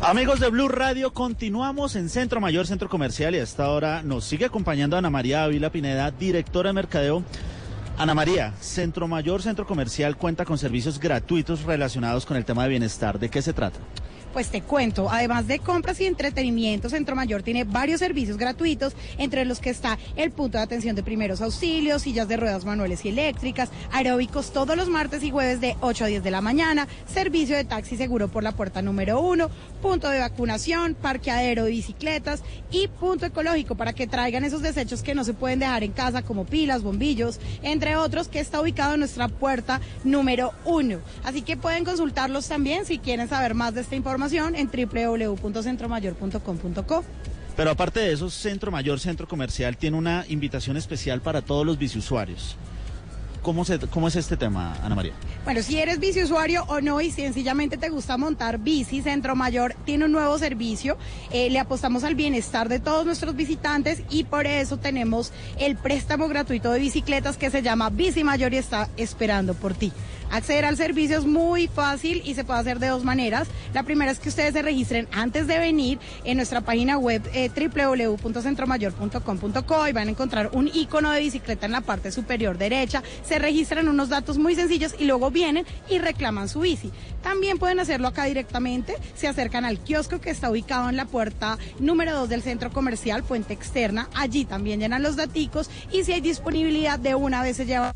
Amigos 0.00 0.40
de 0.40 0.48
Blue 0.48 0.68
Radio, 0.68 1.12
continuamos 1.12 1.94
en 1.96 2.08
Centro 2.08 2.40
Mayor, 2.40 2.66
Centro 2.66 2.88
Comercial 2.88 3.34
y 3.34 3.40
hasta 3.40 3.66
ahora 3.66 4.02
nos 4.02 4.24
sigue 4.24 4.46
acompañando 4.46 4.96
Ana 4.96 5.10
María 5.10 5.44
Ávila 5.44 5.70
Pineda, 5.70 6.10
directora 6.10 6.70
de 6.70 6.72
Mercadeo. 6.72 7.22
Ana 7.98 8.14
María, 8.14 8.54
Centro 8.60 9.08
Mayor, 9.08 9.42
Centro 9.42 9.66
Comercial 9.66 10.16
cuenta 10.16 10.46
con 10.46 10.56
servicios 10.56 10.98
gratuitos 10.98 11.64
relacionados 11.64 12.24
con 12.24 12.38
el 12.38 12.46
tema 12.46 12.62
de 12.62 12.70
bienestar. 12.70 13.18
¿De 13.18 13.28
qué 13.28 13.42
se 13.42 13.52
trata? 13.52 13.80
Pues 14.32 14.50
te 14.50 14.60
cuento, 14.60 15.10
además 15.10 15.46
de 15.46 15.58
compras 15.58 16.00
y 16.00 16.06
entretenimiento, 16.06 16.90
Centro 16.90 17.16
Mayor 17.16 17.42
tiene 17.42 17.64
varios 17.64 18.00
servicios 18.00 18.36
gratuitos, 18.36 18.94
entre 19.16 19.46
los 19.46 19.58
que 19.58 19.70
está 19.70 19.98
el 20.16 20.32
punto 20.32 20.58
de 20.58 20.64
atención 20.64 20.94
de 20.94 21.02
primeros 21.02 21.40
auxilios, 21.40 22.02
sillas 22.02 22.28
de 22.28 22.36
ruedas 22.36 22.64
manuales 22.64 23.04
y 23.04 23.08
eléctricas, 23.08 23.70
aeróbicos 23.90 24.52
todos 24.52 24.76
los 24.76 24.88
martes 24.88 25.22
y 25.22 25.30
jueves 25.30 25.62
de 25.62 25.76
8 25.80 26.04
a 26.04 26.06
10 26.08 26.22
de 26.22 26.30
la 26.30 26.42
mañana, 26.42 26.86
servicio 27.06 27.56
de 27.56 27.64
taxi 27.64 27.96
seguro 27.96 28.28
por 28.28 28.42
la 28.42 28.52
puerta 28.52 28.82
número 28.82 29.20
1, 29.20 29.48
punto 29.80 30.10
de 30.10 30.20
vacunación, 30.20 30.94
parqueadero 30.94 31.64
de 31.64 31.70
bicicletas 31.70 32.42
y 32.70 32.88
punto 32.88 33.24
ecológico 33.24 33.76
para 33.76 33.94
que 33.94 34.06
traigan 34.06 34.44
esos 34.44 34.60
desechos 34.60 35.02
que 35.02 35.14
no 35.14 35.24
se 35.24 35.32
pueden 35.32 35.60
dejar 35.60 35.84
en 35.84 35.92
casa 35.92 36.22
como 36.22 36.44
pilas, 36.44 36.82
bombillos, 36.82 37.40
entre 37.62 37.96
otros, 37.96 38.28
que 38.28 38.40
está 38.40 38.60
ubicado 38.60 38.94
en 38.94 39.00
nuestra 39.00 39.28
puerta 39.28 39.80
número 40.04 40.52
1. 40.66 40.98
Así 41.24 41.40
que 41.40 41.56
pueden 41.56 41.84
consultarlos 41.84 42.46
también 42.46 42.84
si 42.84 42.98
quieren 42.98 43.28
saber 43.28 43.54
más 43.54 43.74
de 43.74 43.80
esta 43.80 43.96
información 43.96 44.17
en 44.26 44.68
www.centromayor.com.co. 44.68 47.04
Pero 47.56 47.70
aparte 47.70 48.00
de 48.00 48.12
eso, 48.12 48.30
Centro 48.30 48.70
Mayor, 48.70 49.00
Centro 49.00 49.26
Comercial 49.26 49.76
tiene 49.76 49.96
una 49.96 50.24
invitación 50.28 50.76
especial 50.76 51.20
para 51.20 51.42
todos 51.42 51.66
los 51.66 51.78
biciusuarios. 51.78 52.56
¿Cómo, 53.42 53.64
se, 53.64 53.78
¿Cómo 53.78 54.08
es 54.08 54.16
este 54.16 54.36
tema, 54.36 54.76
Ana 54.82 54.94
María? 54.94 55.12
Bueno, 55.44 55.62
si 55.62 55.78
eres 55.78 56.00
biciusuario 56.00 56.64
o 56.64 56.80
no 56.80 57.00
y 57.00 57.10
sencillamente 57.10 57.78
te 57.78 57.88
gusta 57.88 58.16
montar 58.16 58.58
bici, 58.58 59.00
Centro 59.00 59.36
Mayor 59.36 59.74
tiene 59.86 60.04
un 60.04 60.12
nuevo 60.12 60.38
servicio. 60.38 60.98
Eh, 61.30 61.48
le 61.48 61.58
apostamos 61.58 62.04
al 62.04 62.14
bienestar 62.14 62.68
de 62.68 62.80
todos 62.80 63.06
nuestros 63.06 63.34
visitantes 63.34 64.02
y 64.10 64.24
por 64.24 64.46
eso 64.46 64.76
tenemos 64.76 65.32
el 65.58 65.76
préstamo 65.76 66.28
gratuito 66.28 66.72
de 66.72 66.80
bicicletas 66.80 67.36
que 67.36 67.50
se 67.50 67.62
llama 67.62 67.90
Bici 67.90 68.22
Mayor 68.22 68.52
y 68.52 68.58
está 68.58 68.88
esperando 68.96 69.54
por 69.54 69.74
ti. 69.74 69.92
Acceder 70.30 70.64
al 70.64 70.76
servicio 70.76 71.18
es 71.18 71.24
muy 71.24 71.68
fácil 71.68 72.22
y 72.24 72.34
se 72.34 72.44
puede 72.44 72.60
hacer 72.60 72.78
de 72.78 72.88
dos 72.88 73.04
maneras. 73.04 73.48
La 73.72 73.82
primera 73.82 74.10
es 74.10 74.18
que 74.18 74.28
ustedes 74.28 74.52
se 74.52 74.62
registren 74.62 75.08
antes 75.12 75.46
de 75.46 75.58
venir 75.58 75.98
en 76.24 76.36
nuestra 76.36 76.60
página 76.60 76.98
web 76.98 77.22
eh, 77.32 77.50
www.centromayor.com.co 77.50 79.88
y 79.88 79.92
van 79.92 80.08
a 80.08 80.10
encontrar 80.10 80.50
un 80.52 80.70
icono 80.72 81.10
de 81.10 81.20
bicicleta 81.20 81.66
en 81.66 81.72
la 81.72 81.80
parte 81.80 82.12
superior 82.12 82.58
derecha. 82.58 83.02
Se 83.24 83.38
registran 83.38 83.88
unos 83.88 84.08
datos 84.08 84.38
muy 84.38 84.54
sencillos 84.54 84.94
y 84.98 85.04
luego 85.04 85.30
vienen 85.30 85.66
y 85.88 85.98
reclaman 85.98 86.48
su 86.48 86.60
bici. 86.60 86.90
También 87.22 87.58
pueden 87.58 87.80
hacerlo 87.80 88.08
acá 88.08 88.24
directamente. 88.24 88.94
Se 89.14 89.28
acercan 89.28 89.64
al 89.64 89.78
kiosco 89.78 90.20
que 90.20 90.30
está 90.30 90.50
ubicado 90.50 90.88
en 90.88 90.96
la 90.96 91.06
puerta 91.06 91.58
número 91.78 92.12
2 92.12 92.28
del 92.28 92.42
centro 92.42 92.70
comercial 92.70 93.22
Puente 93.22 93.54
Externa. 93.54 94.08
Allí 94.14 94.44
también 94.44 94.80
llenan 94.80 95.02
los 95.02 95.16
daticos 95.16 95.70
y 95.92 96.04
si 96.04 96.12
hay 96.12 96.20
disponibilidad 96.20 96.98
de 96.98 97.14
una 97.14 97.42
vez 97.42 97.56
se 97.56 97.66
lleva 97.66 97.94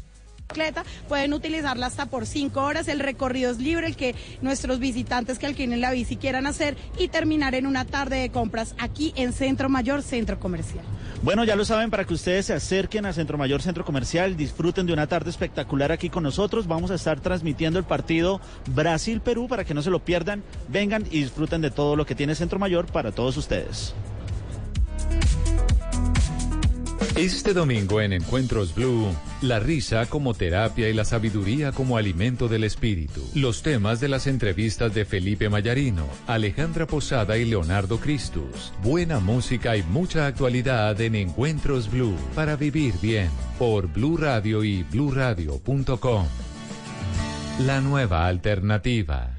pueden 1.08 1.32
utilizarla 1.32 1.86
hasta 1.86 2.06
por 2.06 2.26
cinco 2.26 2.62
horas. 2.62 2.88
El 2.88 3.00
recorrido 3.00 3.50
es 3.50 3.58
libre, 3.58 3.86
el 3.86 3.96
que 3.96 4.14
nuestros 4.40 4.78
visitantes 4.78 5.38
que 5.38 5.46
alquilen 5.46 5.80
la 5.80 5.90
bici 5.90 6.16
quieran 6.16 6.46
hacer 6.46 6.76
y 6.98 7.08
terminar 7.08 7.54
en 7.54 7.66
una 7.66 7.84
tarde 7.84 8.16
de 8.16 8.30
compras 8.30 8.74
aquí 8.78 9.12
en 9.16 9.32
Centro 9.32 9.68
Mayor, 9.68 10.02
Centro 10.02 10.38
Comercial. 10.38 10.84
Bueno, 11.22 11.44
ya 11.44 11.54
lo 11.54 11.64
saben, 11.64 11.90
para 11.90 12.04
que 12.04 12.14
ustedes 12.14 12.46
se 12.46 12.52
acerquen 12.52 13.06
a 13.06 13.12
Centro 13.12 13.38
Mayor 13.38 13.62
Centro 13.62 13.84
Comercial, 13.84 14.36
disfruten 14.36 14.86
de 14.86 14.92
una 14.92 15.06
tarde 15.06 15.30
espectacular 15.30 15.92
aquí 15.92 16.10
con 16.10 16.24
nosotros. 16.24 16.66
Vamos 16.66 16.90
a 16.90 16.96
estar 16.96 17.20
transmitiendo 17.20 17.78
el 17.78 17.84
partido 17.84 18.40
Brasil-Perú 18.74 19.46
para 19.46 19.64
que 19.64 19.74
no 19.74 19.82
se 19.82 19.90
lo 19.90 20.00
pierdan. 20.04 20.42
Vengan 20.68 21.04
y 21.10 21.20
disfruten 21.20 21.60
de 21.60 21.70
todo 21.70 21.94
lo 21.94 22.06
que 22.06 22.14
tiene 22.14 22.34
Centro 22.34 22.58
Mayor 22.58 22.86
para 22.86 23.12
todos 23.12 23.36
ustedes. 23.36 23.94
Este 27.16 27.52
domingo 27.52 28.00
en 28.00 28.12
Encuentros 28.12 28.74
Blue, 28.74 29.14
la 29.42 29.58
risa 29.58 30.06
como 30.06 30.34
terapia 30.34 30.88
y 30.88 30.92
la 30.92 31.04
sabiduría 31.04 31.72
como 31.72 31.96
alimento 31.96 32.48
del 32.48 32.64
espíritu. 32.64 33.22
Los 33.34 33.62
temas 33.62 34.00
de 34.00 34.08
las 34.08 34.26
entrevistas 34.26 34.94
de 34.94 35.04
Felipe 35.04 35.48
Mayarino, 35.48 36.06
Alejandra 36.26 36.86
Posada 36.86 37.36
y 37.36 37.44
Leonardo 37.44 37.98
Cristus. 37.98 38.72
Buena 38.82 39.20
música 39.20 39.76
y 39.76 39.82
mucha 39.82 40.26
actualidad 40.26 41.00
en 41.00 41.16
Encuentros 41.16 41.90
Blue 41.90 42.16
para 42.34 42.56
vivir 42.56 42.94
bien 43.02 43.30
por 43.58 43.88
Blue 43.88 44.16
Radio 44.16 44.64
y 44.64 44.82
bluradio.com. 44.84 46.26
La 47.60 47.80
nueva 47.80 48.26
alternativa. 48.26 49.30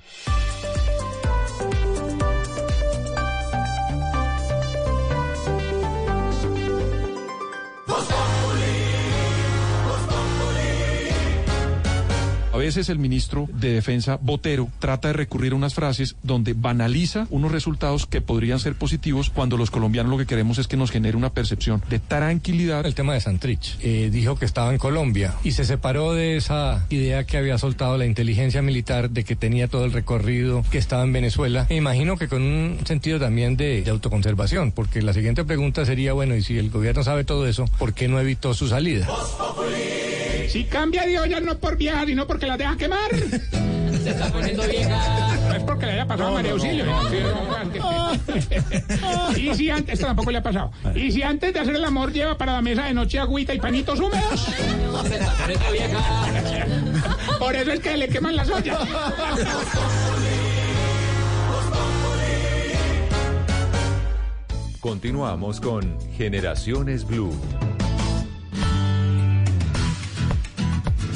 A 12.54 12.58
veces 12.58 12.88
el 12.90 13.00
ministro 13.00 13.50
de 13.52 13.74
Defensa, 13.74 14.20
Botero, 14.22 14.70
trata 14.78 15.08
de 15.08 15.16
recurrir 15.16 15.54
a 15.54 15.56
unas 15.56 15.74
frases 15.74 16.16
donde 16.22 16.54
banaliza 16.54 17.26
unos 17.32 17.52
resultados 17.52 18.06
que 18.06 18.22
podrían 18.22 18.60
ser 18.60 18.76
positivos 18.76 19.32
cuando 19.32 19.58
los 19.58 19.72
colombianos 19.72 20.12
lo 20.12 20.20
que 20.20 20.28
queremos 20.28 20.60
es 20.60 20.68
que 20.68 20.78
nos 20.78 20.92
genere 20.92 21.18
una 21.18 21.32
percepción 21.32 21.82
de 21.90 21.98
tranquilidad. 21.98 22.86
El 22.86 22.94
tema 22.94 23.16
de 23.16 23.22
Santrich. 23.22 23.80
Eh, 23.82 24.12
dijo 24.12 24.36
que 24.36 24.46
estaba 24.46 24.72
en 24.72 24.78
Colombia 24.78 25.34
y 25.44 25.54
se 25.54 25.66
separó 25.66 26.14
de 26.14 26.38
esa 26.38 26.86
idea 26.92 27.24
que 27.24 27.38
había 27.38 27.58
soltado 27.58 27.98
la 27.98 28.06
inteligencia 28.06 28.62
militar 28.62 29.10
de 29.10 29.24
que 29.24 29.36
tenía 29.36 29.68
todo 29.68 29.86
el 29.86 29.92
recorrido, 29.92 30.64
que 30.70 30.78
estaba 30.78 31.02
en 31.02 31.12
Venezuela. 31.12 31.66
Me 31.72 31.78
imagino 31.78 32.18
que 32.18 32.28
con 32.28 32.44
un 32.44 32.78
sentido 32.86 33.20
también 33.20 33.58
de, 33.58 33.84
autoconservación, 33.90 34.72
porque 34.72 35.02
la 35.02 35.14
siguiente 35.14 35.44
pregunta 35.44 35.88
sería, 35.88 36.14
bueno, 36.14 36.36
y 36.36 36.44
si 36.44 36.60
el 36.60 36.70
gobierno 36.70 37.04
sabe 37.04 37.24
todo 37.24 37.48
eso, 37.48 37.66
¿por 37.80 37.96
qué 37.96 38.08
no 38.08 38.20
evitó 38.20 38.54
su 38.54 38.68
salida? 38.68 39.08
Si 40.50 40.64
cambia 40.66 41.06
de 41.06 41.20
olla 41.20 41.40
no 41.40 41.58
por 41.58 41.78
vieja, 41.78 42.06
sino 42.06 42.28
porque 42.28 42.46
la 42.46 42.58
deja 42.58 42.76
quemar. 42.78 43.10
Se 44.04 44.10
está 44.10 44.32
poniendo 44.32 44.64
vieja. 44.64 45.38
No 45.48 45.56
es 45.56 45.64
porque 45.64 45.86
le 45.86 45.92
haya 45.94 46.08
pasado 46.08 46.30
a 46.30 46.32
María 46.34 46.52
Auxilio. 46.52 46.86
Y 49.38 49.56
si 49.56 49.70
antes, 49.70 49.94
esto 49.94 50.08
tampoco 50.08 50.32
le 50.32 50.40
ha 50.40 50.44
pasado. 50.44 50.72
Y 50.96 51.12
si 51.12 51.22
antes 51.22 51.54
de 51.54 51.60
hacer 51.60 51.76
el 51.76 51.86
amor 51.86 52.12
lleva 52.12 52.38
para 52.38 52.54
la 52.54 52.62
mesa 52.62 52.86
de 52.86 52.94
noche 52.94 53.20
agüita 53.20 53.54
y 53.54 53.60
panitos 53.60 54.00
húmedos. 54.00 54.42
Se 55.08 55.16
está 55.16 55.34
poniendo 55.34 55.72
vieja. 55.72 56.00
Por 57.40 57.56
eso 57.56 57.72
es 57.72 57.80
que 57.80 57.98
le 57.98 58.08
queman 58.08 58.36
las 58.36 58.50
ollas. 58.50 58.80
Continuamos 64.80 65.62
con 65.62 65.98
Generaciones 66.18 67.06
Blue. 67.06 67.32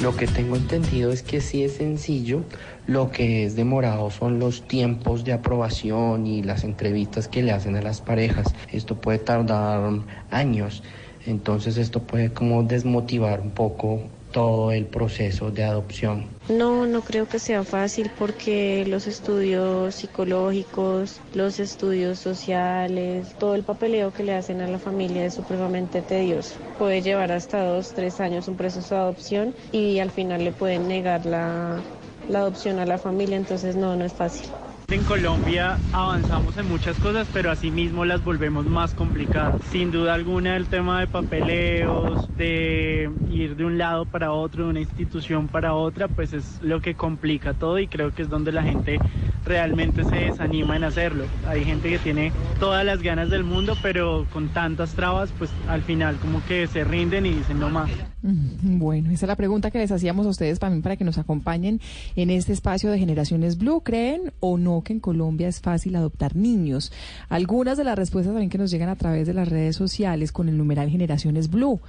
Lo 0.00 0.14
que 0.16 0.28
tengo 0.28 0.54
entendido 0.54 1.10
es 1.10 1.24
que 1.24 1.40
sí 1.40 1.64
es 1.64 1.72
sencillo, 1.72 2.44
lo 2.86 3.10
que 3.10 3.44
es 3.44 3.56
demorado 3.56 4.10
son 4.10 4.38
los 4.38 4.62
tiempos 4.62 5.24
de 5.24 5.32
aprobación 5.32 6.24
y 6.24 6.44
las 6.44 6.62
entrevistas 6.62 7.26
que 7.26 7.42
le 7.42 7.50
hacen 7.50 7.74
a 7.74 7.82
las 7.82 8.00
parejas. 8.00 8.54
Esto 8.72 8.94
puede 8.94 9.18
tardar 9.18 9.90
años, 10.30 10.84
entonces 11.26 11.78
esto 11.78 12.04
puede 12.04 12.32
como 12.32 12.62
desmotivar 12.62 13.40
un 13.40 13.50
poco 13.50 14.02
todo 14.30 14.70
el 14.70 14.86
proceso 14.86 15.50
de 15.50 15.64
adopción. 15.64 16.37
No, 16.48 16.86
no 16.86 17.02
creo 17.04 17.26
que 17.28 17.38
sea 17.38 17.62
fácil 17.64 18.10
porque 18.10 18.84
los 18.86 19.06
estudios 19.06 19.96
psicológicos, 19.96 21.22
los 21.30 21.58
estudios 21.60 22.20
sociales, 22.20 23.36
todo 23.36 23.54
el 23.54 23.64
papeleo 23.64 24.12
que 24.12 24.22
le 24.24 24.34
hacen 24.34 24.60
a 24.62 24.66
la 24.68 24.78
familia 24.78 25.24
es 25.26 25.34
supremamente 25.34 26.02
tedioso. 26.02 26.60
Puede 26.76 27.02
llevar 27.02 27.32
hasta 27.32 27.62
dos, 27.64 27.92
tres 27.92 28.18
años 28.20 28.48
un 28.48 28.56
proceso 28.56 28.94
de 28.94 29.00
adopción 29.02 29.54
y 29.70 29.98
al 29.98 30.10
final 30.10 30.42
le 30.42 30.52
pueden 30.52 30.88
negar 30.88 31.26
la, 31.26 31.86
la 32.26 32.38
adopción 32.40 32.78
a 32.78 32.86
la 32.86 32.98
familia, 32.98 33.36
entonces 33.36 33.76
no, 33.76 33.94
no 33.96 34.04
es 34.06 34.14
fácil. 34.14 34.48
En 34.90 35.04
Colombia 35.04 35.76
avanzamos 35.92 36.56
en 36.56 36.66
muchas 36.66 36.96
cosas, 36.98 37.28
pero 37.30 37.50
asimismo 37.50 38.06
las 38.06 38.24
volvemos 38.24 38.64
más 38.64 38.94
complicadas. 38.94 39.60
Sin 39.70 39.90
duda 39.90 40.14
alguna 40.14 40.56
el 40.56 40.64
tema 40.64 41.00
de 41.00 41.06
papeleos, 41.06 42.34
de 42.38 43.10
ir 43.30 43.54
de 43.56 43.66
un 43.66 43.76
lado 43.76 44.06
para 44.06 44.32
otro, 44.32 44.64
de 44.64 44.70
una 44.70 44.80
institución 44.80 45.46
para 45.46 45.74
otra, 45.74 46.08
pues 46.08 46.32
es 46.32 46.58
lo 46.62 46.80
que 46.80 46.94
complica 46.94 47.52
todo 47.52 47.78
y 47.78 47.86
creo 47.86 48.14
que 48.14 48.22
es 48.22 48.30
donde 48.30 48.50
la 48.50 48.62
gente 48.62 48.98
realmente 49.44 50.04
se 50.04 50.16
desanima 50.16 50.76
en 50.76 50.84
hacerlo. 50.84 51.24
Hay 51.46 51.66
gente 51.66 51.90
que 51.90 51.98
tiene 51.98 52.32
todas 52.58 52.82
las 52.82 53.02
ganas 53.02 53.28
del 53.28 53.44
mundo, 53.44 53.76
pero 53.82 54.26
con 54.32 54.48
tantas 54.48 54.94
trabas, 54.94 55.30
pues 55.36 55.50
al 55.68 55.82
final 55.82 56.16
como 56.16 56.42
que 56.46 56.66
se 56.66 56.84
rinden 56.84 57.26
y 57.26 57.34
dicen 57.34 57.60
no 57.60 57.68
más. 57.68 57.90
Bueno, 58.62 59.10
esa 59.10 59.26
es 59.26 59.28
la 59.28 59.36
pregunta 59.36 59.70
que 59.70 59.78
les 59.78 59.92
hacíamos 59.92 60.26
a 60.26 60.30
ustedes 60.30 60.58
también 60.58 60.82
para 60.82 60.96
que 60.96 61.04
nos 61.04 61.18
acompañen 61.18 61.80
en 62.16 62.30
este 62.30 62.52
espacio 62.52 62.90
de 62.90 62.98
Generaciones 62.98 63.58
Blue. 63.58 63.80
¿Creen 63.82 64.32
o 64.40 64.58
no 64.58 64.82
que 64.82 64.92
en 64.92 65.00
Colombia 65.00 65.48
es 65.48 65.60
fácil 65.60 65.96
adoptar 65.96 66.36
niños? 66.36 66.92
Algunas 67.28 67.78
de 67.78 67.84
las 67.84 67.96
respuestas 67.96 68.32
también 68.32 68.50
que 68.50 68.58
nos 68.58 68.70
llegan 68.70 68.88
a 68.88 68.96
través 68.96 69.26
de 69.26 69.34
las 69.34 69.48
redes 69.48 69.76
sociales 69.76 70.32
con 70.32 70.48
el 70.48 70.58
numeral 70.58 70.90
Generaciones 70.90 71.50
Blue. 71.50 71.80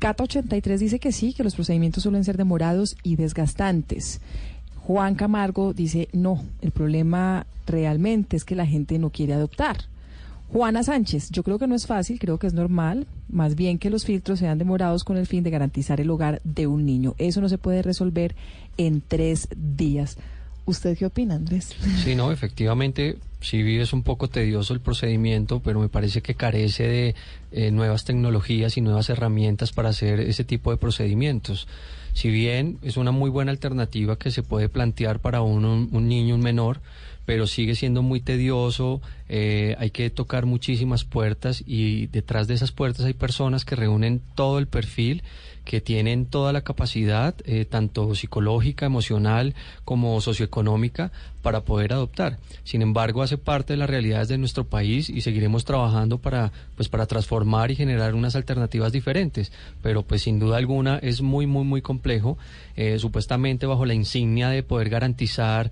Cata83 0.00 0.78
dice 0.78 0.98
que 0.98 1.12
sí, 1.12 1.34
que 1.34 1.44
los 1.44 1.54
procedimientos 1.54 2.02
suelen 2.02 2.24
ser 2.24 2.36
demorados 2.36 2.96
y 3.02 3.16
desgastantes. 3.16 4.20
Juan 4.76 5.14
Camargo 5.14 5.74
dice 5.74 6.08
no, 6.12 6.42
el 6.62 6.70
problema 6.70 7.46
realmente 7.66 8.36
es 8.36 8.44
que 8.44 8.56
la 8.56 8.66
gente 8.66 8.98
no 8.98 9.10
quiere 9.10 9.34
adoptar. 9.34 9.76
Juana 10.52 10.82
Sánchez, 10.82 11.30
yo 11.30 11.42
creo 11.44 11.58
que 11.60 11.68
no 11.68 11.76
es 11.76 11.86
fácil, 11.86 12.18
creo 12.18 12.38
que 12.38 12.48
es 12.48 12.54
normal, 12.54 13.06
más 13.28 13.54
bien 13.54 13.78
que 13.78 13.88
los 13.88 14.04
filtros 14.04 14.40
sean 14.40 14.58
demorados 14.58 15.04
con 15.04 15.16
el 15.16 15.26
fin 15.28 15.44
de 15.44 15.50
garantizar 15.50 16.00
el 16.00 16.10
hogar 16.10 16.40
de 16.42 16.66
un 16.66 16.84
niño. 16.84 17.14
Eso 17.18 17.40
no 17.40 17.48
se 17.48 17.56
puede 17.58 17.82
resolver 17.82 18.34
en 18.76 19.00
tres 19.06 19.48
días. 19.56 20.16
¿Usted 20.66 20.98
qué 20.98 21.06
opina, 21.06 21.36
Andrés? 21.36 21.72
Sí, 22.02 22.16
no, 22.16 22.32
efectivamente, 22.32 23.16
sí 23.40 23.78
es 23.78 23.92
un 23.92 24.02
poco 24.02 24.28
tedioso 24.28 24.74
el 24.74 24.80
procedimiento, 24.80 25.60
pero 25.60 25.78
me 25.80 25.88
parece 25.88 26.20
que 26.20 26.34
carece 26.34 26.82
de 26.86 27.14
eh, 27.52 27.70
nuevas 27.70 28.04
tecnologías 28.04 28.76
y 28.76 28.80
nuevas 28.80 29.08
herramientas 29.08 29.72
para 29.72 29.90
hacer 29.90 30.18
ese 30.18 30.42
tipo 30.44 30.72
de 30.72 30.76
procedimientos. 30.78 31.68
Si 32.12 32.28
bien 32.28 32.78
es 32.82 32.96
una 32.96 33.12
muy 33.12 33.30
buena 33.30 33.52
alternativa 33.52 34.18
que 34.18 34.32
se 34.32 34.42
puede 34.42 34.68
plantear 34.68 35.20
para 35.20 35.42
un- 35.42 35.64
un 35.64 36.08
niño, 36.08 36.34
un 36.34 36.40
menor, 36.42 36.80
pero 37.30 37.46
sigue 37.46 37.76
siendo 37.76 38.02
muy 38.02 38.20
tedioso, 38.20 39.00
eh, 39.28 39.76
hay 39.78 39.92
que 39.92 40.10
tocar 40.10 40.46
muchísimas 40.46 41.04
puertas 41.04 41.62
y 41.64 42.08
detrás 42.08 42.48
de 42.48 42.54
esas 42.54 42.72
puertas 42.72 43.06
hay 43.06 43.14
personas 43.14 43.64
que 43.64 43.76
reúnen 43.76 44.20
todo 44.34 44.58
el 44.58 44.66
perfil, 44.66 45.22
que 45.64 45.80
tienen 45.80 46.26
toda 46.26 46.52
la 46.52 46.62
capacidad, 46.62 47.36
eh, 47.44 47.66
tanto 47.66 48.16
psicológica, 48.16 48.84
emocional 48.84 49.54
como 49.84 50.20
socioeconómica, 50.20 51.12
para 51.40 51.60
poder 51.60 51.92
adoptar. 51.92 52.40
Sin 52.64 52.82
embargo, 52.82 53.22
hace 53.22 53.38
parte 53.38 53.74
de 53.74 53.76
las 53.76 53.88
realidades 53.88 54.26
de 54.26 54.36
nuestro 54.36 54.64
país 54.64 55.08
y 55.08 55.20
seguiremos 55.20 55.64
trabajando 55.64 56.18
para, 56.18 56.50
pues, 56.74 56.88
para 56.88 57.06
transformar 57.06 57.70
y 57.70 57.76
generar 57.76 58.16
unas 58.16 58.34
alternativas 58.34 58.90
diferentes. 58.90 59.52
Pero, 59.82 60.02
pues, 60.02 60.22
sin 60.22 60.40
duda 60.40 60.56
alguna 60.56 60.98
es 60.98 61.22
muy, 61.22 61.46
muy, 61.46 61.62
muy 61.62 61.80
complejo, 61.80 62.38
eh, 62.74 62.98
supuestamente 62.98 63.66
bajo 63.66 63.86
la 63.86 63.94
insignia 63.94 64.48
de 64.48 64.64
poder 64.64 64.90
garantizar 64.90 65.70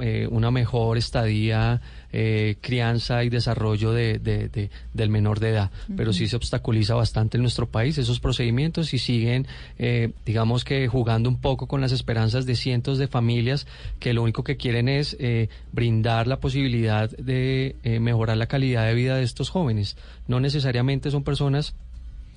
eh, 0.00 0.26
una 0.30 0.50
mejor 0.50 0.96
estadía, 0.98 1.80
eh, 2.12 2.56
crianza 2.60 3.24
y 3.24 3.28
desarrollo 3.28 3.92
de, 3.92 4.18
de- 4.18 4.48
de- 4.48 4.70
del 4.94 5.08
menor 5.10 5.40
de 5.40 5.50
edad. 5.50 5.70
Pero 5.96 6.12
sí 6.12 6.28
se 6.28 6.36
obstaculiza 6.36 6.94
bastante 6.94 7.36
en 7.36 7.42
nuestro 7.42 7.66
país 7.68 7.98
esos 7.98 8.20
procedimientos 8.20 8.94
y 8.94 8.98
siguen, 8.98 9.46
eh, 9.78 10.12
digamos 10.26 10.64
que 10.64 10.88
jugando 10.88 11.28
un 11.28 11.40
poco 11.40 11.66
con 11.66 11.80
las 11.80 11.92
esperanzas 11.92 12.46
de 12.46 12.56
cientos 12.56 12.98
de 12.98 13.08
familias 13.08 13.66
que 13.98 14.12
lo 14.14 14.22
único 14.22 14.44
que 14.44 14.56
quieren 14.56 14.88
es 14.88 15.16
eh, 15.20 15.48
brindar 15.72 16.26
la 16.26 16.38
posibilidad 16.40 17.10
de 17.10 17.76
eh, 17.84 18.00
mejorar 18.00 18.36
la 18.36 18.46
calidad 18.46 18.86
de 18.86 18.94
vida 18.94 19.16
de 19.16 19.22
estos 19.22 19.50
jóvenes. 19.50 19.96
No 20.28 20.40
necesariamente 20.40 21.10
son 21.10 21.24
personas 21.24 21.74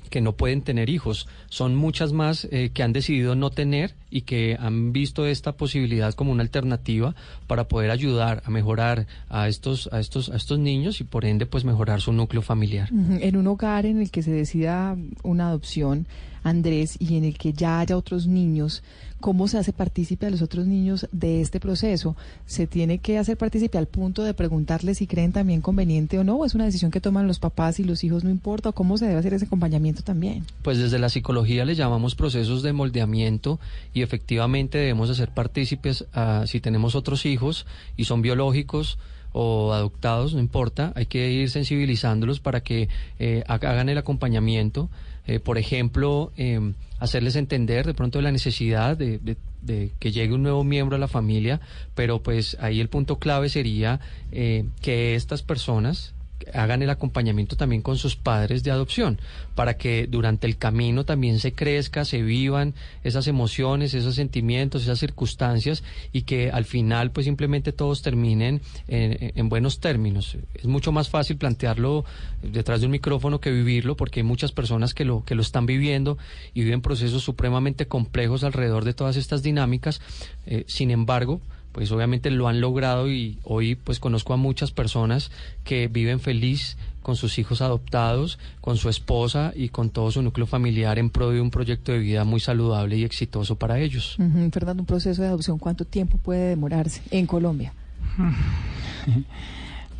que 0.10 0.22
no 0.22 0.34
pueden 0.34 0.62
tener 0.62 0.89
hijos. 0.89 1.28
Son 1.49 1.76
muchas 1.76 2.14
más 2.14 2.47
eh, 2.51 2.72
que 2.74 2.84
han 2.84 2.93
decidido 2.93 3.36
no 3.36 3.49
tener 3.49 3.95
y 4.10 4.22
que 4.22 4.58
han 4.60 4.93
visto 4.93 5.26
esta 5.26 5.53
posibilidad 5.53 6.14
como 6.14 6.32
una 6.32 6.43
alternativa 6.43 7.16
para 7.47 7.68
poder 7.68 7.91
ayudar 7.91 8.41
a 8.45 8.49
mejorar 8.49 9.08
a 9.30 9.47
estos, 9.47 9.89
a 9.91 9.99
estos, 9.99 10.30
a 10.30 10.36
estos 10.36 10.60
niños 10.60 11.01
y 11.01 11.03
por 11.03 11.26
ende 11.26 11.45
pues 11.45 11.66
mejorar 11.66 12.01
su 12.01 12.14
núcleo 12.14 12.41
familiar. 12.41 12.89
En 12.91 13.36
un 13.36 13.47
hogar 13.47 13.86
en 13.86 14.01
el 14.01 14.12
que 14.12 14.24
se 14.24 14.32
decida 14.32 14.95
una 15.24 15.49
adopción, 15.49 16.08
Andrés, 16.46 16.96
y 17.00 17.18
en 17.18 17.24
el 17.24 17.39
que 17.39 17.54
ya 17.54 17.80
haya 17.80 17.98
otros 17.98 18.28
niños, 18.28 18.84
¿cómo 19.20 19.48
se 19.48 19.58
hace 19.58 19.74
partícipe 19.74 20.28
a 20.28 20.30
los 20.30 20.43
otros 20.43 20.68
niños 20.68 21.08
de 21.12 21.41
este 21.41 21.60
proceso? 21.60 22.16
¿Se 22.46 22.68
tiene 22.68 23.00
que 23.00 23.18
hacer 23.18 23.36
partícipe 23.36 23.80
al 23.80 23.88
punto 23.88 24.24
de 24.24 24.36
preguntarles 24.36 25.00
si 25.00 25.08
creen 25.08 25.32
también 25.32 25.62
conveniente 25.62 26.20
o 26.20 26.24
no? 26.24 26.36
¿O 26.36 26.46
es 26.46 26.54
una 26.54 26.66
decisión 26.66 26.91
que 26.91 27.02
toman 27.02 27.26
los 27.26 27.39
papás 27.39 27.80
y 27.80 27.84
los 27.84 28.04
hijos 28.04 28.24
no 28.24 28.30
importa? 28.30 28.70
¿O 28.70 28.74
cómo 28.74 29.00
se 29.00 29.08
debe 29.08 29.18
hacer 29.18 29.34
ese 29.34 29.46
acompañamiento 29.46 30.04
también? 30.04 30.46
Pues 30.62 30.78
desde 30.78 31.00
la 31.00 31.10
psicología 31.10 31.66
le 31.66 31.74
llamamos 31.74 32.14
procesos 32.14 32.62
de 32.62 32.74
moldeamiento 32.74 33.60
y 33.91 34.04
efectivamente 34.04 34.78
debemos 34.78 35.10
hacer 35.10 35.32
partícipes 35.32 36.06
a, 36.14 36.46
si 36.46 36.60
tenemos 36.60 36.93
otros 36.93 37.26
hijos 37.26 37.66
y 37.98 38.06
son 38.06 38.22
biológicos 38.22 39.00
o 39.38 39.74
adoptados, 39.74 40.34
no 40.34 40.39
importa, 40.39 40.93
hay 40.96 41.08
que 41.08 41.30
ir 41.30 41.50
sensibilizándolos 41.50 42.39
para 42.39 42.62
que 42.62 42.88
eh, 43.20 43.43
hagan 43.48 43.89
el 43.89 43.98
acompañamiento. 43.98 44.89
Eh, 45.28 45.40
por 45.40 45.58
ejemplo, 45.58 46.32
eh, 46.38 46.60
hacerles 47.00 47.36
entender 47.36 47.86
de 47.86 47.94
pronto 47.94 48.22
la 48.22 48.32
necesidad 48.32 48.98
de, 48.98 49.20
de- 49.20 49.38
de 49.62 49.92
que 50.00 50.12
llegue 50.12 50.34
un 50.34 50.44
nuevo 50.44 50.64
miembro 50.64 50.96
a 50.96 51.00
la 51.00 51.08
familia, 51.08 51.60
pero 51.96 52.22
pues 52.24 52.56
ahí 52.60 52.80
el 52.80 52.88
punto 52.90 53.18
clave 53.20 53.50
sería 53.50 54.00
eh, 54.32 54.66
que 54.82 55.16
estas 55.16 55.42
personas 55.44 56.14
hagan 56.54 56.82
el 56.82 56.90
acompañamiento 56.90 57.56
también 57.56 57.82
con 57.82 57.98
sus 57.98 58.16
padres 58.16 58.64
de 58.64 58.72
adopción, 58.72 59.20
para 59.56 59.76
que 59.76 60.08
durante 60.08 60.48
el 60.48 60.58
camino 60.58 61.04
también 61.06 61.40
se 61.40 61.54
crezca, 61.54 62.06
se 62.06 62.22
vivan 62.22 62.74
esas 63.04 63.28
emociones, 63.28 63.94
esos 63.94 64.16
sentimientos, 64.16 64.84
esas 64.84 65.00
circunstancias 65.00 65.84
y 66.12 66.24
que 66.24 66.52
al 66.52 66.66
final 66.66 67.12
pues 67.12 67.26
simplemente 67.26 67.72
todos 67.72 68.02
terminen 68.02 68.62
en, 68.88 69.34
en 69.36 69.50
buenos 69.50 69.80
términos. 69.80 70.38
Es 70.54 70.66
mucho 70.66 70.92
más 70.92 71.10
fácil 71.10 71.38
plantearlo 71.38 72.06
detrás 72.42 72.82
de 72.82 72.88
un 72.88 72.92
micrófono 72.92 73.40
que 73.40 73.52
vivirlo 73.52 73.96
porque 73.96 74.20
hay 74.20 74.24
muchas 74.24 74.52
personas 74.52 74.94
que 74.94 75.06
lo, 75.06 75.24
que 75.24 75.36
lo 75.36 75.42
están 75.42 75.66
viviendo 75.66 76.18
y 76.54 76.64
viven 76.64 76.82
procesos 76.82 77.24
supremamente 77.24 77.88
complejos 77.88 78.44
alrededor 78.44 78.86
de 78.86 78.94
todas 78.94 79.16
estas 79.16 79.44
dinámicas. 79.44 80.02
Eh, 80.46 80.64
sin 80.68 80.92
embargo, 80.92 81.42
pues 81.76 81.92
obviamente 81.92 82.32
lo 82.32 82.48
han 82.48 82.62
logrado 82.62 83.12
y 83.12 83.38
hoy 83.44 83.76
pues 83.76 84.00
conozco 84.00 84.32
a 84.32 84.38
muchas 84.38 84.72
personas 84.72 85.30
que 85.66 85.90
viven 85.90 86.22
feliz 86.22 86.78
con 87.02 87.18
sus 87.18 87.38
hijos 87.38 87.62
adoptados, 87.62 88.40
con 88.62 88.78
su 88.78 88.88
esposa 88.88 89.52
y 89.54 89.68
con 89.68 89.90
todo 89.90 90.10
su 90.10 90.22
núcleo 90.22 90.48
familiar 90.48 90.98
en 91.00 91.10
pro 91.10 91.32
de 91.32 91.42
un 91.42 91.52
proyecto 91.52 91.92
de 91.92 92.00
vida 92.00 92.24
muy 92.24 92.40
saludable 92.40 92.96
y 92.96 93.04
exitoso 93.04 93.58
para 93.58 93.78
ellos. 93.82 94.16
Fernando, 94.54 94.84
un 94.84 94.88
proceso 94.88 95.22
de 95.22 95.28
adopción, 95.28 95.60
¿cuánto 95.60 95.84
tiempo 95.84 96.18
puede 96.18 96.48
demorarse 96.48 97.02
en 97.12 97.28
Colombia? 97.28 97.74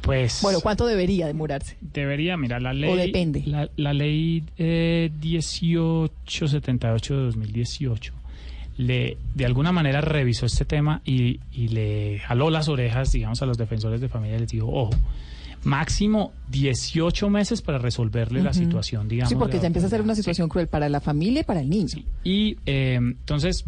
Pues 0.02 0.40
Bueno, 0.44 0.60
¿cuánto 0.62 0.86
debería 0.86 1.26
demorarse? 1.26 1.78
debería, 1.82 2.38
mira, 2.38 2.60
la 2.60 2.74
ley... 2.74 2.96
depende. 2.96 3.42
La, 3.48 3.72
la 3.76 3.92
ley 3.92 4.44
eh, 4.60 5.10
1878 5.20 7.18
de 7.18 7.24
2018 7.24 8.14
le, 8.78 9.18
de 9.36 9.46
alguna 9.46 9.72
manera 9.72 10.02
revisó 10.02 10.46
este 10.46 10.66
tema 10.66 11.02
y, 11.06 11.40
y 11.52 11.70
le 11.70 12.20
jaló 12.20 12.50
las 12.50 12.68
orejas, 12.68 13.12
digamos, 13.12 13.42
a 13.42 13.46
los 13.46 13.58
defensores 13.58 14.02
de 14.02 14.10
familia 14.10 14.38
y 14.38 14.40
les 14.42 14.50
dijo, 14.50 14.68
ojo, 14.68 14.92
máximo 15.64 16.32
18 16.50 17.30
meses 17.30 17.62
para 17.62 17.78
resolverle 17.80 18.42
la 18.44 18.54
situación, 18.54 19.08
digamos. 19.08 19.30
Sí, 19.30 19.36
porque 19.36 19.60
ya 19.60 19.68
empieza 19.68 19.88
a 19.88 19.90
ser 19.90 20.02
una 20.02 20.14
Sí. 20.16 20.22
situación 20.22 20.50
cruel 20.50 20.68
para 20.68 20.90
la 20.90 21.00
familia 21.02 21.42
y 21.42 21.44
para 21.44 21.62
el 21.62 21.70
niño. 21.70 22.04
Y 22.24 22.58
eh, 22.66 22.96
entonces, 22.96 23.66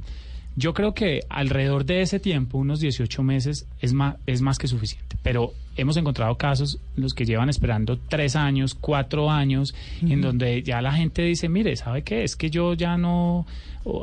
yo 0.55 0.74
creo 0.74 0.93
que 0.93 1.22
alrededor 1.30 1.86
de 1.86 2.01
ese 2.01 2.20
tiempo, 2.20 2.58
unos 2.58 2.80
18 2.80 3.24
meses, 3.24 3.68
es 3.80 3.93
más, 3.93 4.18
es 4.28 4.41
más 4.41 4.58
que 4.58 4.68
suficiente. 4.68 5.16
Pero 5.24 5.53
hemos 5.78 5.97
encontrado 5.97 6.36
casos 6.36 6.80
los 6.95 7.13
que 7.13 7.25
llevan 7.25 7.49
esperando 7.49 7.97
tres 8.09 8.36
años, 8.36 8.75
cuatro 8.75 9.30
años, 9.30 9.73
en 10.01 10.21
donde 10.21 10.63
ya 10.63 10.82
la 10.82 10.91
gente 10.93 11.21
dice, 11.21 11.47
mire, 11.49 11.75
¿sabe 11.75 12.01
qué? 12.03 12.23
Es 12.23 12.36
que 12.36 12.49
yo 12.49 12.73
ya 12.73 12.97
no... 12.97 13.45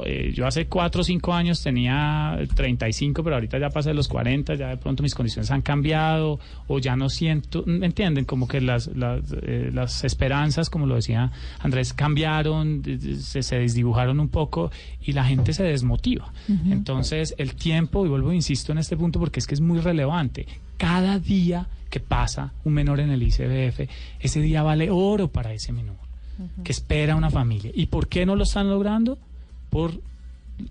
eh, 0.07 0.33
yo 0.35 0.47
hace 0.47 0.67
cuatro 0.67 1.03
o 1.03 1.05
cinco 1.05 1.35
años 1.35 1.63
tenía 1.63 2.39
35, 2.55 3.23
pero 3.23 3.37
ahorita 3.37 3.59
ya 3.59 3.71
pasé 3.71 3.93
los 3.93 4.09
40, 4.09 4.55
ya 4.55 4.69
de 4.69 4.77
pronto 4.77 5.03
mis 5.03 5.15
condiciones 5.15 5.51
han 5.51 5.63
cambiado, 5.63 6.39
o 6.69 6.79
ya 6.79 6.97
no 6.97 7.09
siento, 7.11 7.65
¿me 7.67 7.87
entienden? 7.87 8.25
Como 8.25 8.47
que 8.49 8.61
las, 8.61 8.87
las, 8.89 9.21
eh, 9.43 9.71
las 9.73 10.05
esperanzas, 10.05 10.71
como 10.71 10.87
lo 10.87 10.95
decía 10.95 11.33
Andrés, 11.59 11.93
cambiaron, 11.93 12.83
se, 13.19 13.43
se 13.43 13.59
desdibujaron 13.59 14.21
un 14.21 14.29
poco 14.29 14.71
y 15.03 15.13
la 15.13 15.25
gente 15.25 15.53
se 15.53 15.65
desmotiva. 15.65 16.33
Entonces, 16.71 17.35
el 17.39 17.55
tiempo, 17.55 18.07
y 18.07 18.09
vuelvo, 18.09 18.33
insisto 18.33 18.73
en 18.73 18.79
este 18.79 18.97
punto 18.97 19.19
porque 19.19 19.41
es 19.41 19.47
que 19.47 19.55
es 19.55 19.61
muy 19.61 19.81
relevante, 19.81 20.47
cada 20.77 21.19
día 21.19 21.69
que 21.91 22.01
pasa 22.01 22.53
un 22.65 22.73
menor 22.75 23.01
en 23.01 23.11
el 23.11 23.23
ICBF, 23.23 23.89
ese 24.21 24.41
día 24.41 24.63
vale 24.63 24.91
oro 24.91 25.29
para 25.29 25.53
ese 25.53 25.73
menor 25.73 25.97
que 26.65 26.73
espera 26.73 27.15
una 27.15 27.31
familia. 27.31 27.71
¿Y 27.75 27.87
por 27.87 28.09
qué 28.09 28.27
no 28.27 28.35
lo 28.35 28.43
están 28.43 28.69
logrando? 28.69 29.19
Por, 29.71 30.01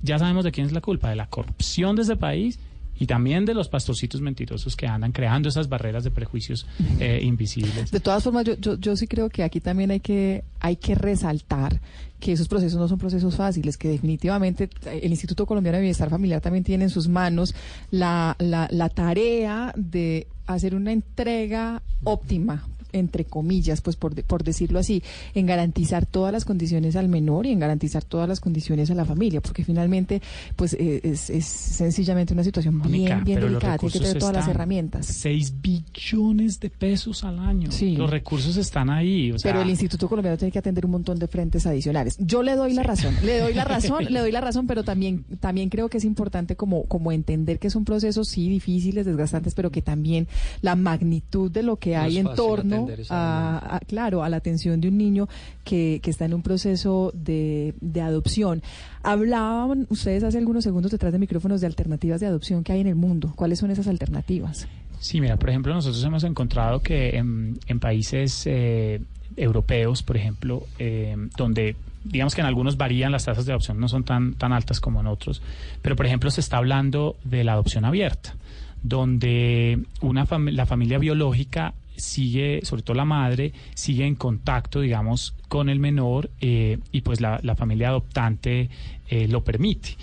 ya 0.02 0.20
sabemos 0.20 0.44
de 0.44 0.52
quién 0.52 0.68
es 0.68 0.74
la 0.74 0.82
culpa, 0.82 1.10
de 1.10 1.16
la 1.16 1.28
corrupción 1.28 1.96
de 1.96 2.02
ese 2.02 2.18
país 2.18 2.60
y 3.00 3.08
también 3.08 3.46
de 3.46 3.54
los 3.54 3.70
pastorcitos 3.70 4.22
mentirosos 4.22 4.76
que 4.76 4.88
andan 4.88 5.12
creando 5.12 5.50
esas 5.50 5.70
barreras 5.70 6.04
de 6.04 6.12
prejuicios 6.12 6.66
eh, 7.00 7.20
invisibles. 7.24 7.92
De 7.92 8.00
todas 8.00 8.24
formas, 8.24 8.46
yo, 8.46 8.56
yo, 8.56 8.76
yo 8.76 8.96
sí 8.96 9.08
creo 9.08 9.30
que 9.30 9.44
aquí 9.44 9.60
también 9.60 9.92
hay 9.92 10.00
que, 10.00 10.44
hay 10.60 10.76
que 10.76 10.96
resaltar 10.96 11.80
que 12.20 12.32
esos 12.32 12.48
procesos 12.48 12.80
no 12.80 12.88
son 12.88 12.98
procesos 13.00 13.36
fáciles, 13.36 13.78
que 13.78 13.90
definitivamente 13.90 14.70
eh, 14.86 15.02
el 15.04 15.12
Instituto 15.12 15.46
Colombiano 15.46 15.78
de 15.78 15.82
Bienestar 15.82 16.10
Familiar 16.10 16.40
también 16.40 16.64
tiene 16.64 16.86
en 16.86 16.90
sus 16.90 17.08
manos 17.08 17.54
la, 17.92 18.36
la, 18.40 18.68
la 18.72 18.90
tarea 18.90 19.74
de 19.76 20.28
hacer 20.46 20.76
una 20.76 20.92
entrega 20.92 21.82
óptima 22.04 22.66
entre 22.94 23.26
comillas, 23.26 23.82
pues 23.82 23.96
por, 23.96 24.16
de- 24.16 24.24
por 24.24 24.44
decirlo 24.44 24.80
así, 24.80 25.04
en 25.34 25.46
garantizar 25.46 26.06
todas 26.06 26.32
las 26.32 26.46
condiciones 26.46 26.96
al 26.96 27.10
menor 27.10 27.46
y 27.46 27.52
en 27.52 27.60
garantizar 27.60 28.04
todas 28.04 28.30
las 28.30 28.40
condiciones 28.40 28.90
a 28.92 28.96
la 28.96 29.06
familia, 29.06 29.42
porque 29.42 29.64
finalmente, 29.64 30.22
pues 30.56 30.74
eh, 30.74 31.02
es, 31.04 31.30
es 31.30 31.46
sencillamente 31.46 32.34
una 32.34 32.44
situación 32.44 32.76
Mónica, 32.76 33.16
bien, 33.16 33.24
bien 33.26 33.40
delicada, 33.42 33.78
tiene 33.78 33.94
que 33.94 34.00
tener 34.00 34.18
todas 34.20 34.36
las 34.36 34.48
herramientas. 34.48 35.06
6 35.08 35.54
billones 35.62 36.60
de 36.60 36.70
pesos 36.70 37.24
al 37.24 37.40
año. 37.40 37.72
Sí. 37.72 37.96
Los 37.96 38.10
recursos 38.10 38.58
están 38.58 38.90
ahí. 38.90 39.32
O 39.32 39.40
sea, 39.40 39.52
Pero 39.52 39.64
el 39.64 39.70
Instituto 39.70 40.08
Colombiano 40.08 40.38
tiene 40.38 40.52
que 40.52 40.60
atender 40.60 40.86
un 40.86 40.92
montón 40.92 41.20
de 41.20 41.28
frentes 41.28 41.66
adicionales. 41.66 42.16
Yo 42.20 42.44
le 42.44 42.56
doy 42.56 42.74
la 42.74 42.84
razón, 42.84 43.16
le 43.24 43.40
doy 43.40 43.54
la 43.54 43.64
razón, 43.66 44.06
le 44.10 44.20
doy 44.20 44.32
la 44.32 44.42
razón, 44.42 44.68
pero 44.68 44.84
también, 44.84 45.24
también 45.40 45.70
creo 45.70 45.90
que 45.90 45.98
es 45.98 46.06
importante 46.06 46.56
como, 46.56 46.84
como 46.86 47.12
entender 47.12 47.60
que 47.60 47.70
son 47.70 47.86
procesos 47.86 48.28
sí 48.28 48.50
difíciles, 48.50 49.06
desgastantes, 49.06 49.54
pero 49.56 49.72
que 49.72 49.82
también 49.82 50.28
la 50.62 50.76
magnitud 50.76 51.52
de 51.52 51.64
lo 51.64 51.78
que 51.78 51.96
hay 51.96 52.18
en 52.18 52.28
torno 52.36 52.83
a, 53.10 53.76
a- 53.76 53.80
claro, 53.80 54.24
a 54.24 54.30
la 54.30 54.38
atención 54.38 54.80
de 54.82 54.88
un 54.90 54.98
niño 54.98 55.28
que, 55.64 56.00
que 56.04 56.10
está 56.12 56.26
en 56.26 56.34
un 56.34 56.42
proceso 56.42 57.12
de, 57.16 57.74
de 57.82 58.02
adopción. 58.02 58.62
Hablaban 59.04 59.88
ustedes 59.90 60.24
hace 60.24 60.38
algunos 60.38 60.64
segundos 60.64 60.92
detrás 60.92 61.12
de 61.14 61.20
micrófonos 61.20 61.62
de 61.62 61.68
alternativas 61.68 62.20
de 62.22 62.28
adopción 62.28 62.64
que 62.64 62.72
hay 62.74 62.82
en 62.82 62.88
el 62.88 62.96
mundo. 62.96 63.34
¿Cuáles 63.36 63.60
son 63.60 63.70
esas 63.72 63.88
alternativas? 63.88 64.68
Sí, 65.00 65.20
mira, 65.20 65.36
por 65.38 65.50
ejemplo, 65.50 65.74
nosotros 65.74 66.04
hemos 66.04 66.24
encontrado 66.24 66.80
que 66.80 67.18
en, 67.18 67.60
en 67.68 67.80
países 67.80 68.44
eh, 68.46 69.02
europeos, 69.36 70.02
por 70.04 70.16
ejemplo, 70.16 70.64
eh, 70.80 71.16
donde 71.38 71.76
digamos 72.06 72.36
que 72.36 72.42
en 72.42 72.48
algunos 72.48 72.76
varían 72.78 73.12
las 73.12 73.26
tasas 73.26 73.46
de 73.46 73.52
adopción, 73.54 73.80
no 73.80 73.88
son 73.88 74.04
tan, 74.04 74.34
tan 74.34 74.52
altas 74.54 74.80
como 74.82 75.00
en 75.00 75.08
otros, 75.08 75.42
pero 75.82 75.96
por 75.96 76.06
ejemplo 76.06 76.30
se 76.32 76.42
está 76.42 76.58
hablando 76.58 77.16
de 77.24 77.44
la 77.46 77.54
adopción 77.54 77.86
abierta, 77.86 78.36
donde 78.84 79.80
una 80.02 80.26
fam- 80.28 80.52
la 80.52 80.66
familia 80.66 80.98
biológica 81.00 81.74
sigue, 81.96 82.62
sobre 82.64 82.82
todo 82.82 82.96
la 82.96 83.06
madre, 83.06 83.54
sigue 83.76 84.06
en 84.06 84.16
contacto, 84.16 84.82
digamos, 84.82 85.36
con 85.48 85.70
el 85.70 85.80
menor 85.80 86.30
eh, 86.42 86.80
y 86.92 87.02
pues 87.02 87.22
la, 87.22 87.40
la 87.44 87.56
familia 87.56 87.90
adoptante 87.90 88.70
eh, 89.10 89.28
lo 89.28 89.44
permite. 89.44 89.98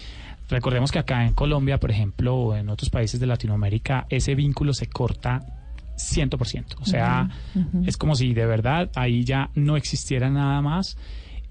Recordemos 0.48 0.90
que 0.90 0.98
acá 0.98 1.24
en 1.24 1.32
Colombia, 1.32 1.78
por 1.78 1.90
ejemplo, 1.90 2.34
o 2.34 2.56
en 2.56 2.68
otros 2.68 2.90
países 2.90 3.20
de 3.20 3.26
Latinoamérica, 3.26 4.06
ese 4.10 4.34
vínculo 4.34 4.74
se 4.74 4.88
corta 4.88 5.40
100%. 5.96 6.76
O 6.80 6.84
sea, 6.84 7.28
es 7.86 7.96
como 7.96 8.16
si 8.16 8.34
de 8.34 8.46
verdad 8.46 8.90
ahí 8.96 9.24
ya 9.24 9.50
no 9.54 9.76
existiera 9.76 10.28
nada 10.28 10.60
más. 10.60 10.96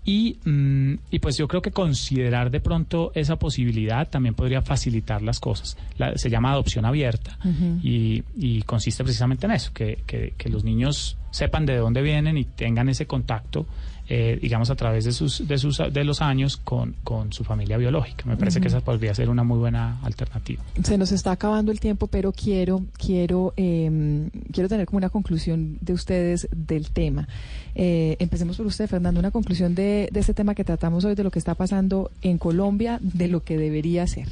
Y, 0.09 0.37
mm, 0.43 0.93
y 1.11 1.19
pues 1.19 1.37
yo 1.37 1.47
creo 1.47 1.61
que 1.61 1.69
considerar 1.71 2.49
de 2.49 2.59
pronto 2.61 3.11
esa 3.13 3.35
posibilidad 3.37 4.09
también 4.09 4.33
podría 4.33 4.63
facilitar 4.63 5.21
las 5.21 5.39
cosas. 5.39 5.77
La- 5.99 6.17
se 6.17 6.31
llama 6.31 6.51
adopción 6.51 6.83
abierta 6.85 7.37
y, 7.83 8.23
y 8.35 8.63
consiste 8.63 9.03
precisamente 9.03 9.45
en 9.45 9.51
eso, 9.51 9.71
que, 9.71 9.99
que- 10.07 10.33
que 10.35 10.49
los 10.49 10.63
niños 10.63 11.17
sepan 11.31 11.67
de 11.67 11.75
dónde 11.77 12.01
vienen 12.01 12.37
y 12.39 12.45
tengan 12.45 12.89
ese 12.89 13.05
contacto, 13.05 13.67
eh, 14.11 14.39
digamos, 14.41 14.71
a 14.71 14.75
través 14.75 15.05
de, 15.05 15.11
sus, 15.11 15.47
de, 15.47 15.59
sus, 15.59 15.77
de 15.77 16.03
los 16.03 16.19
años 16.21 16.57
con, 16.57 16.95
con 17.03 17.31
su 17.31 17.43
familia 17.43 17.77
biológica. 17.77 18.25
Me 18.25 18.37
parece 18.37 18.59
que 18.59 18.67
esa 18.67 18.81
podría 18.81 19.13
ser 19.13 19.29
una 19.29 19.43
muy 19.43 19.59
buena 19.59 19.99
alternativa. 20.01 20.63
Se 20.83 20.97
nos 20.97 21.11
está 21.11 21.31
acabando 21.31 21.71
el 21.71 21.79
tiempo, 21.79 22.07
pero 22.07 22.31
quiero, 22.31 22.81
quiero, 22.97 23.53
eh, 23.55 24.29
quiero 24.51 24.67
tener 24.67 24.87
como 24.87 24.97
una 24.97 25.09
conclusión 25.09 25.77
de 25.81 25.93
ustedes 25.93 26.47
del 26.51 26.89
tema. 26.89 27.27
Eh, 27.75 28.17
empecemos 28.19 28.57
por 28.57 28.65
usted, 28.65 28.87
Fernando, 28.87 29.19
una 29.19 29.29
conclusión 29.29 29.75
de, 29.75 30.09
de 30.11 30.19
este 30.19 30.33
tema 30.33 30.55
que 30.55 30.63
tratamos 30.63 31.05
hoy, 31.05 31.13
de 31.13 31.23
lo 31.23 31.29
que 31.29 31.37
está 31.37 31.53
pasando 31.53 32.09
en 32.23 32.39
Colombia, 32.39 32.97
de 33.01 33.27
lo 33.27 33.43
que 33.43 33.57
debería 33.57 34.07
ser. 34.07 34.27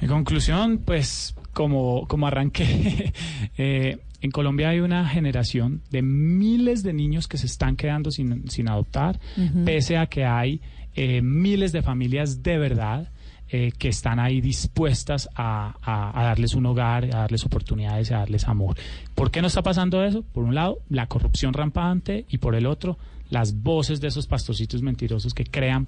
Mi 0.00 0.08
conclusión, 0.08 0.78
pues, 0.78 1.34
como, 1.52 2.06
como 2.06 2.26
arranqué, 2.26 3.12
eh, 3.58 3.98
en 4.22 4.30
Colombia 4.30 4.70
hay 4.70 4.80
una 4.80 5.06
generación 5.08 5.82
de 5.90 6.00
miles 6.02 6.82
de 6.82 6.92
niños 6.94 7.28
que 7.28 7.36
se 7.36 7.46
están 7.46 7.76
quedando 7.76 8.10
sin, 8.10 8.48
sin 8.48 8.68
adoptar, 8.70 9.18
pese 9.64 9.98
a 9.98 10.06
que 10.06 10.24
hay 10.24 10.60
eh, 10.94 11.20
miles 11.22 11.72
de 11.72 11.82
familias 11.82 12.42
de 12.42 12.56
verdad 12.58 13.10
eh, 13.48 13.70
que 13.78 13.88
están 13.88 14.18
ahí 14.18 14.40
dispuestas 14.40 15.28
a, 15.34 15.74
a- 15.82 16.18
a 16.20 16.24
darles 16.24 16.54
un 16.54 16.64
hogar, 16.64 17.04
a 17.04 17.18
darles 17.18 17.44
oportunidades, 17.44 18.10
a 18.10 18.18
darles 18.18 18.48
amor. 18.48 18.76
¿Por 19.14 19.30
qué 19.30 19.42
no 19.42 19.48
está 19.48 19.62
pasando 19.62 20.02
eso? 20.04 20.22
Por 20.32 20.44
un 20.44 20.54
lado, 20.54 20.78
la 20.88 21.06
corrupción 21.06 21.52
rampante 21.52 22.24
y 22.30 22.38
por 22.38 22.54
el 22.54 22.64
otro, 22.66 22.96
las 23.28 23.62
voces 23.62 24.00
de 24.00 24.08
esos 24.08 24.26
pastorcitos 24.26 24.80
mentirosos 24.82 25.34
que 25.34 25.44
crean 25.44 25.86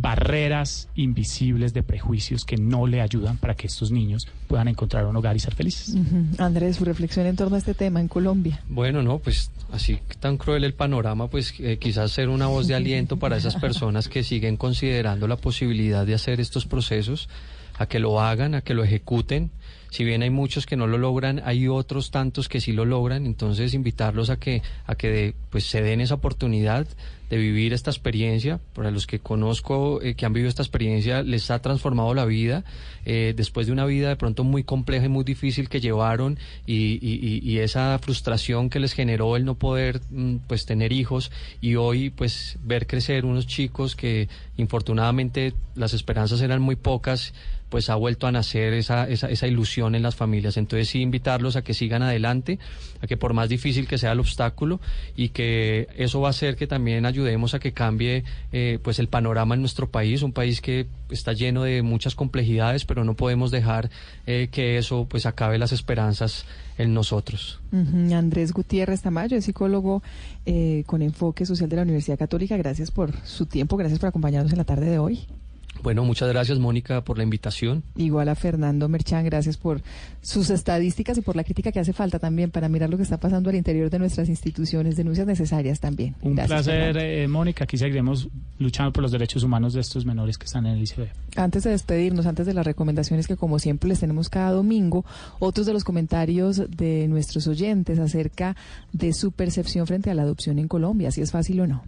barreras 0.00 0.88
invisibles 0.94 1.72
de 1.72 1.82
prejuicios 1.82 2.44
que 2.44 2.56
no 2.56 2.86
le 2.86 3.00
ayudan 3.00 3.38
para 3.38 3.54
que 3.54 3.66
estos 3.66 3.90
niños 3.90 4.28
puedan 4.46 4.68
encontrar 4.68 5.06
un 5.06 5.16
hogar 5.16 5.36
y 5.36 5.40
ser 5.40 5.54
felices. 5.54 5.94
Andrés, 6.38 6.76
su 6.76 6.84
reflexión 6.84 7.26
en 7.26 7.36
torno 7.36 7.56
a 7.56 7.58
este 7.58 7.72
tema 7.72 8.00
en 8.00 8.08
Colombia. 8.08 8.62
Bueno, 8.68 9.02
no, 9.02 9.18
pues 9.18 9.50
así 9.72 9.98
tan 10.20 10.36
cruel 10.36 10.64
el 10.64 10.74
panorama, 10.74 11.28
pues 11.28 11.54
eh, 11.60 11.78
quizás 11.78 12.12
ser 12.12 12.28
una 12.28 12.46
voz 12.46 12.66
de 12.66 12.74
aliento 12.74 13.18
para 13.18 13.38
esas 13.38 13.56
personas 13.60 14.08
que 14.08 14.22
siguen 14.22 14.58
considerando 14.58 15.26
la 15.28 15.36
posibilidad 15.36 16.04
de 16.04 16.14
hacer 16.14 16.40
estos 16.40 16.66
procesos, 16.66 17.28
a 17.78 17.86
que 17.86 17.98
lo 17.98 18.20
hagan, 18.20 18.54
a 18.54 18.60
que 18.60 18.74
lo 18.74 18.84
ejecuten. 18.84 19.50
Si 19.96 20.04
bien 20.04 20.20
hay 20.22 20.28
muchos 20.28 20.66
que 20.66 20.76
no 20.76 20.86
lo 20.86 20.98
logran, 20.98 21.40
hay 21.42 21.68
otros 21.68 22.10
tantos 22.10 22.50
que 22.50 22.60
sí 22.60 22.72
lo 22.72 22.84
logran, 22.84 23.24
entonces 23.24 23.72
invitarlos 23.72 24.28
a 24.28 24.36
que 24.38 24.60
a 24.84 24.94
que 24.94 25.34
pues 25.48 25.64
se 25.64 25.80
den 25.80 26.02
esa 26.02 26.16
oportunidad 26.16 26.86
de 27.30 27.38
vivir 27.38 27.72
esta 27.72 27.90
experiencia. 27.92 28.60
Para 28.74 28.90
los 28.90 29.06
que 29.06 29.20
conozco 29.20 30.02
eh, 30.02 30.14
que 30.14 30.26
han 30.26 30.34
vivido 30.34 30.50
esta 30.50 30.62
experiencia, 30.62 31.22
les 31.22 31.50
ha 31.50 31.60
transformado 31.62 32.12
la 32.12 32.26
vida 32.26 32.62
eh, 33.06 33.32
después 33.34 33.66
de 33.68 33.72
una 33.72 33.86
vida 33.86 34.10
de 34.10 34.16
pronto 34.16 34.44
muy 34.44 34.64
compleja 34.64 35.06
y 35.06 35.08
muy 35.08 35.24
difícil 35.24 35.70
que 35.70 35.80
llevaron 35.80 36.38
y, 36.66 36.74
y- 37.00 37.18
y- 37.42 37.50
y 37.50 37.58
esa 37.60 37.98
frustración 37.98 38.68
que 38.68 38.80
les 38.80 38.92
generó 38.92 39.34
el 39.34 39.46
no 39.46 39.54
poder 39.54 40.02
mm, 40.10 40.36
pues 40.46 40.66
tener 40.66 40.92
hijos 40.92 41.32
y 41.62 41.76
hoy 41.76 42.10
pues 42.10 42.58
ver 42.62 42.86
crecer 42.86 43.24
unos 43.24 43.46
chicos 43.46 43.96
que 43.96 44.28
infortunadamente 44.58 45.54
las 45.74 45.94
esperanzas 45.94 46.42
eran 46.42 46.60
muy 46.60 46.76
pocas 46.76 47.32
pues 47.68 47.90
ha 47.90 47.94
vuelto 47.96 48.26
a 48.26 48.32
nacer 48.32 48.72
esa, 48.74 49.08
esa, 49.08 49.28
esa 49.28 49.46
ilusión 49.46 49.94
en 49.94 50.02
las 50.02 50.14
familias. 50.14 50.56
Entonces 50.56 50.88
sí 50.88 51.00
invitarlos 51.00 51.56
a 51.56 51.62
que 51.62 51.74
sigan 51.74 52.02
adelante, 52.02 52.58
a 53.00 53.06
que 53.06 53.16
por 53.16 53.34
más 53.34 53.48
difícil 53.48 53.88
que 53.88 53.98
sea 53.98 54.12
el 54.12 54.20
obstáculo 54.20 54.80
y 55.16 55.30
que 55.30 55.88
eso 55.96 56.20
va 56.20 56.28
a 56.28 56.30
hacer 56.30 56.56
que 56.56 56.66
también 56.66 57.06
ayudemos 57.06 57.54
a 57.54 57.58
que 57.58 57.72
cambie 57.72 58.24
eh, 58.52 58.78
pues 58.82 58.98
el 58.98 59.08
panorama 59.08 59.54
en 59.54 59.60
nuestro 59.60 59.90
país, 59.90 60.22
un 60.22 60.32
país 60.32 60.60
que 60.60 60.86
está 61.10 61.32
lleno 61.32 61.62
de 61.62 61.82
muchas 61.82 62.14
complejidades, 62.14 62.84
pero 62.84 63.04
no 63.04 63.14
podemos 63.14 63.50
dejar 63.50 63.90
eh, 64.26 64.48
que 64.50 64.78
eso 64.78 65.06
pues 65.08 65.26
acabe 65.26 65.58
las 65.58 65.72
esperanzas 65.72 66.46
en 66.78 66.94
nosotros. 66.94 67.60
Andrés 67.72 68.52
Gutiérrez 68.52 69.02
Tamayo 69.02 69.36
es 69.36 69.44
psicólogo 69.44 70.02
eh, 70.44 70.84
con 70.86 71.02
enfoque 71.02 71.46
social 71.46 71.68
de 71.68 71.76
la 71.76 71.82
Universidad 71.82 72.18
Católica. 72.18 72.56
Gracias 72.56 72.90
por 72.90 73.12
su 73.24 73.46
tiempo, 73.46 73.76
gracias 73.76 73.98
por 73.98 74.08
acompañarnos 74.08 74.52
en 74.52 74.58
la 74.58 74.64
tarde 74.64 74.90
de 74.90 74.98
hoy. 74.98 75.26
Bueno, 75.82 76.04
muchas 76.04 76.28
gracias 76.28 76.58
Mónica 76.58 77.02
por 77.02 77.18
la 77.18 77.24
invitación. 77.24 77.82
Igual 77.96 78.28
a 78.28 78.34
Fernando 78.34 78.88
Merchán, 78.88 79.24
gracias 79.24 79.56
por 79.56 79.82
sus 80.20 80.50
estadísticas 80.50 81.18
y 81.18 81.20
por 81.20 81.36
la 81.36 81.44
crítica 81.44 81.72
que 81.72 81.80
hace 81.80 81.92
falta 81.92 82.18
también 82.18 82.50
para 82.50 82.68
mirar 82.68 82.90
lo 82.90 82.96
que 82.96 83.02
está 83.02 83.18
pasando 83.18 83.50
al 83.50 83.56
interior 83.56 83.90
de 83.90 83.98
nuestras 83.98 84.28
instituciones, 84.28 84.96
denuncias 84.96 85.26
necesarias 85.26 85.80
también. 85.80 86.16
Un 86.22 86.34
Gracias, 86.34 86.64
placer, 86.64 86.96
eh, 86.98 87.28
Mónica. 87.28 87.64
Aquí 87.64 87.76
seguiremos 87.78 88.28
luchando 88.58 88.92
por 88.92 89.02
los 89.02 89.12
derechos 89.12 89.42
humanos 89.42 89.74
de 89.74 89.80
estos 89.80 90.04
menores 90.04 90.38
que 90.38 90.46
están 90.46 90.66
en 90.66 90.74
el 90.74 90.82
ICB. 90.82 91.08
Antes 91.36 91.64
de 91.64 91.70
despedirnos, 91.70 92.26
antes 92.26 92.46
de 92.46 92.54
las 92.54 92.66
recomendaciones 92.66 93.26
que 93.26 93.36
como 93.36 93.58
siempre 93.58 93.88
les 93.88 94.00
tenemos 94.00 94.28
cada 94.28 94.50
domingo, 94.50 95.04
otros 95.38 95.66
de 95.66 95.72
los 95.72 95.84
comentarios 95.84 96.62
de 96.68 97.06
nuestros 97.08 97.46
oyentes 97.46 97.98
acerca 97.98 98.56
de 98.92 99.12
su 99.12 99.32
percepción 99.32 99.86
frente 99.86 100.10
a 100.10 100.14
la 100.14 100.22
adopción 100.22 100.58
en 100.58 100.68
Colombia, 100.68 101.10
si 101.10 101.20
es 101.20 101.30
fácil 101.30 101.60
o 101.60 101.66
no. 101.66 101.82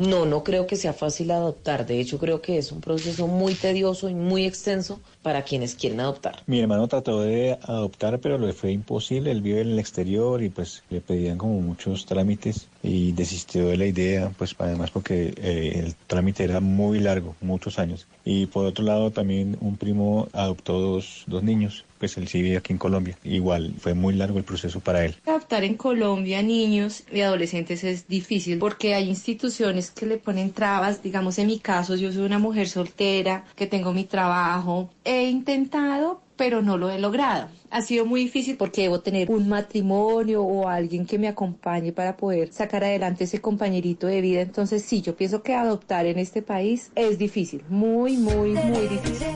No, 0.00 0.24
no 0.24 0.42
creo 0.42 0.66
que 0.66 0.76
sea 0.76 0.94
fácil 0.94 1.30
adoptar. 1.30 1.84
De 1.84 2.00
hecho, 2.00 2.18
creo 2.18 2.40
que 2.40 2.56
es 2.56 2.72
un 2.72 2.80
proceso 2.80 3.26
muy 3.26 3.52
tedioso 3.52 4.08
y 4.08 4.14
muy 4.14 4.46
extenso 4.46 4.98
para 5.22 5.42
quienes 5.42 5.74
quieren 5.74 6.00
adoptar. 6.00 6.42
Mi 6.46 6.58
hermano 6.58 6.88
trató 6.88 7.20
de 7.20 7.58
adoptar, 7.60 8.18
pero 8.18 8.38
le 8.38 8.54
fue 8.54 8.72
imposible. 8.72 9.30
Él 9.30 9.42
vive 9.42 9.60
en 9.60 9.72
el 9.72 9.78
exterior 9.78 10.42
y 10.42 10.48
pues 10.48 10.82
le 10.88 11.02
pedían 11.02 11.36
como 11.36 11.60
muchos 11.60 12.06
trámites 12.06 12.66
y 12.82 13.12
desistió 13.12 13.66
de 13.66 13.76
la 13.76 13.86
idea, 13.86 14.30
pues 14.36 14.54
además 14.58 14.90
porque 14.90 15.34
eh, 15.36 15.82
el 15.84 15.94
trámite 16.06 16.44
era 16.44 16.60
muy 16.60 17.00
largo, 17.00 17.36
muchos 17.40 17.78
años. 17.78 18.06
Y 18.24 18.46
por 18.46 18.66
otro 18.66 18.84
lado 18.84 19.10
también 19.10 19.56
un 19.60 19.76
primo 19.76 20.28
adoptó 20.32 20.78
dos, 20.80 21.24
dos 21.26 21.42
niños, 21.42 21.84
pues 21.98 22.16
él 22.16 22.28
sí 22.28 22.42
vive 22.42 22.56
aquí 22.56 22.72
en 22.72 22.78
Colombia. 22.78 23.18
Igual 23.24 23.74
fue 23.78 23.94
muy 23.94 24.14
largo 24.14 24.38
el 24.38 24.44
proceso 24.44 24.80
para 24.80 25.04
él. 25.04 25.16
Adoptar 25.26 25.64
en 25.64 25.76
Colombia 25.76 26.42
niños 26.42 27.04
y 27.12 27.20
adolescentes 27.20 27.84
es 27.84 28.08
difícil 28.08 28.58
porque 28.58 28.94
hay 28.94 29.08
instituciones 29.08 29.90
que 29.90 30.06
le 30.06 30.16
ponen 30.16 30.52
trabas. 30.52 31.02
Digamos, 31.02 31.38
en 31.38 31.48
mi 31.48 31.58
caso, 31.58 31.96
yo 31.96 32.12
soy 32.12 32.22
una 32.22 32.38
mujer 32.38 32.68
soltera, 32.68 33.44
que 33.56 33.66
tengo 33.66 33.92
mi 33.92 34.04
trabajo. 34.04 34.90
He 35.04 35.28
intentado, 35.28 36.22
pero 36.36 36.62
no 36.62 36.78
lo 36.78 36.90
he 36.90 36.98
logrado. 36.98 37.48
Ha 37.72 37.82
sido 37.82 38.04
muy 38.04 38.22
difícil 38.22 38.56
porque 38.56 38.82
debo 38.82 39.00
tener 39.00 39.30
un 39.30 39.48
matrimonio 39.48 40.42
o 40.42 40.68
alguien 40.68 41.06
que 41.06 41.20
me 41.20 41.28
acompañe 41.28 41.92
para 41.92 42.16
poder 42.16 42.52
sacar 42.52 42.82
adelante 42.82 43.24
ese 43.24 43.40
compañerito 43.40 44.08
de 44.08 44.20
vida. 44.20 44.40
Entonces, 44.40 44.82
sí, 44.82 45.02
yo 45.02 45.14
pienso 45.14 45.44
que 45.44 45.54
adoptar 45.54 46.04
en 46.06 46.18
este 46.18 46.42
país 46.42 46.90
es 46.96 47.16
difícil, 47.16 47.62
muy, 47.68 48.16
muy, 48.16 48.54
muy 48.54 48.88
difícil. 48.88 49.28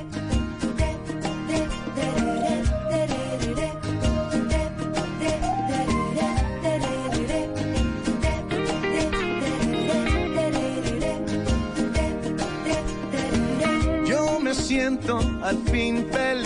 Yo 14.09 14.41
me 14.41 14.55
siento 14.55 15.19
al 15.45 15.57
fin 15.71 16.05
feliz. 16.11 16.44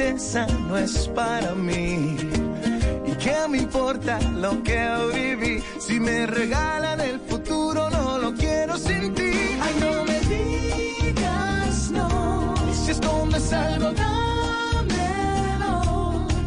Tristeza 0.00 0.46
no 0.66 0.78
es 0.78 1.08
para 1.08 1.54
mí. 1.54 2.16
¿Y 3.06 3.12
qué 3.16 3.36
me 3.50 3.58
importa 3.58 4.18
lo 4.30 4.62
que 4.62 4.80
viví? 5.12 5.62
Si 5.78 6.00
me 6.00 6.26
regalan 6.26 7.02
el 7.02 7.20
futuro, 7.20 7.90
no 7.90 8.16
lo 8.16 8.32
quiero 8.32 8.78
sin 8.78 9.14
ti. 9.14 9.30
Ay, 9.60 9.74
no 9.78 10.04
me 10.06 10.18
digas 10.20 11.90
no. 11.90 12.54
Si 12.72 12.92
escondes 12.92 13.52
algo, 13.52 13.92
dámelo. 13.92 15.02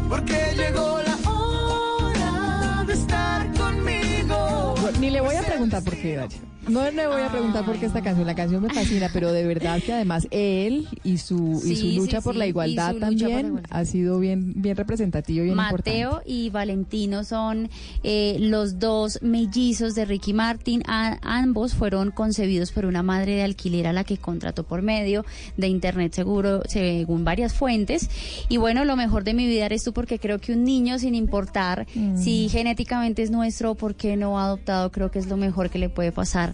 Porque 0.08 0.52
llegó 0.56 0.98
la 1.06 1.16
hora 1.30 2.82
de 2.84 2.92
estar 2.92 3.52
conmigo. 3.52 4.74
Ni 4.98 5.10
le 5.10 5.20
voy 5.20 5.36
a 5.36 5.42
preguntar 5.42 5.84
por 5.84 5.94
qué, 5.94 6.16
Daria. 6.16 6.53
No 6.68 6.90
le 6.90 7.06
voy 7.06 7.20
a 7.22 7.28
preguntar 7.30 7.64
por 7.64 7.78
qué 7.78 7.86
esta 7.86 8.02
canción. 8.02 8.26
La 8.26 8.34
canción 8.34 8.62
me 8.62 8.70
fascina, 8.72 9.10
pero 9.12 9.32
de 9.32 9.46
verdad 9.46 9.80
que 9.82 9.92
además 9.92 10.26
él 10.30 10.88
y 11.04 11.18
su, 11.18 11.62
y 11.64 11.76
su 11.76 11.86
lucha 12.00 12.18
sí, 12.20 12.24
por 12.24 12.36
la 12.36 12.46
igualdad 12.46 12.94
la 12.94 13.00
también 13.08 13.60
ha 13.70 13.84
sido 13.84 14.18
bien, 14.18 14.52
bien 14.56 14.76
representativo 14.76 15.40
y 15.42 15.44
bien 15.46 15.58
importante. 15.58 15.90
Mateo 15.90 16.22
y 16.24 16.50
Valentino 16.50 17.24
son 17.24 17.68
eh, 18.02 18.36
los 18.40 18.78
dos 18.78 19.18
mellizos 19.22 19.94
de 19.94 20.04
Ricky 20.04 20.32
Martin. 20.32 20.82
A- 20.86 21.18
ambos 21.22 21.74
fueron 21.74 22.10
concebidos 22.10 22.72
por 22.72 22.86
una 22.86 23.02
madre 23.02 23.36
de 23.36 23.42
alquiler 23.42 23.86
a 23.86 23.92
la 23.92 24.04
que 24.04 24.16
contrató 24.16 24.64
por 24.64 24.80
medio 24.82 25.24
de 25.56 25.68
internet 25.68 26.12
seguro, 26.14 26.62
según 26.66 27.24
varias 27.24 27.52
fuentes. 27.54 28.08
Y 28.48 28.56
bueno, 28.56 28.84
lo 28.84 28.96
mejor 28.96 29.24
de 29.24 29.34
mi 29.34 29.46
vida 29.46 29.66
eres 29.66 29.84
tú 29.84 29.92
porque 29.92 30.18
creo 30.18 30.38
que 30.38 30.52
un 30.52 30.64
niño, 30.64 30.98
sin 30.98 31.14
importar 31.14 31.86
Mm. 31.94 32.16
si 32.18 32.48
genéticamente 32.48 33.22
es 33.22 33.30
nuestro, 33.30 33.74
por 33.74 33.94
qué 33.94 34.16
no 34.16 34.38
adoptado, 34.38 34.90
creo 34.90 35.10
que 35.10 35.18
es 35.18 35.26
lo 35.26 35.36
mejor 35.36 35.70
que 35.70 35.78
le 35.78 35.88
puede 35.88 36.12
pasar, 36.12 36.53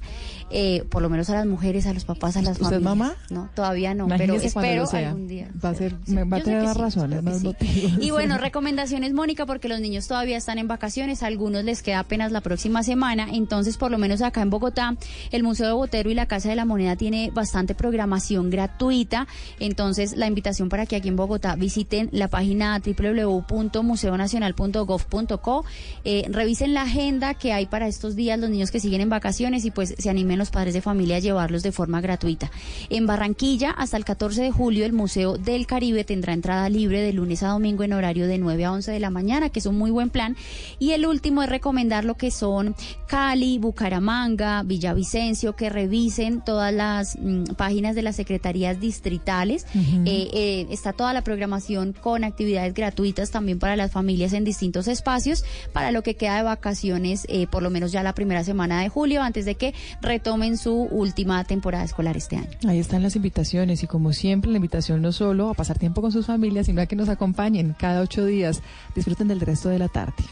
eh, 0.51 0.85
por 0.91 1.01
lo 1.01 1.09
menos 1.09 1.31
a 1.31 1.35
las 1.35 1.47
mujeres, 1.47 1.87
a 1.87 1.95
los 1.95 2.05
papás, 2.05 2.37
a 2.37 2.43
las 2.43 2.61
¿Usted 2.61 2.65
familias. 2.65 2.83
mamá? 2.83 3.15
No, 3.31 3.49
todavía 3.55 3.95
no, 3.95 4.09
pero 4.09 4.25
Imagínese 4.25 4.53
cuando 4.53 4.83
espero 4.83 5.09
algún 5.09 5.29
día. 5.29 5.49
Va 5.65 5.69
a, 5.71 5.75
ser, 5.75 5.95
me 6.07 6.25
va 6.25 6.39
a 6.39 6.43
tener 6.43 6.67
sí, 6.67 6.79
razones, 6.79 7.23
sí. 7.41 7.55
digo. 7.61 7.91
Y 8.01 8.11
bueno, 8.11 8.37
recomendaciones, 8.37 9.13
Mónica, 9.13 9.47
porque 9.47 9.69
los 9.69 9.81
niños 9.81 10.09
todavía 10.09 10.37
están 10.37 10.59
en 10.59 10.67
vacaciones, 10.67 11.23
a 11.23 11.29
algunos 11.29 11.63
les 11.63 11.83
queda 11.83 12.01
apenas 12.01 12.33
la 12.33 12.41
próxima 12.41 12.83
semana, 12.83 13.29
entonces 13.33 13.77
por 13.77 13.93
lo 13.93 13.99
menos 13.99 14.23
acá 14.23 14.43
en 14.43 14.51
Bogotá, 14.51 14.97
el 15.31 15.45
Museo 15.45 15.69
de 15.69 15.73
Botero 15.73 16.11
y 16.11 16.15
la 16.15 16.27
Casa 16.27 16.49
de 16.49 16.57
la 16.57 16.65
Moneda 16.65 16.97
tiene 16.97 17.31
bastante 17.33 17.77
programación 17.77 18.51
gratuita, 18.51 19.29
entonces 19.61 20.17
la 20.17 20.27
invitación 20.27 20.69
para 20.69 20.85
que 20.87 20.97
aquí 20.97 21.07
en 21.09 21.15
Bogotá 21.17 21.55
visiten 21.55 22.09
la 22.13 22.27
página 22.27 22.81
www.museonacional.gov.co, 22.81 25.65
eh, 26.05 26.25
revisen 26.29 26.75
la 26.75 26.83
agenda 26.83 27.35
que 27.35 27.53
hay 27.53 27.67
para 27.67 27.87
estos 27.87 28.17
días, 28.17 28.37
los 28.39 28.51
niños 28.51 28.73
que 28.73 28.81
siguen 28.81 29.01
en 29.01 29.11
vacaciones 29.11 29.65
y 29.65 29.71
pues 29.71 29.90
se 29.99 30.11
animen 30.11 30.39
los 30.39 30.51
padres 30.51 30.75
de 30.75 30.81
familia 30.81 31.17
a 31.17 31.21
llevarlos 31.21 31.63
de 31.63 31.73
forma 31.73 32.01
gratuita. 32.01 32.51
En 32.89 33.07
Barranquilla, 33.07 33.71
hasta 33.71 33.97
el 33.97 34.05
14 34.05 34.43
de 34.43 34.51
julio, 34.51 34.85
el 34.85 34.93
Museo 34.93 35.39
del 35.39 35.67
Caribe 35.67 36.05
tendrá 36.05 36.33
entrada 36.33 36.69
libre 36.69 37.01
de 37.01 37.13
lunes 37.13 37.43
a 37.43 37.49
domingo 37.49 37.85
en 37.85 37.93
horario 37.93 38.27
de 38.27 38.39
9 38.39 38.65
a 38.65 38.73
11 38.73 38.91
de 38.93 39.01
la 39.01 39.11
mañana, 39.11 39.51
que 39.51 39.61
es 39.61 39.67
un 39.67 39.79
muy 39.79 39.91
buen 39.91 40.11
plan. 40.11 40.37
Y 40.79 40.93
el 40.93 41.07
último 41.07 41.43
es 41.43 41.49
recomendar 41.49 42.05
lo 42.05 42.17
que 42.17 42.31
son 42.31 42.75
Cali, 43.07 43.59
Bucaramanga, 43.59 44.63
Villavicencio, 44.63 45.57
que 45.57 45.71
revisen 45.71 46.43
todas 46.45 46.73
las 46.73 47.17
mm, 47.19 47.55
páginas 47.57 47.95
de 47.95 48.03
las 48.03 48.17
secretarías 48.17 48.81
distritales. 48.81 49.67
Eh, 50.05 50.29
eh, 50.33 50.67
está 50.71 50.93
toda 50.93 51.13
la 51.13 51.23
programación 51.23 51.93
con 51.93 52.25
actividades 52.25 52.75
gratuitas 52.75 53.31
también 53.31 53.59
para 53.59 53.77
las 53.77 53.91
familias 53.91 54.33
en 54.33 54.45
distintos 54.45 54.89
espacios, 54.89 55.45
para 55.73 55.91
lo 55.91 56.03
que 56.03 56.15
queda 56.15 56.37
de 56.37 56.43
vacaciones, 56.43 57.27
eh, 57.29 57.47
por 57.47 57.63
lo 57.63 57.71
menos 57.71 57.93
ya 57.93 58.03
la 58.03 58.15
primera 58.15 58.45
semana 58.45 58.83
de 58.83 58.89
julio, 58.89 59.23
antes 59.23 59.45
de 59.45 59.55
que 59.55 59.75
retomen 60.01 60.57
su 60.57 60.75
última 60.75 61.43
temporada 61.45 61.85
escolar 61.85 62.17
este 62.17 62.37
año. 62.37 62.51
Ahí 62.67 62.79
están 62.79 63.03
las 63.03 63.17
invitaciones 63.17 63.83
y 63.83 63.87
como 63.87 64.13
siempre 64.13 64.51
la 64.51 64.57
invitación 64.57 65.03
no 65.03 65.13
solo 65.13 65.51
a 65.51 65.55
pasar 65.55 65.79
tiempo 65.79 66.01
con 66.03 66.13
sus 66.13 66.27
familias, 66.27 66.67
sino 66.67 66.83
a 66.83 66.87
que 66.87 66.97
nos 66.97 67.09
acompañen 67.09 67.75
cada 67.79 68.01
ocho 68.01 68.25
días. 68.25 68.63
Disfruten 68.95 69.29
del 69.29 69.41
resto 69.41 69.69
de 69.69 69.79
la 69.79 69.89
tarde. 69.89 70.25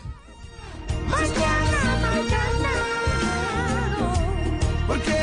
Porque 1.09 1.39
llegó 4.89 5.13
la 5.13 5.18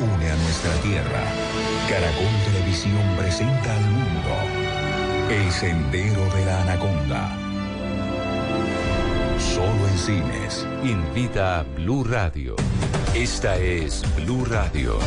une 0.00 0.30
a 0.30 0.36
nuestra 0.36 0.72
tierra. 0.82 1.22
Caracol 1.88 2.34
Televisión 2.46 3.02
presenta 3.18 3.76
al 3.76 3.84
mundo 3.90 4.30
El 5.30 5.50
Sendero 5.52 6.24
de 6.34 6.44
la 6.46 6.62
Anaconda. 6.62 7.36
Solo 9.38 9.88
en 9.88 9.98
cines. 9.98 10.66
Invita 10.84 11.60
a 11.60 11.62
Blue 11.62 12.04
Radio. 12.04 12.56
Esta 13.14 13.56
es 13.58 14.02
Blue 14.16 14.44
Radio. 14.46 14.98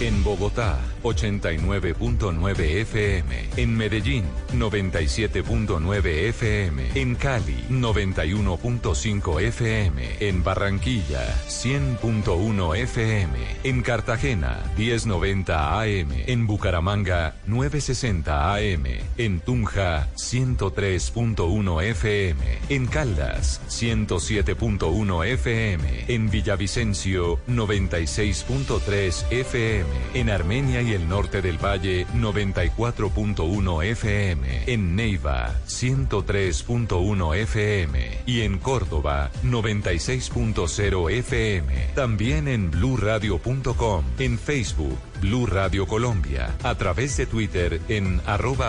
En 0.00 0.22
Bogotá, 0.22 0.78
89.9 1.02 2.60
FM. 2.82 3.49
En 3.56 3.76
Medellín, 3.76 4.24
97.9 4.54 6.06
FM. 6.28 6.90
En 6.94 7.14
Cali, 7.16 7.64
91.5 7.68 9.40
FM. 9.40 10.16
En 10.20 10.44
Barranquilla, 10.44 11.26
100.1 11.48 12.76
FM. 12.76 13.38
En 13.64 13.82
Cartagena, 13.82 14.62
1090 14.76 15.80
AM. 15.80 16.08
En 16.26 16.46
Bucaramanga, 16.46 17.34
960 17.46 18.54
AM. 18.54 18.84
En 19.18 19.40
Tunja, 19.40 20.08
103.1 20.14 21.82
FM. 21.82 22.58
En 22.68 22.86
Caldas, 22.86 23.60
107.1 23.68 25.26
FM. 25.26 26.04
En 26.08 26.30
Villavicencio, 26.30 27.40
96.3 27.48 29.24
FM. 29.30 29.90
En 30.14 30.30
Armenia 30.30 30.82
y 30.82 30.92
el 30.92 31.08
norte 31.08 31.42
del 31.42 31.58
Valle, 31.58 32.06
94.1 32.16 33.39
FM. 33.40 34.64
En 34.66 34.94
Neiva, 34.96 35.56
103.1 35.66 37.36
FM. 37.36 38.18
Y 38.26 38.42
en 38.42 38.58
Córdoba, 38.58 39.30
96.0 39.44 41.10
FM. 41.10 41.86
También 41.94 42.48
en 42.48 42.70
bluradio.com. 42.70 44.04
En 44.18 44.38
Facebook, 44.38 44.98
Blue 45.20 45.46
Radio 45.46 45.86
Colombia. 45.86 46.54
A 46.62 46.74
través 46.74 47.16
de 47.16 47.26
Twitter 47.26 47.80
en 47.88 48.20
arroba 48.26 48.68